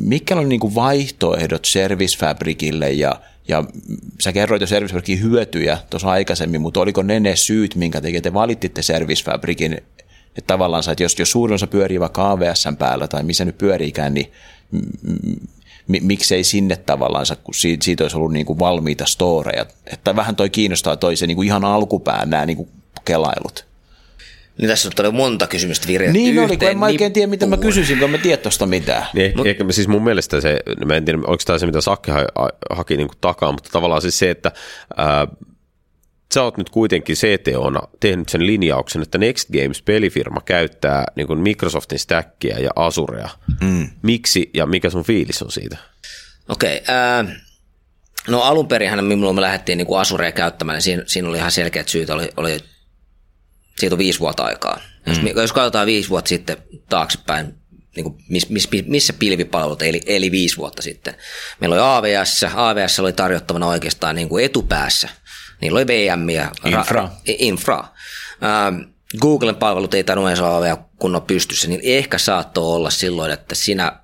[0.00, 3.64] mikä on niin vaihtoehdot Service Fabricille ja, ja
[4.20, 8.20] sä kerroit jo Service Fabricin hyötyjä tuossa aikaisemmin, mutta oliko ne ne syyt, minkä takia
[8.20, 13.08] te valittitte Service Fabricin, että tavallaan että jos, jos suurin osa pyörii vaikka AVS päällä
[13.08, 14.32] tai missä nyt pyöriikään, niin
[15.86, 19.66] miksei sinne tavallaan, kun siitä, siitä olisi ollut niin kuin valmiita storeja.
[19.86, 22.68] Että vähän toi kiinnostaa toi se niin kuin ihan alkupään nämä niin kuin
[23.04, 23.65] kelailut.
[24.58, 27.56] Niin tässä on monta kysymystä virjattu Niin oli, kun en mä oikein tiedä, mitä mä
[27.56, 29.06] kysyisin, kun mä tiedä tuosta mitään.
[29.14, 32.12] Niin, Mut, ehkä, siis mun mielestä se, mä en tiedä, oliko tämä se, mitä Sakke
[32.12, 32.26] ha,
[32.70, 34.52] haki niin kuin takaa, mutta tavallaan siis se, että
[34.96, 35.26] ää,
[36.34, 41.38] sä oot nyt kuitenkin CTOna tehnyt sen linjauksen, että Next Games pelifirma käyttää niin kuin
[41.38, 43.28] Microsoftin stackia ja Azurea.
[43.60, 43.90] Mm.
[44.02, 45.76] Miksi ja mikä sun fiilis on siitä?
[46.48, 47.42] Okei, okay, äh,
[48.28, 51.52] no alun perin milloin me lähdettiin niin kuin Azurea käyttämään, niin siinä, siinä oli ihan
[51.52, 52.58] selkeät syyt, oli, oli
[53.80, 54.80] siitä on viisi vuotta aikaa.
[55.06, 55.12] Mm.
[55.12, 56.56] Jos, jos katsotaan viisi vuotta sitten
[56.88, 57.54] taaksepäin,
[57.96, 61.14] niin kuin miss, miss, missä pilvipalvelut eli, eli viisi vuotta sitten.
[61.60, 65.08] Meillä oli AVS, AVS oli tarjottavana oikeastaan niin kuin etupäässä–
[65.60, 67.06] Niillä oli VM ja infra.
[67.06, 67.84] Ra- infra.
[68.42, 68.80] Ähm,
[69.20, 74.00] Googlen palvelut ei tainnut edes vielä kunnon pystyssä, niin ehkä saattoi olla silloin, että sinä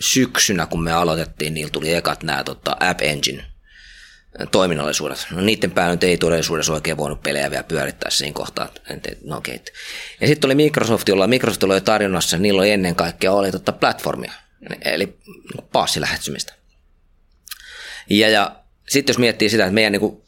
[0.00, 3.44] syksynä, kun me aloitettiin, niillä tuli ekat nämä tota, App Engine
[4.50, 5.26] toiminnallisuudet.
[5.30, 8.68] No niiden päällä ei todellisuudessa oikein voinut pelejä vielä pyörittää siinä kohtaa.
[9.24, 9.58] No okay.
[10.20, 14.32] Ja sitten oli Microsoft, jolla Microsoft oli tarjonnassa, niillä oli ennen kaikkea oli tota platformia,
[14.84, 16.52] eli niin passilähetsymistä.
[18.10, 18.56] Ja, ja
[18.88, 20.24] sitten jos miettii sitä, että meidän niin kuin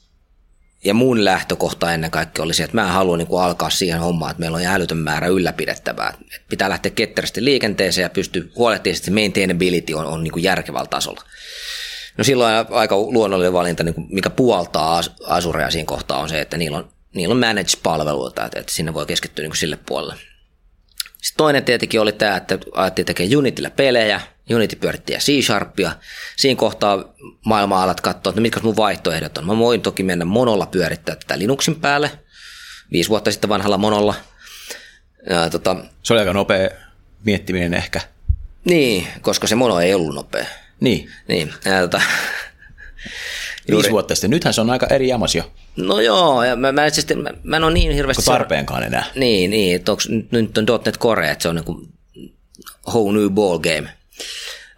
[0.84, 4.30] ja mun lähtökohta ennen kaikkea oli se, että mä haluan niin kuin alkaa siihen hommaan,
[4.30, 6.14] että meillä on älytön määrä ylläpidettävää.
[6.20, 10.86] Että pitää lähteä ketterästi liikenteeseen ja pystyy huolehtimaan, että maintainability on, on niin kuin järkevällä
[10.86, 11.22] tasolla.
[12.18, 16.56] No silloin aika luonnollinen valinta, niin kuin mikä puoltaa Azurea siinä kohtaa on se, että
[16.56, 20.14] niillä on, niillä on managed-palveluita, että, että sinne voi keskittyä niin kuin sille puolelle.
[21.22, 25.92] Sitten toinen tietenkin oli tämä, että alettiin tekemään Unitillä pelejä, Unity pyöritti ja C-Sharpia.
[26.36, 27.04] Siinä kohtaa
[27.44, 29.46] maailma alat katsoa, että mitkä mun vaihtoehdot on.
[29.46, 32.10] Mä voin toki mennä monolla pyörittää tätä Linuxin päälle,
[32.92, 34.14] viisi vuotta sitten vanhalla monolla.
[35.30, 36.70] Ja, tota, se oli aika nopea
[37.24, 38.00] miettiminen ehkä.
[38.64, 40.46] Niin, koska se mono ei ollut nopea.
[40.80, 41.10] Niin.
[41.28, 42.00] Niin, ja, tota,
[43.68, 43.82] Juuri.
[43.82, 44.30] Viisi vuotta sitten.
[44.30, 45.52] Nythän se on aika eri jamas jo.
[45.76, 48.20] No joo, ja mä, mä, siis, mä, mä en ole niin hirveästi...
[48.20, 49.04] Onko tarpeenkaan enää?
[49.14, 51.88] Niin, niin että onks, nyt on .NET Core, että se on niin kuin
[52.88, 53.88] whole new ball game.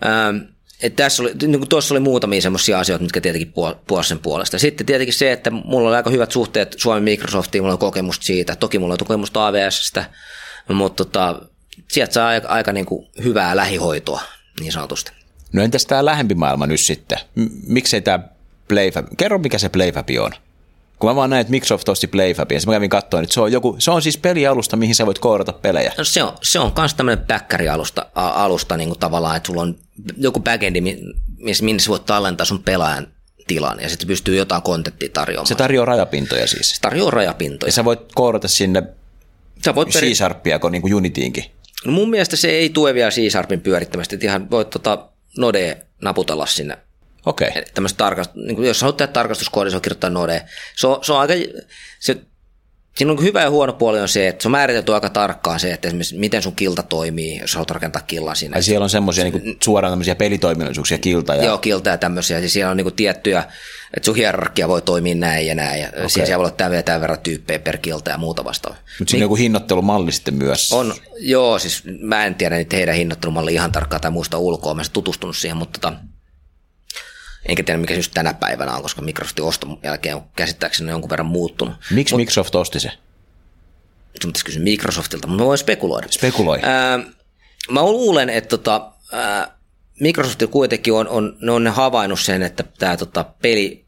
[0.07, 0.37] Ähm,
[0.83, 3.53] et tässä oli, niin kuin tuossa oli muutamia semmoisia asioita, mitkä tietenkin
[3.93, 4.59] puol- sen puolesta.
[4.59, 8.57] Sitten tietenkin se, että mulla oli aika hyvät suhteet Suomen Microsoftiin, mulla on kokemusta siitä.
[8.57, 10.11] Toki mulla on kokemusta AWSstä,
[10.69, 11.43] mutta tota,
[11.89, 14.21] sieltä saa aika, aika niin kuin hyvää lähihoitoa
[14.61, 15.18] niin sanotusti.
[15.53, 17.19] No entäs tämä lähempi maailma nyt sitten?
[17.35, 18.21] M- miksei tämä
[18.69, 20.33] Playfab, kerro mikä se Playfab on.
[20.99, 23.77] Kun mä vaan näin, että Microsoft osti Playfabin, mä kävin katsoa, että se on, joku,
[23.79, 25.93] se on siis pelialusta, mihin sä voit koodata pelejä.
[25.99, 29.79] No se on, se on kans tämmöinen backeri-alusta alusta, niin kuin tavallaan, että sulla on
[30.17, 30.81] joku backendi,
[31.39, 33.07] missä, minne sä voit tallentaa sun pelaajan
[33.47, 35.47] tilan, ja sitten pystyy jotain kontenttia tarjoamaan.
[35.47, 36.71] Se tarjoaa rajapintoja siis.
[36.71, 37.69] Se tarjoaa rajapintoja.
[37.69, 38.83] Ja sä voit koodata sinne
[39.65, 41.45] sä voit peri- C-Sharpia, niin kuin Unityinkin.
[41.85, 46.47] No mun mielestä se ei tue vielä C-Sharpin pyörittämästä, että ihan voit tota Node naputella
[46.47, 46.79] sinne.
[47.27, 47.49] Okei.
[47.49, 47.63] Okay.
[47.75, 50.45] Tämmöistä tarkast, niin kuin jos haluat tehdä tarkastuskoodi, se on kirjoittaa Node.
[50.77, 51.35] Se on, se on aika,
[52.01, 52.17] se,
[52.99, 55.73] siinä on hyvä ja huono puoli on se, että se on määritelty aika tarkkaan se,
[55.73, 58.57] että esimerkiksi miten sun kilta toimii, jos haluat rakentaa killan sinne.
[58.57, 61.45] Ai siellä on semmoisia niin suoraan tämmöisiä pelitoiminnallisuuksia, kilta ja...
[61.45, 62.41] Joo, kilta ja tämmöisiä.
[62.41, 63.45] Siis siellä on niin tiettyjä,
[63.97, 65.81] että sun hierarkia voi toimia näin ja näin.
[65.81, 66.09] Ja okay.
[66.09, 68.81] siellä voi olla tämän, tämän verran tyyppejä per kilta ja muuta vastaavaa.
[68.99, 70.73] Mutta siinä on joku hinnoittelumalli sitten myös.
[70.73, 74.83] On, joo, siis mä en tiedä niitä heidän hinnoittelumalli ihan tarkkaan tai muusta ulkoa, mä
[74.83, 75.97] en tutustunut siihen, mutta tota,
[77.47, 81.11] enkä tiedä mikä se just tänä päivänä on, koska Microsoftin oston jälkeen on käsittääkseni jonkun
[81.11, 81.75] verran muuttunut.
[81.91, 82.89] Miksi Mut, Microsoft osti se?
[84.23, 86.07] Sun pitäisi kysyä Microsoftilta, mutta mä voin spekuloida.
[86.11, 86.59] Spekuloi.
[86.63, 86.99] Ää,
[87.71, 89.59] mä luulen, että tota, ää,
[90.01, 93.87] Microsoft kuitenkin on, on, ne on havainnut sen, että tämä tota, peli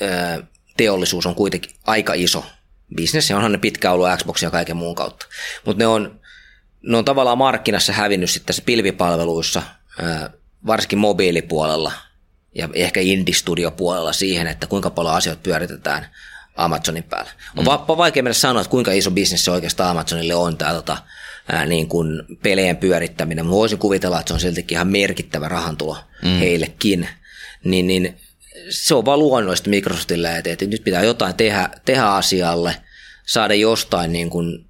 [0.00, 0.40] ää,
[0.76, 2.44] teollisuus on kuitenkin aika iso
[2.94, 5.26] bisnes, ja onhan ne pitkään ollut Xboxia ja kaiken muun kautta.
[5.66, 6.20] Mutta ne on,
[6.82, 9.62] ne on tavallaan markkinassa hävinnyt sitten tässä pilvipalveluissa,
[10.02, 10.30] ää,
[10.66, 11.92] varsinkin mobiilipuolella
[12.58, 16.06] ja ehkä indie-studio-puolella siihen, että kuinka paljon asioita pyöritetään
[16.56, 17.30] Amazonin päällä.
[17.56, 17.96] On mm.
[17.96, 20.96] vaikea mennä sanoa, että kuinka iso bisnes se oikeastaan Amazonille on tämä tota,
[21.52, 23.46] ää, niin kuin pelien pyörittäminen.
[23.46, 26.38] Mä voisin kuvitella, että se on siltikin ihan merkittävä rahantulo mm.
[26.38, 27.08] heillekin.
[27.64, 28.16] Niin, niin
[28.70, 32.76] se on vaan luonnollista Microsoftille, että, että nyt pitää jotain tehdä, tehdä asialle,
[33.26, 34.64] saada jostain niin kuin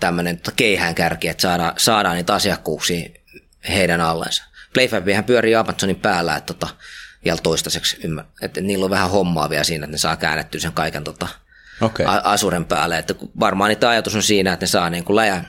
[0.00, 3.08] tämmöinen keihään kärki, että saada, saadaan niitä asiakkuuksia
[3.68, 4.44] heidän allensa.
[4.74, 6.74] Playfabihän pyörii Amazonin päällä, että tota,
[7.26, 10.72] vielä toistaiseksi ymmär- että niillä on vähän hommaa vielä siinä, että ne saa käännettyä sen
[10.72, 11.28] kaiken tota,
[11.80, 12.06] okay.
[12.24, 12.98] asuren päälle.
[12.98, 15.44] Että varmaan niitä ajatus on siinä, että ne saa niin kuin läjä,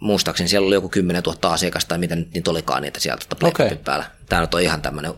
[0.00, 3.46] muistaakseni siellä oli joku 10 000 asiakasta tai mitä nyt niitä olikaan niitä sieltä tota
[3.46, 3.76] okay.
[3.84, 4.04] päällä.
[4.28, 5.12] Tämä on ihan tämmöinen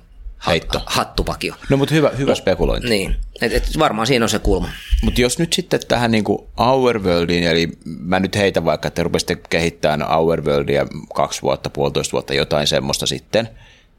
[0.47, 0.83] Heitto.
[0.87, 1.55] hattupakio.
[1.69, 2.89] No mutta hyvä, hyvä spekulointi.
[2.89, 4.69] Niin, et, et varmaan siinä on se kulma.
[5.03, 9.37] Mutta jos nyt sitten tähän niin kuin Worldiin, eli mä nyt heitän vaikka, että rupesitte
[9.51, 13.49] kehittämään Worldia kaksi vuotta, puolitoista vuotta, jotain semmoista sitten,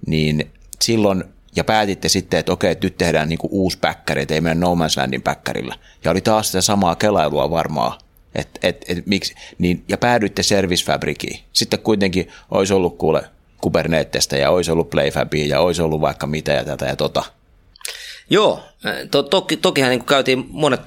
[0.07, 1.23] niin silloin
[1.65, 4.97] päätitte sitten, että okei, nyt tehdään niin kuin uusi päkkäri, että ei mennä No Man's
[4.97, 5.75] Landin päkkärillä.
[6.03, 7.99] Ja oli taas sitä samaa kelailua varmaan,
[8.35, 11.39] et, et, et, miksi, niin, ja päädyitte Service Fabriciin.
[11.53, 13.23] Sitten kuitenkin olisi ollut kuule
[13.61, 17.23] Kubernetesta ja olisi ollut Playfabia ja olisi ollut vaikka mitä ja tätä ja tota.
[18.29, 18.63] Joo,
[19.11, 20.81] to, toki, tokihan niin käytiin monet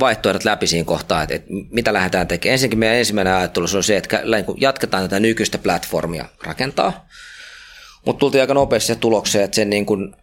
[0.00, 2.52] vaihtoehdot läpi siinä kohtaa, että, että mitä lähdetään tekemään.
[2.52, 4.24] Ensinnäkin meidän ensimmäinen ajattelu on se, että
[4.56, 7.06] jatketaan tätä nykyistä platformia rakentaa,
[8.06, 10.16] mutta tultiin aika nopeasti se tulokseen, että sen, niin kun,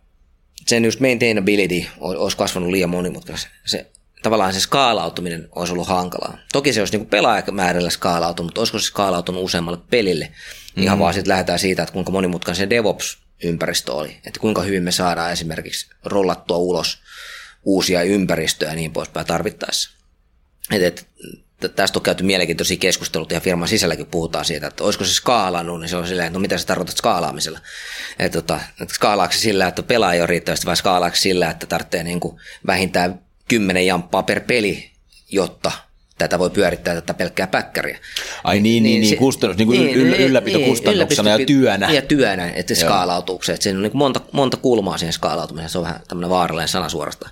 [0.68, 3.52] sen just maintainability olisi kasvanut liian monimutkaisesti.
[3.66, 3.92] Se,
[4.24, 6.38] tavallaan se skaalautuminen olisi ollut hankalaa.
[6.54, 10.26] Toki se olisi niin pelaajamäärällä skaalautunut, mutta olisiko se skaalautunut useammalle pelille.
[10.26, 10.84] Mm-hmm.
[10.84, 14.18] Ihan vaan sitten lähdetään siitä, että kuinka monimutkainen se DevOps-ympäristö oli.
[14.28, 17.00] Että kuinka hyvin me saadaan esimerkiksi rollattua ulos
[17.64, 19.90] uusia ympäristöjä ja niin poispäin tarvittaessa.
[20.72, 21.08] Et, et,
[21.76, 25.90] tästä on käyty mielenkiintoisia keskusteluita ja firman sisälläkin puhutaan siitä, että olisiko se skaalannut, niin
[25.90, 27.60] se on silleen, että no mitä sä tarkoitat skaalaamisella.
[28.20, 32.20] Että, tota, että skaalaako sillä, että pelaaja on riittävästi vai skaalaako sillä, että tarvitsee niin
[32.20, 34.92] kuin vähintään kymmenen jamppaa per peli,
[35.32, 35.72] jotta
[36.18, 38.00] tätä voi pyörittää tätä pelkkää päkkäriä.
[38.44, 41.92] Ai niin, niin, niin, se, kustannus, niin kuin niin, yllä, niin, ylläpitokustannuksena niin, ja työnä.
[41.92, 43.42] Ja työnä, että se skaalautuu.
[43.50, 46.90] Että siinä on niin monta, monta kulmaa siihen skaalautumiseen, se on vähän tämmöinen vaarallinen sana
[46.90, 47.32] suorastaan.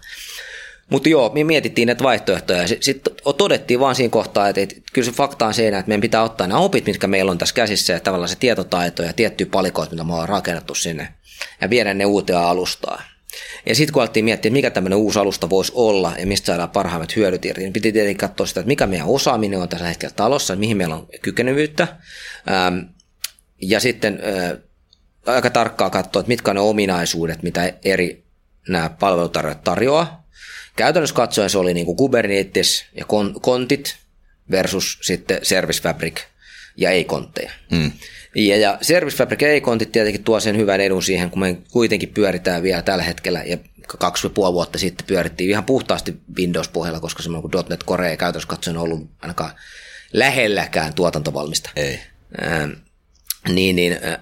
[0.90, 3.02] Mutta joo, me mietittiin näitä vaihtoehtoja sitten sit
[3.38, 6.48] todettiin vaan siinä kohtaa, että, että kyllä se fakta on siinä, että meidän pitää ottaa
[6.48, 10.04] nämä opit, mitkä meillä on tässä käsissä ja tavallaan se tietotaito ja tiettyjä palikoita, mitä
[10.04, 11.14] me ollaan rakennettu sinne
[11.62, 13.04] ja viedä ne uuteen alustaan.
[13.66, 17.16] Ja sitten kun alettiin miettiä, mikä tämmöinen uusi alusta voisi olla ja mistä saadaan parhaimmat
[17.16, 20.56] hyödyt irti, niin piti tietenkin katsoa sitä, että mikä meidän osaaminen on tässä hetkellä talossa,
[20.56, 21.88] mihin meillä on kykenevyyttä.
[22.52, 22.80] Ähm,
[23.62, 24.58] ja sitten äh,
[25.26, 28.24] aika tarkkaan katsoa, että mitkä on ne ominaisuudet, mitä eri
[28.70, 30.23] nämä palvelutarjoajat tarjoaa.
[30.76, 33.06] Käytännössä katsoen se oli niin kuin Kubernetes ja
[33.42, 33.98] kontit
[34.52, 36.22] versus sitten Service Fabric
[36.78, 37.52] ja ei-kontteja.
[37.72, 37.92] Mm.
[38.36, 42.10] Ja, ja Service Fabric ja ei-kontit tietenkin tuo sen hyvän edun siihen, kun me kuitenkin
[42.10, 47.24] pyöritään vielä tällä hetkellä ja kaksi ja puoli vuotta sitten pyörittiin ihan puhtaasti Windows-pohjalla, koska
[47.24, 49.52] semmoinen kuin .NET Core ei käytännössä katsoen ollut ainakaan
[50.14, 51.70] lähelläkään tuotantovalmista.
[51.76, 52.00] Ei.
[52.46, 52.72] Ähm,
[53.50, 54.20] niin, niin äh,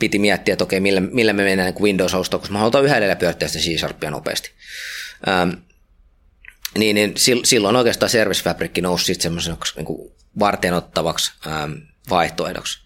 [0.00, 3.48] piti miettiä, että okei, millä, millä me mennään niin Windows-ostoon, koska me halutaan yhdellä pyörittää
[3.48, 4.50] sitä C-Sharpia nopeasti.
[5.28, 5.50] Ähm,
[6.78, 7.14] niin, niin
[7.44, 11.72] silloin oikeastaan Service Fabric nousi sitten semmoiseksi niin varteenottavaksi ähm,
[12.10, 12.84] vaihtoehdoksi.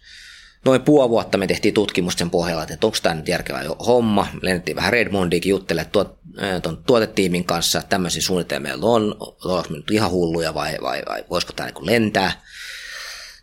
[0.65, 4.27] Noin puoli vuotta me tehtiin tutkimusta sen pohjalla, että onko tämä nyt järkevä homma.
[4.41, 6.19] Lennettiin vähän Redmondiinkin juttelemaan tuot,
[6.63, 11.23] tuon tuotetiimin kanssa, että tämmöisiä suunnitelmia on, onko me nyt ihan hulluja vai, vai, vai
[11.29, 12.31] voisiko tämä niin lentää.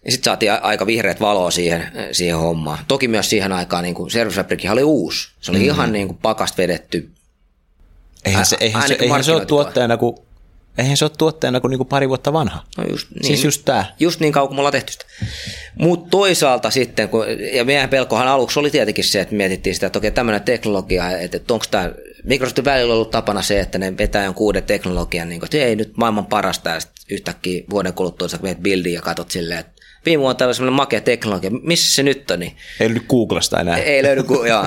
[0.04, 2.78] Ja sitten saatiin aika vihreät valoa siihen, siihen hommaan.
[2.88, 5.28] Toki myös siihen aikaan niin kuin Service Fabric oli uusi.
[5.40, 5.74] Se oli mm-hmm.
[5.74, 7.10] ihan niin kuin pakast vedetty.
[8.24, 10.16] Eihän se, eihän se, eihän se ole tuottajana kuin
[10.78, 12.62] Eihän se ole tuotteena kuin niinku pari vuotta vanha.
[12.76, 13.24] No just niin.
[13.24, 13.94] Siis just tää.
[14.00, 15.04] Just niin kauan kuin me ollaan tehty sitä.
[15.74, 19.98] Mutta toisaalta sitten, kun, ja meidän pelkohan aluksi oli tietenkin se, että mietittiin sitä, että
[19.98, 21.92] okei tämmöinen teknologia, että, että onko tämä,
[22.24, 25.76] Microsoftin välillä ollut tapana se, että ne vetää jonkun uuden teknologian, niin kuin, että ei
[25.76, 29.72] nyt maailman parasta, ja sitten yhtäkkiä vuoden kuluttua sä menet buildiin ja katsot silleen, että
[30.06, 33.60] viime vuonna tämä oli semmoinen makea teknologia, missä se nyt on, niin Ei löydy Googlesta
[33.60, 33.76] enää.
[33.76, 34.66] ei löydy, ku, joo,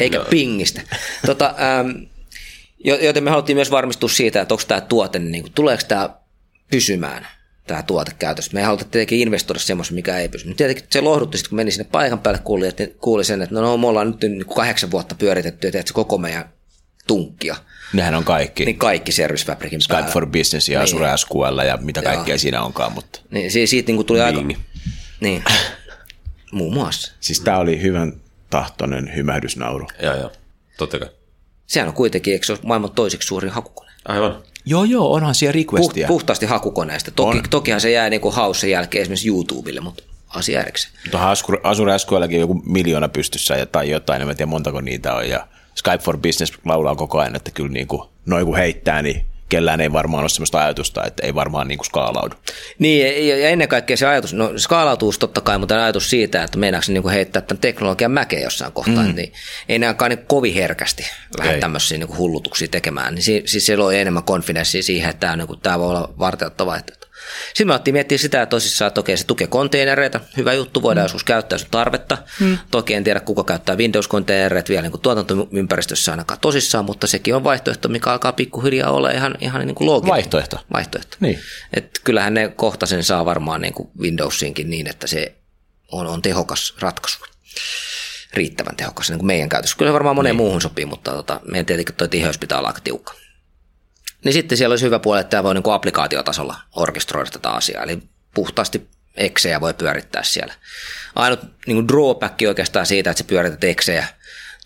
[0.00, 0.80] eikä pingistä.
[1.26, 1.90] Tota, ähm,
[2.84, 6.10] joten me haluttiin myös varmistua siitä, että onko tämä tuote, niin kuin, tuleeko tämä
[6.70, 7.26] pysymään,
[7.66, 8.50] tämä tuote käytössä.
[8.54, 10.46] Me ei haluta tietenkin investoida semmoisen, mikä ei pysy.
[10.46, 13.54] Mutta tietenkin se lohdutti, sit, kun meni sinne paikan päälle, kuuli, että kuuli sen, että
[13.54, 16.52] no, no me ollaan nyt niin kuin kahdeksan vuotta pyöritetty ja se koko meidän
[17.06, 17.56] tunkkia.
[17.92, 18.64] Nehän on kaikki.
[18.64, 20.12] Niin kaikki Service Fabricin Skype päällä.
[20.12, 23.96] for Business ja Azure SQL ja mitä kaikkea siinä onkaan, mutta Niin, si- siitä niin
[23.96, 24.42] kuin tuli aika...
[24.42, 24.58] Bing.
[25.20, 25.44] Niin,
[26.52, 27.12] muun muassa.
[27.20, 28.12] siis tämä oli hyvän
[28.50, 29.88] tahtoinen hymähdysnauru.
[30.02, 30.32] Joo, joo.
[30.78, 31.08] Totta kai.
[31.70, 33.90] Sehän on kuitenkin, eikö se ole maailman toiseksi suurin hakukone?
[34.08, 34.42] Aivan.
[34.64, 36.06] Joo, joo, onhan siellä requestia.
[36.06, 37.10] puhtaasti hakukoneesta.
[37.10, 37.44] Toki, On.
[37.50, 40.94] tokihan se jää niin kuin hausen jälkeen esimerkiksi YouTubelle, mutta asia erikseen.
[41.10, 44.80] Tuohon Azure, Azure SQLkin on joku miljoona pystyssä ja, tai jotain, en mä tiedä montako
[44.80, 45.28] niitä on.
[45.28, 49.26] Ja Skype for Business laulaa koko ajan, että kyllä niin kuin, noin kun heittää, niin
[49.50, 52.34] kellään ei varmaan ole sellaista ajatusta, että ei varmaan niin kuin skaalaudu.
[52.78, 56.82] Niin, ja, ennen kaikkea se ajatus, no skaalautuus totta kai, mutta ajatus siitä, että meinaako
[56.82, 59.14] se niin kuin heittää tämän teknologian mäkeä jossain kohtaa, mm.
[59.14, 59.32] niin
[59.68, 61.06] ei ne ainakaan niin kovin herkästi
[61.38, 61.60] lähde Ei.
[61.60, 63.14] tämmöisiä niin kuin hullutuksia tekemään.
[63.14, 65.88] Niin si, siis se loi enemmän konfidenssia siihen, että tämä, on, niin kuin, tämä voi
[65.88, 66.99] olla varteuttava vaihtoehto.
[67.48, 71.02] Sitten me otettiin miettiä sitä että tosissaan, että okei, se tukee konteinereita, hyvä juttu, voidaan
[71.02, 71.04] mm.
[71.04, 72.18] joskus käyttää, jos on tarvetta.
[72.40, 72.58] Mm.
[72.70, 77.44] Toki en tiedä, kuka käyttää Windows-konteinereita vielä niin kuin tuotantoympäristössä ainakaan tosissaan, mutta sekin on
[77.44, 80.12] vaihtoehto, mikä alkaa pikkuhiljaa olla ihan, ihan niin kuin looginen.
[80.12, 80.60] Vaihtoehto.
[80.72, 81.16] Vaihtoehto.
[81.20, 81.38] Niin.
[81.72, 85.34] Et kyllähän ne kohta sen saa varmaan niin kuin Windowsiinkin niin, että se
[85.92, 87.18] on, on tehokas ratkaisu.
[88.34, 89.76] Riittävän tehokas niin kuin meidän käytössä.
[89.76, 90.44] Kyllä se varmaan moneen niin.
[90.44, 93.14] muuhun sopii, mutta tota, meidän tietenkin tuo tiheys pitää olla aika tiukka.
[94.24, 97.82] Niin sitten siellä olisi hyvä puoli, että tämä voi niin kuin applikaatiotasolla orkestroida tätä asiaa.
[97.82, 98.02] Eli
[98.34, 100.54] puhtaasti Exejä voi pyörittää siellä.
[101.16, 104.06] Ainut niin kuin drawback oikeastaan siitä, että se pyörität Exejä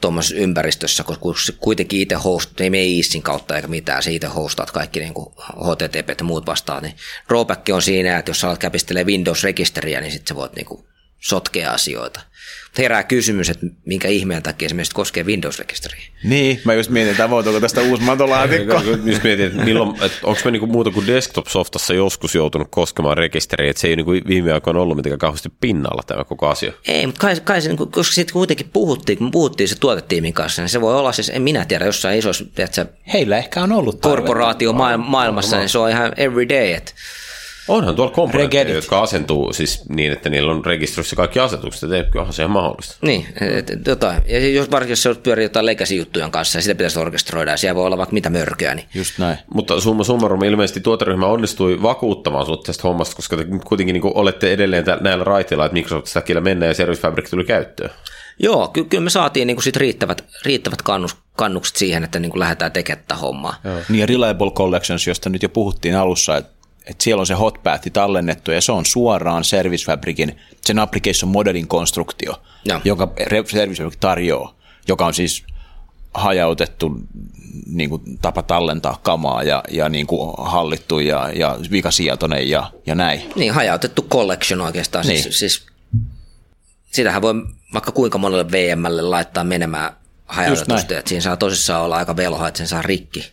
[0.01, 4.71] tuommoisessa ympäristössä, koska kuitenkin itse host, ei mene Eastin kautta eikä mitään, se itse hostaat
[4.71, 6.97] kaikki niin kuin HTTP ja muut vastaan, niin
[7.29, 10.87] drawback on siinä, että jos alat käpistelee Windows-rekisteriä, niin sitten sä voit niin kuin
[11.21, 12.21] sotkea asioita.
[12.75, 16.03] Mutta herää kysymys, että minkä ihmeen takia se meistä koskee Windows-rekisteriä.
[16.25, 18.75] Niin, mä just mietin, että voitaanko tästä uusi matolaatikko.
[19.05, 23.71] Jos mietin, että, milloin, että onko me niinku muuta kuin desktop-softassa joskus joutunut koskemaan rekisteriä,
[23.71, 26.73] että se ei niinku viime aikoina ollut mitenkään kauheasti pinnalla tämä koko asia.
[26.89, 30.33] Ei, mutta kai, kai se, niin kuin- koska siitä kuitenkin puhuttiin, kun puhuttiin se tuotetiimin
[30.33, 33.73] kanssa, niin se voi olla siis, en minä tiedä, jossain isossa tiedätkö, Heillä ehkä on
[33.73, 36.93] ollut korporaatio maailmassa, niin se on ihan everyday, että
[37.69, 38.75] Onhan tuolla komponentteja, Regedit.
[38.83, 42.97] jotka asentuu siis niin, että niillä on rekisteröissä kaikki asetukset, että kyllähän se ihan mahdollista.
[43.03, 44.23] Niin, et, jotain.
[44.27, 47.75] Ja jos varsinkin jos se pyörii jotain legacy-juttujen kanssa ja sitä pitäisi orkestroida ja siellä
[47.75, 49.39] voi olla vaikka mitä mörköä, niin Just näin.
[49.55, 54.53] Mutta summa summarum ilmeisesti tuoteryhmä onnistui vakuuttamaan sinut tästä hommasta, koska te kuitenkin niin olette
[54.53, 57.91] edelleen näillä raiteilla, että Microsoft sitä kyllä mennään ja Service Fabric tuli käyttöön.
[58.39, 62.41] joo, ky- kyllä me saatiin niin sit riittävät, riittävät kannus, kannukset siihen, että niin kuin
[62.41, 63.61] lähdetään tekemään tätä hommaa.
[63.65, 63.75] Joo.
[63.89, 66.54] Niin ja Reliable Collections, josta nyt jo puhuttiin alussa, että
[66.87, 71.69] että siellä on se hotpath tallennettu ja se on suoraan Service Fabricin, sen application modelin
[71.69, 72.43] konstruktio,
[72.85, 74.55] joka Re- Service Fabric tarjoaa,
[74.89, 75.45] joka on siis
[76.15, 77.01] hajautettu
[77.67, 82.95] niin kuin, tapa tallentaa kamaa ja, ja niin kuin, hallittu ja, ja vikasietoinen ja, ja
[82.95, 83.23] näin.
[83.37, 85.07] Niin, hajautettu collection oikeastaan.
[85.07, 85.13] Niin.
[85.13, 85.23] Niin.
[85.23, 85.67] Siis, siis,
[86.93, 87.35] sitähän voi
[87.73, 89.97] vaikka kuinka monelle VMlle laittaa menemään
[90.27, 90.99] hajautetusti, näin.
[90.99, 93.33] että siinä saa tosissaan olla aika velhoa, että sen saa rikki.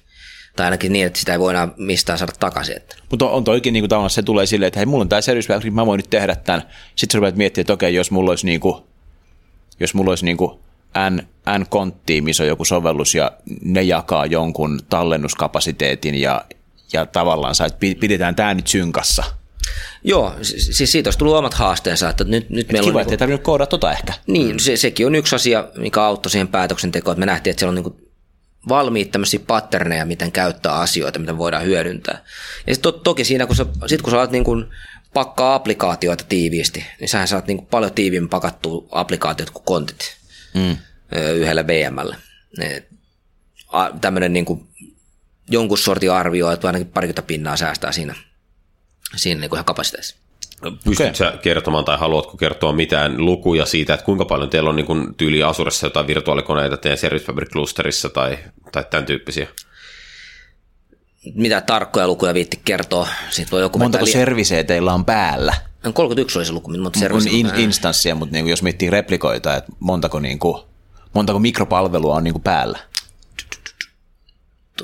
[0.56, 2.78] Tai ainakin niin, että sitä ei voi enää mistään saada takaisin.
[2.78, 2.96] Että.
[3.10, 5.54] Mutta on toikin niin kuin, tavallaan se tulee silleen, että hei, mulla on tämä Service
[5.54, 6.64] Fabric, mä voin nyt tehdä tämän.
[6.96, 8.84] Sitten sä rupeat miettimään, että okei, jos mulla olisi, niin kuin,
[9.80, 10.60] jos mulla olisi niin kuin
[11.10, 11.20] N,
[11.60, 13.32] N-konttiin, missä on joku sovellus ja
[13.64, 16.46] ne jakaa jonkun tallennuskapasiteetin ja,
[16.94, 17.70] ja tavallaan sä,
[18.00, 19.24] pidetään tämä nyt synkassa.
[20.04, 23.02] Joo, siis siitä olisi tullut omat haasteensa, että nyt, nyt meillä Kiva, on...
[23.02, 24.14] että ei tarvinnut koodata tota ehkä.
[24.28, 27.80] Niin, se, sekin on yksi asia, mikä auttoi siihen päätöksentekoon, että me nähtiin, että siellä
[27.80, 28.11] on niin
[28.70, 32.24] valmiit tämmöisiä patterneja, miten käyttää asioita, miten voidaan hyödyntää.
[32.68, 34.66] Ja sit to, toki siinä, kun sä, sit kun sä alat niin kuin
[35.14, 40.18] pakkaa applikaatioita tiiviisti, niin sähän saat niin paljon tiiviimmin pakattua applikaatiot kuin kontit
[40.54, 40.78] mm.
[41.36, 42.16] yhdelle VMlle.
[44.02, 44.70] Tämmöinen niin
[45.50, 48.16] jonkun sortin arvio, että ainakin parikymmentä pinnaa säästää siinä,
[49.16, 50.21] siinä niin ihan kapasiteetissa.
[50.84, 54.86] Pystytkö sä kertomaan tai haluatko kertoa mitään lukuja siitä, että kuinka paljon teillä on niin
[54.86, 58.38] kuin tyyli Asuressa jotain virtuaalikoneita teidän Service Fabric Clusterissa tai,
[58.72, 59.48] tai tämän tyyppisiä?
[61.36, 65.54] Mitä tarkkoja lukuja viitti kertoa, siitä voi joku Montako li- serviceä teillä on päällä?
[65.94, 69.56] 31 oli se luku, mutta On service in, instanssia, mutta niin kuin, jos miettii replikoita,
[69.56, 70.64] että montako, niin kuin,
[71.14, 72.80] montako mikropalvelua on niin kuin päällä?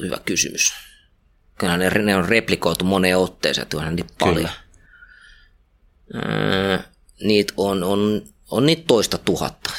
[0.01, 0.73] hyvä kysymys.
[1.57, 4.49] kyllä ne, ne on replikoitu moneen otteeseen, tuohan niin paljon.
[6.15, 6.79] Öö,
[7.23, 8.21] niitä on, on,
[8.51, 9.69] on niitä toista tuhatta.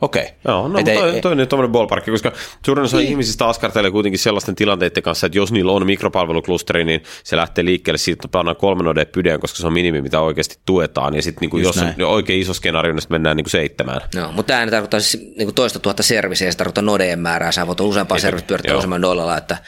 [0.00, 0.22] Okei.
[0.22, 0.34] Okay.
[0.44, 2.32] Joo, no Et toi, toi, on nyt tuommoinen ballparkki, koska
[2.66, 3.08] suurin osa niin.
[3.08, 7.98] ihmisistä askartelee kuitenkin sellaisten tilanteiden kanssa, että jos niillä on mikropalveluklusteri, niin se lähtee liikkeelle
[7.98, 11.48] siitä, että pannaan kolme nodea pydeen, koska se on minimi, mitä oikeasti tuetaan, ja sitten
[11.48, 12.04] niin jos on näin.
[12.04, 14.00] oikein iso skenaario, niin sitten mennään niin seitsemään.
[14.14, 17.80] Joo, mutta tämä tarkoittaa siis niin toista tuhatta servisiä, se tarkoittaa nodeen määrää, sä voit
[17.80, 19.58] useampaa servisiä pyörittää useamman dollalla, että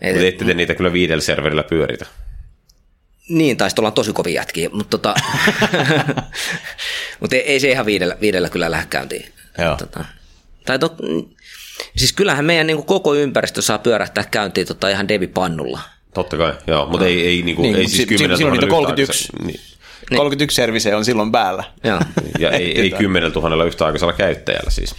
[0.00, 2.06] et, Mutta ette te niitä kyllä viidellä serverillä pyöritä.
[3.28, 5.14] Niin, tai ollaan tosi kovin jätkiä, mutta tota,
[7.20, 9.32] mut ei, ei, se ihan viidellä, viidellä kyllä lähde käyntiin.
[9.58, 9.76] Joo.
[9.76, 10.04] Tota,
[10.66, 10.96] tai to,
[11.96, 15.80] siis kyllähän meidän niin koko ympäristö saa pyörähtää käyntiin tota, ihan devipannulla.
[16.14, 18.66] Totta kai, joo, mutta ei, ei, niin kuin, Niin, ei siis si- kymmenen silloin niitä
[18.66, 19.28] tuhannella 31.
[19.32, 19.46] yhtäaikaisella-
[20.10, 20.18] Niin.
[20.18, 21.64] 31 servise on silloin päällä.
[21.84, 22.00] Joo.
[22.38, 24.94] Ja ei, ei kymmenellä tuhannella yhtäaikaisella käyttäjällä siis.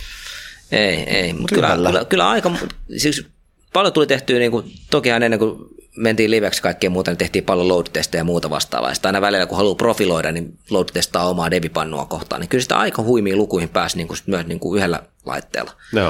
[0.71, 2.51] Ei, ei, mutta kyllä, kyllä, kyllä, aika,
[2.97, 3.25] siis
[3.73, 5.55] paljon tuli tehtyä, niin kuin, tokihan ennen kuin
[5.97, 8.89] mentiin liveksi kaikkea muuta, niin tehtiin paljon load-testejä ja muuta vastaavaa.
[8.89, 12.77] Ja sitten aina välillä, kun haluaa profiloida, niin load-testaa omaa devipannua kohtaan, niin kyllä sitä
[12.77, 15.71] aika huimiin lukuihin pääsi niin kuin, sit myös niin kuin yhdellä laitteella.
[15.93, 16.09] Joo.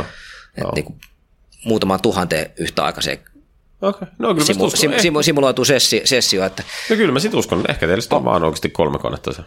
[0.57, 0.71] Et Joo.
[0.75, 0.99] niin kuin,
[1.65, 3.19] muutamaan tuhanteen yhtäaikaiseen
[3.81, 4.79] Okei, no kyllä simu, uskon.
[4.79, 7.63] sim, Eh, simu, simuloitu sessio, sessio, että No kyllä mä sit uskon.
[7.69, 9.41] Ehkä teillä sitten on vaan oikeasti kolme konetta se.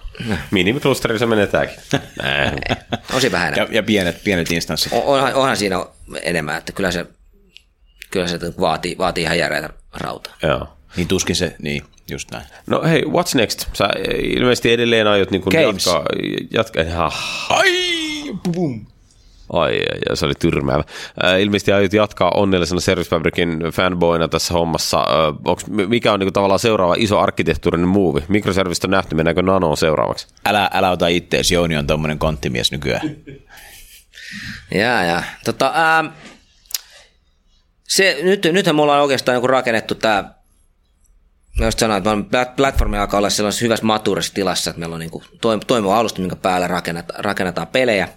[0.51, 1.78] Minimiklusterilla se menee tääkin.
[3.15, 4.93] On siinä vähän Ja, ja pienet, pienet instanssit.
[4.93, 5.86] On- Onhan, onhan siinä
[6.23, 7.06] enemmän, että kyllä se,
[8.10, 10.35] kyllä se vaatii, vaatii ihan järeitä rautaa.
[10.43, 10.68] Joo.
[10.97, 12.44] Niin tuskin se, niin just näin.
[12.66, 13.66] No hei, what's next?
[13.72, 13.89] Sä
[14.22, 15.86] ilmeisesti edelleen aiot niin Games.
[15.86, 16.05] jatkaa,
[16.51, 17.72] jatkaa ah, Ai,
[18.52, 18.86] bum.
[19.52, 20.85] ai, ai, ai, se oli tyrmäävä.
[21.24, 25.01] Äh, ilmeisesti aiot jatkaa onnellisena Service Fabricin fanboyna tässä hommassa.
[25.01, 28.24] Äh, onks, mikä on niin kuin, tavallaan seuraava iso arkkitehtuurinen muuvi?
[28.28, 30.26] Microservista on nähty, mennäänkö Nanoon seuraavaksi?
[30.47, 33.16] Älä, älä ota ittees, Jouni on tommonen konttimies nykyään.
[34.74, 35.22] Jaa, jaa.
[35.44, 36.05] Tota, ää,
[37.89, 40.24] se, nyt, nythän me ollaan oikeastaan joku rakennettu tämä,
[41.59, 45.60] mä just sanoin, että platformi alkaa olla sellaisessa hyvässä maturissa tilassa, että meillä on niin
[45.66, 48.09] toimiva alusta, minkä päälle rakennetaan, rakennetaan pelejä.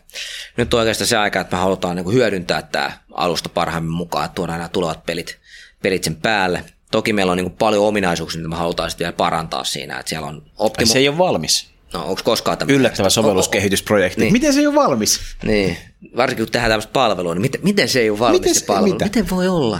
[0.57, 4.35] Nyt on oikeastaan se aika, että me halutaan niin hyödyntää tämä alusta parhaimmin mukaan, että
[4.35, 5.39] tuodaan nämä tulevat pelit,
[5.81, 6.65] pelit sen päälle.
[6.91, 10.27] Toki meillä on niin paljon ominaisuuksia, mitä me halutaan sitten vielä parantaa siinä, että siellä
[10.27, 10.93] on optimo...
[10.93, 11.70] se ei ole valmis.
[11.93, 12.79] No, onko koskaan tämmöinen?
[12.79, 14.21] Yllättävä sovelluskehitysprojekti.
[14.21, 14.33] Niin.
[14.33, 15.19] Miten se ei ole valmis?
[15.43, 15.77] Niin,
[16.17, 18.65] varsinkin kun tehdään tämmöistä palvelua, niin miten, miten se ei ole valmis Miten se se-
[18.65, 18.93] palvelu?
[18.93, 19.05] mitä?
[19.05, 19.79] Miten voi olla?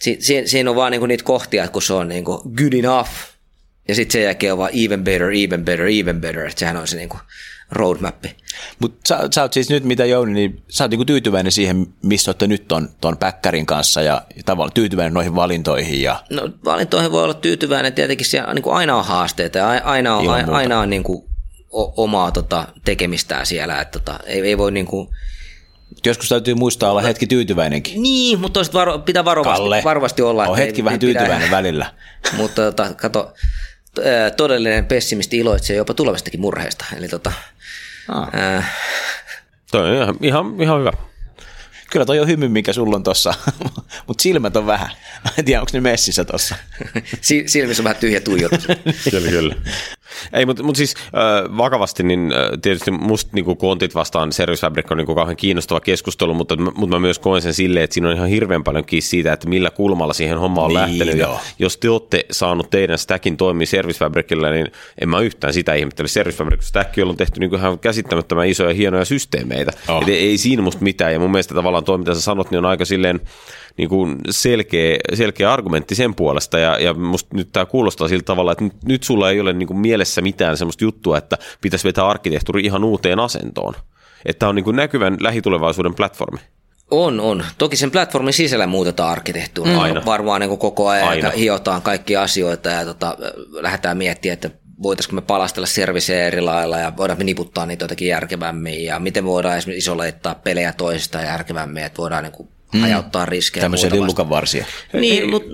[0.00, 3.10] Si, si, siinä on vaan niinku niitä kohtia, että kun se on niinku good enough,
[3.88, 6.88] ja sitten sen jälkeen on vaan even better, even better, even better, että sehän on
[6.88, 7.18] se niinku
[7.72, 8.36] roadmappi.
[8.78, 12.28] Mutta sä, sä oot siis nyt, mitä Jouni, niin sä oot niinku tyytyväinen siihen, missä
[12.30, 16.02] olette nyt ton, ton päkkärin kanssa ja, ja tavallaan tyytyväinen noihin valintoihin.
[16.02, 20.24] Ja, No valintoihin voi olla tyytyväinen, tietenkin siellä niinku aina on haasteita ja aina on,
[20.24, 20.56] Ilman a- muuta.
[20.56, 21.28] aina on niinku
[21.72, 25.14] o- omaa tota, tekemistään siellä, että tota, ei, ei voi niinku,
[26.06, 28.02] joskus täytyy muistaa olla hetki tyytyväinenkin.
[28.02, 30.46] niin, mutta toisaalta varo, pitää varovasti, Kalle, varovasti olla.
[30.46, 31.92] on hetki ei- vähän tyytyväinen välillä.
[32.36, 33.34] Mutta tota, kato,
[34.36, 36.84] todellinen pessimisti iloitsee jopa tulevastakin murheesta.
[36.96, 37.32] Eli tota,
[38.08, 38.28] Ah.
[38.32, 38.64] ää,
[39.70, 40.92] Toi on ihan, ihan, ihan hyvä.
[41.90, 43.34] Kyllä toi on hymy, mikä sulla on tossa,
[44.06, 44.90] mutta silmät on vähän.
[45.38, 46.54] En tiedä, onko ne messissä tossa.
[47.20, 48.66] si- silmissä on vähän tyhjä tuijotus.
[49.10, 49.54] kyllä, kyllä.
[50.32, 54.90] Ei, mutta mut siis äh, vakavasti, niin äh, tietysti musta niin kontit vastaan Service Fabric
[54.90, 58.14] on niin kauhean kiinnostava keskustelu, mutta, mutta mä myös koen sen silleen, että siinä on
[58.14, 61.18] ihan hirveän paljon kiinni siitä, että millä kulmalla siihen hommaan on Niin, lähtenyt.
[61.18, 64.66] Ja jos te olette saanut teidän stackin toimia Service Fabricilla, niin
[65.00, 66.08] en mä yhtään sitä ihmettele.
[66.08, 69.72] Service Fabric stack, jolla on tehty niin ihan käsittämättömän isoja hienoja systeemeitä.
[69.88, 70.02] Oh.
[70.02, 71.12] Et ei, ei siinä musta mitään.
[71.12, 73.20] Ja mun mielestä tavallaan tuo, mitä sä sanot, niin on aika silleen
[73.78, 78.52] niin kuin selkeä, selkeä argumentti sen puolesta, ja, ja musta nyt tämä kuulostaa sillä tavalla,
[78.52, 82.06] että nyt, nyt sulla ei ole niin kuin mielessä mitään semmoista juttua, että pitäisi vetää
[82.06, 83.74] arkkitehtuuri ihan uuteen asentoon.
[84.24, 86.38] Että on niin kuin näkyvän lähitulevaisuuden platformi.
[86.90, 87.44] On, on.
[87.58, 89.80] Toki sen platformin sisällä muutetaan arkkitehtuuria.
[89.80, 90.04] Aina.
[90.04, 91.26] Varmaan niin kuin koko ajan Aina.
[91.28, 91.38] Aina.
[91.38, 93.16] hiotaan kaikki asioita ja tota,
[93.50, 94.50] lähdetään miettimään, että
[94.82, 99.24] voitaisiinko me palastella servicejä eri lailla ja voidaan me niputtaa niitä jotenkin järkevämmin ja miten
[99.24, 102.48] me voidaan esimerkiksi isoleittaa pelejä toisistaan järkevämmin, että voidaan niin kuin
[102.80, 103.62] hajauttaa riskejä.
[103.62, 104.66] Tämmöisiä lillukan varsia.
[104.92, 105.50] Niin, mutta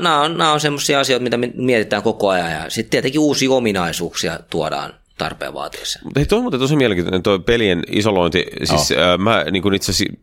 [0.00, 4.40] nämä on, on semmoisia asioita, mitä me mietitään koko ajan ja sitten tietenkin uusia ominaisuuksia
[4.50, 6.00] tuodaan tarpeen vaatiessa.
[6.04, 8.46] Mutta hei, toi on muuten tosi mielenkiintoinen tuo pelien isolointi.
[8.64, 8.98] Siis oh.
[8.98, 10.14] äh, mä niin itse asiassa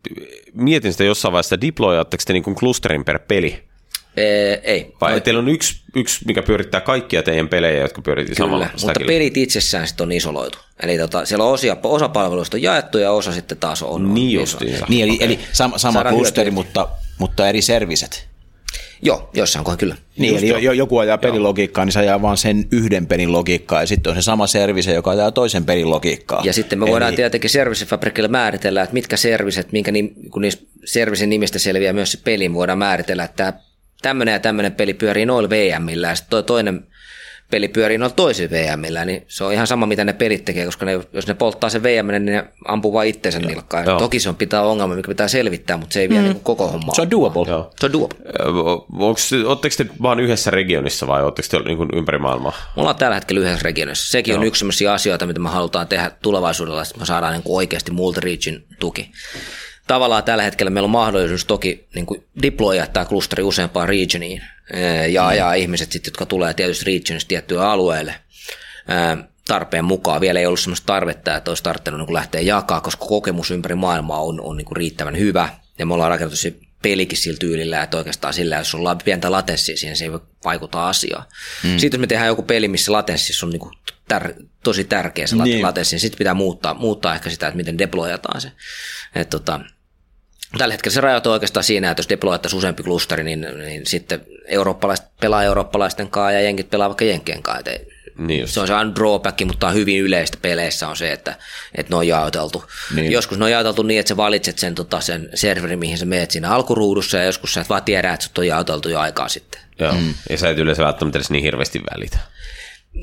[0.54, 3.69] mietin sitä jossain vaiheessa, että deployaatteko te niin klusterin per peli?
[4.18, 4.94] Ee, ei.
[5.02, 5.20] Vai no.
[5.20, 9.10] teillä on yksi, yksi, mikä pyörittää kaikkia teidän pelejä, jotka pyöritti samalla Kyllä, mutta stackilla?
[9.12, 10.58] pelit itsessään sitten on isoloitu.
[10.84, 14.14] Eli tota, siellä on osia, osa palveluista on jaettu ja osa sitten taas on.
[14.14, 14.86] Niin justiinsa.
[14.90, 16.56] Niin, eli, eli sama, sama klusteri, hyötyä.
[16.56, 16.88] mutta,
[17.18, 18.30] mutta eri serviset.
[19.02, 19.96] Joo, jossain kohdassa kyllä.
[20.18, 23.82] Niin, eli jo, jo- joku ajaa pelilogiikkaa, niin se ajaa vaan sen yhden pelin logiikkaa,
[23.82, 26.42] ja sitten on se sama servise, joka ajaa toisen pelin logiikkaa.
[26.46, 30.64] Ja sitten me voidaan Eli- tietenkin servicefabrikille määritellä, että mitkä serviset, minkä nim, kun niistä
[30.86, 33.69] servisin nimistä selviää myös se peli, voidaan määritellä, että tämä
[34.02, 36.88] tämmöinen ja tämmöinen peli pyörii noilla VMillä ja sitten toi toinen
[37.52, 40.86] peli pyörii noilla toisilla VMillä, niin se on ihan sama, mitä ne pelit tekee, koska
[40.86, 43.86] ne, jos ne polttaa sen VM, niin ne ampuu vain itsensä nilkkaan.
[43.86, 44.00] Joo.
[44.00, 46.96] Toki se on pitää ongelma, mikä pitää selvittää, mutta se ei vie niin koko hommaa.
[46.96, 47.50] Se on doable.
[47.50, 47.72] Joo.
[47.80, 48.18] se on doable.
[49.46, 52.52] Oletteko te vaan yhdessä regionissa vai oletteko te niin kuin ympäri maailmaa?
[52.76, 54.12] Me ollaan tällä hetkellä yhdessä regionissa.
[54.12, 54.42] Sekin Joo.
[54.42, 57.92] on yksi sellaisia asioita, mitä me halutaan tehdä tulevaisuudella, että me saadaan niin kuin oikeasti
[57.92, 59.12] multi-region tuki.
[59.90, 64.42] Tavallaan tällä hetkellä meillä on mahdollisuus toki niin kuin deploya tämä klusteri useampaan regioniin
[65.10, 65.38] ja, mm.
[65.38, 68.16] ja ihmiset, sit, jotka tulee tietysti regionista tiettyyn alueelle
[69.48, 70.22] tarpeen mukaan.
[70.22, 74.22] Vielä ei ollut sellaista tarvetta, että olisi tarvinnut niin lähteä jakaa, koska kokemus ympäri maailmaa
[74.22, 75.50] on, on niin kuin riittävän hyvä.
[75.80, 79.78] Ja me ollaan rakennettu se pelikin sillä tyylillä, että oikeastaan sillä, jos on pientä latenssia
[79.78, 81.26] siihen, se ei voi vaikuttaa asiaan.
[81.64, 81.78] Mm.
[81.78, 83.74] Sitten jos me tehdään joku peli, missä latenssissa on niin kuin
[84.14, 85.62] tär- tosi tärkeä se niin.
[85.62, 88.52] latenssi, niin sitten pitää muuttaa, muuttaa ehkä sitä, että miten deployataan se.
[89.16, 89.60] Et tota,
[90.58, 95.06] Tällä hetkellä se rajoituu oikeastaan siinä, että jos deployattaisiin useampi klusteri, niin, niin sitten eurooppalaiset
[95.22, 97.72] pelaa eurooppalaisten kanssa ja jenkit pelaa vaikka jenkkien kanssa.
[97.72, 98.54] Et Niin just.
[98.54, 101.36] se on se on drawback, mutta on hyvin yleistä peleissä on se, että,
[101.76, 102.64] että ne on jaoteltu.
[102.96, 103.12] Niin.
[103.12, 106.32] Joskus ne on jaoteltu niin, että sä valitset sen, tota, sen serverin, mihin sä meet
[106.32, 109.62] siinä alkuruudussa, ja joskus sä et vaan tiedä, että sut on jaoteltu jo aikaa sitten.
[109.80, 109.94] Joo.
[109.94, 110.14] Mm.
[110.30, 112.18] Ja sä et yleensä välttämättä edes niin hirveästi välitä.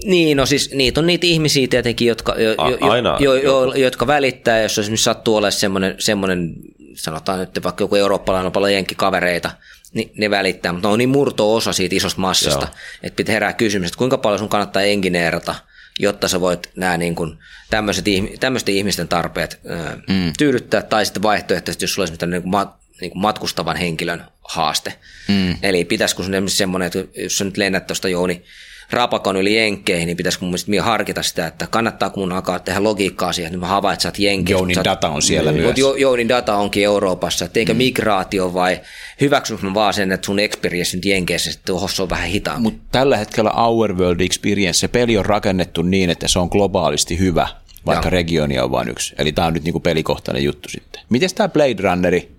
[0.04, 3.46] Niin, no siis niitä on niitä ihmisiä tietenkin, jotka, jo, A- jo, aina jo, joku.
[3.46, 6.54] jo, jotka välittää, jos esimerkiksi sattuu olemaan semmoinen, semmoinen
[6.96, 9.50] sanotaan nyt vaikka joku eurooppalainen on paljon jenkkikavereita,
[9.94, 12.74] niin ne välittää, mutta ne on niin murto-osa siitä isosta massasta, Joo.
[13.02, 15.54] että pitää herää kysymys, että kuinka paljon sun kannattaa engineerata,
[15.98, 17.38] jotta sä voit nämä niin kuin,
[17.70, 18.04] tämmöiset,
[18.40, 20.32] tämmöisten ihmisten tarpeet ö, mm.
[20.38, 24.94] tyydyttää, tai sitten vaihtoehtoisesti, jos sulla olisi niin kuin mat, niin kuin matkustavan henkilön haaste.
[25.28, 25.56] Mm.
[25.62, 28.44] Eli pitäisikö sun esimerkiksi semmoinen, että jos sä nyt lennät tuosta Jouni
[28.90, 32.82] Rapakon yli Jenkkeihin, niin pitäisikö mun mielestä minä harkita sitä, että kannattaako mun alkaa tehdä
[32.82, 34.58] logiikkaa siihen, että mä havaitsen, että sä oot Jenkissä.
[34.58, 35.78] Jounin data on siellä Mut myös.
[35.78, 37.78] Jo, Jounin data onkin Euroopassa, että eikö mm.
[37.78, 38.80] migraatio vai
[39.20, 42.62] hyväksynkö mä vaan sen, että sun experience nyt Jenkeissä sitten tuossa on vähän hitaampi.
[42.62, 47.18] Mutta tällä hetkellä Our World Experience, se peli on rakennettu niin, että se on globaalisti
[47.18, 47.48] hyvä,
[47.86, 48.10] vaikka Joo.
[48.10, 49.14] regionia on vain yksi.
[49.18, 51.02] Eli tämä on nyt niinku pelikohtainen juttu sitten.
[51.08, 52.32] Miten tämä Blade Runneri,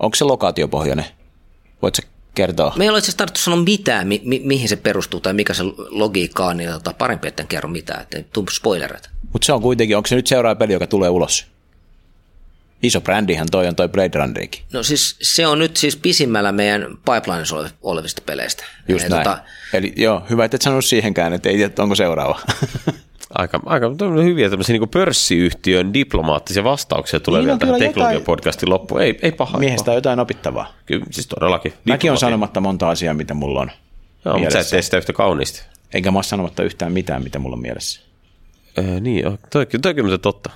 [0.00, 1.04] onko se lokaatiopohjainen?
[1.82, 2.02] Voitko
[2.34, 2.72] kertoa?
[2.76, 5.54] Me ei ole itse asiassa tarvittu sanoa mitään, mi- mi- mihin se perustuu tai mikä
[5.54, 9.10] se logiikka on, niin tota, parempi, että en kerro mitään, että tuu spoilereita.
[9.32, 11.46] Mutta se on kuitenkin, onko se nyt seuraava peli, joka tulee ulos?
[12.82, 14.62] Iso brändihän toi on toi Blade Runnerikin.
[14.72, 18.64] No siis se on nyt siis pisimmällä meidän pipelineissa ole- olevista peleistä.
[18.88, 19.22] Just Ja näin.
[19.24, 19.38] tota,
[19.72, 22.40] Eli joo, hyvä, että et sanonut siihenkään, että ei tiedä, onko seuraava.
[23.34, 23.90] Aika, aika
[24.24, 29.02] hyviä tämmöisiä niin pörssiyhtiön diplomaattisia vastauksia tulee Niin vielä on tähän teknologiapodcastin loppuun.
[29.02, 29.58] Ei, ei paha.
[29.58, 29.92] Miehestä paha.
[29.92, 30.72] on jotain opittavaa.
[30.86, 31.72] Kyllä, siis todellakin.
[31.84, 33.70] Mäkin on sanomatta monta asiaa, mitä mulla on
[34.24, 34.70] Joo, mutta sä et mielessä.
[34.70, 35.62] tee sitä yhtä kauniisti.
[35.94, 38.00] Enkä mä ole sanomatta yhtään mitään, mitä mulla on mielessä.
[38.78, 40.50] Öö, niin, joo, toi, toi kyllä totta.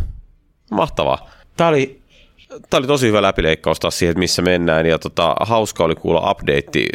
[0.71, 1.31] Mahtavaa.
[1.57, 2.02] Tämä oli
[2.71, 6.31] Tämä oli tosi hyvä läpileikkaus taas siihen, että missä mennään, ja tota, hauska oli kuulla
[6.31, 6.87] update.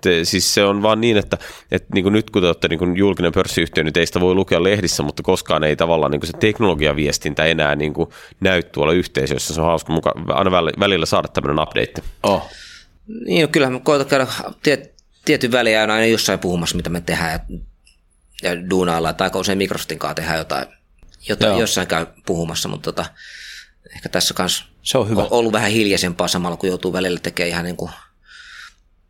[0.00, 1.38] Te, siis se on vaan niin, että,
[1.70, 4.62] että niin kuin nyt kun te olette niin kuin julkinen pörssiyhtiö, niin teistä voi lukea
[4.62, 8.10] lehdissä, mutta koskaan ei tavallaan niin kuin se teknologiaviestintä enää niin kuin
[8.40, 9.54] näy tuolla yhteisössä.
[9.54, 12.02] Se on hauska muka, aina väl- välillä saada tämmöinen update.
[12.22, 12.50] Oh.
[13.26, 14.26] Niin, no kyllähän me koetaan käydä
[14.62, 14.94] tiet,
[15.24, 17.58] tietyn väliä aina jossain puhumassa, mitä me tehdään ja,
[18.42, 20.66] ja duunaillaan, tai usein Microsoftin kanssa tehdään jotain,
[21.28, 21.60] jotain Joo.
[21.60, 23.10] jossain käy puhumassa, mutta tota,
[23.96, 25.22] ehkä tässä kanssa Se on hyvä.
[25.22, 27.90] on ollut vähän hiljaisempaa samalla, kun joutuu välillä tekemään ihan niin kuin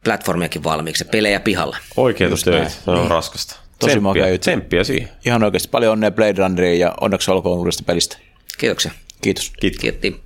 [0.05, 1.77] platformiakin valmiiksi, pelejä pihalla.
[1.97, 3.57] Oikeita töitä, se on raskasta.
[3.78, 4.40] Tosi Tsemppiä- makea juttu.
[4.40, 5.09] Tsemppiä siihen.
[5.24, 8.16] Ihan oikeasti paljon onnea Blade Runneriin ja onneksi olkoon uudesta pelistä.
[8.59, 8.90] Kiitoksia.
[9.23, 9.53] Kiitos.
[9.61, 9.81] Kiitos.
[9.81, 10.20] Kiitos.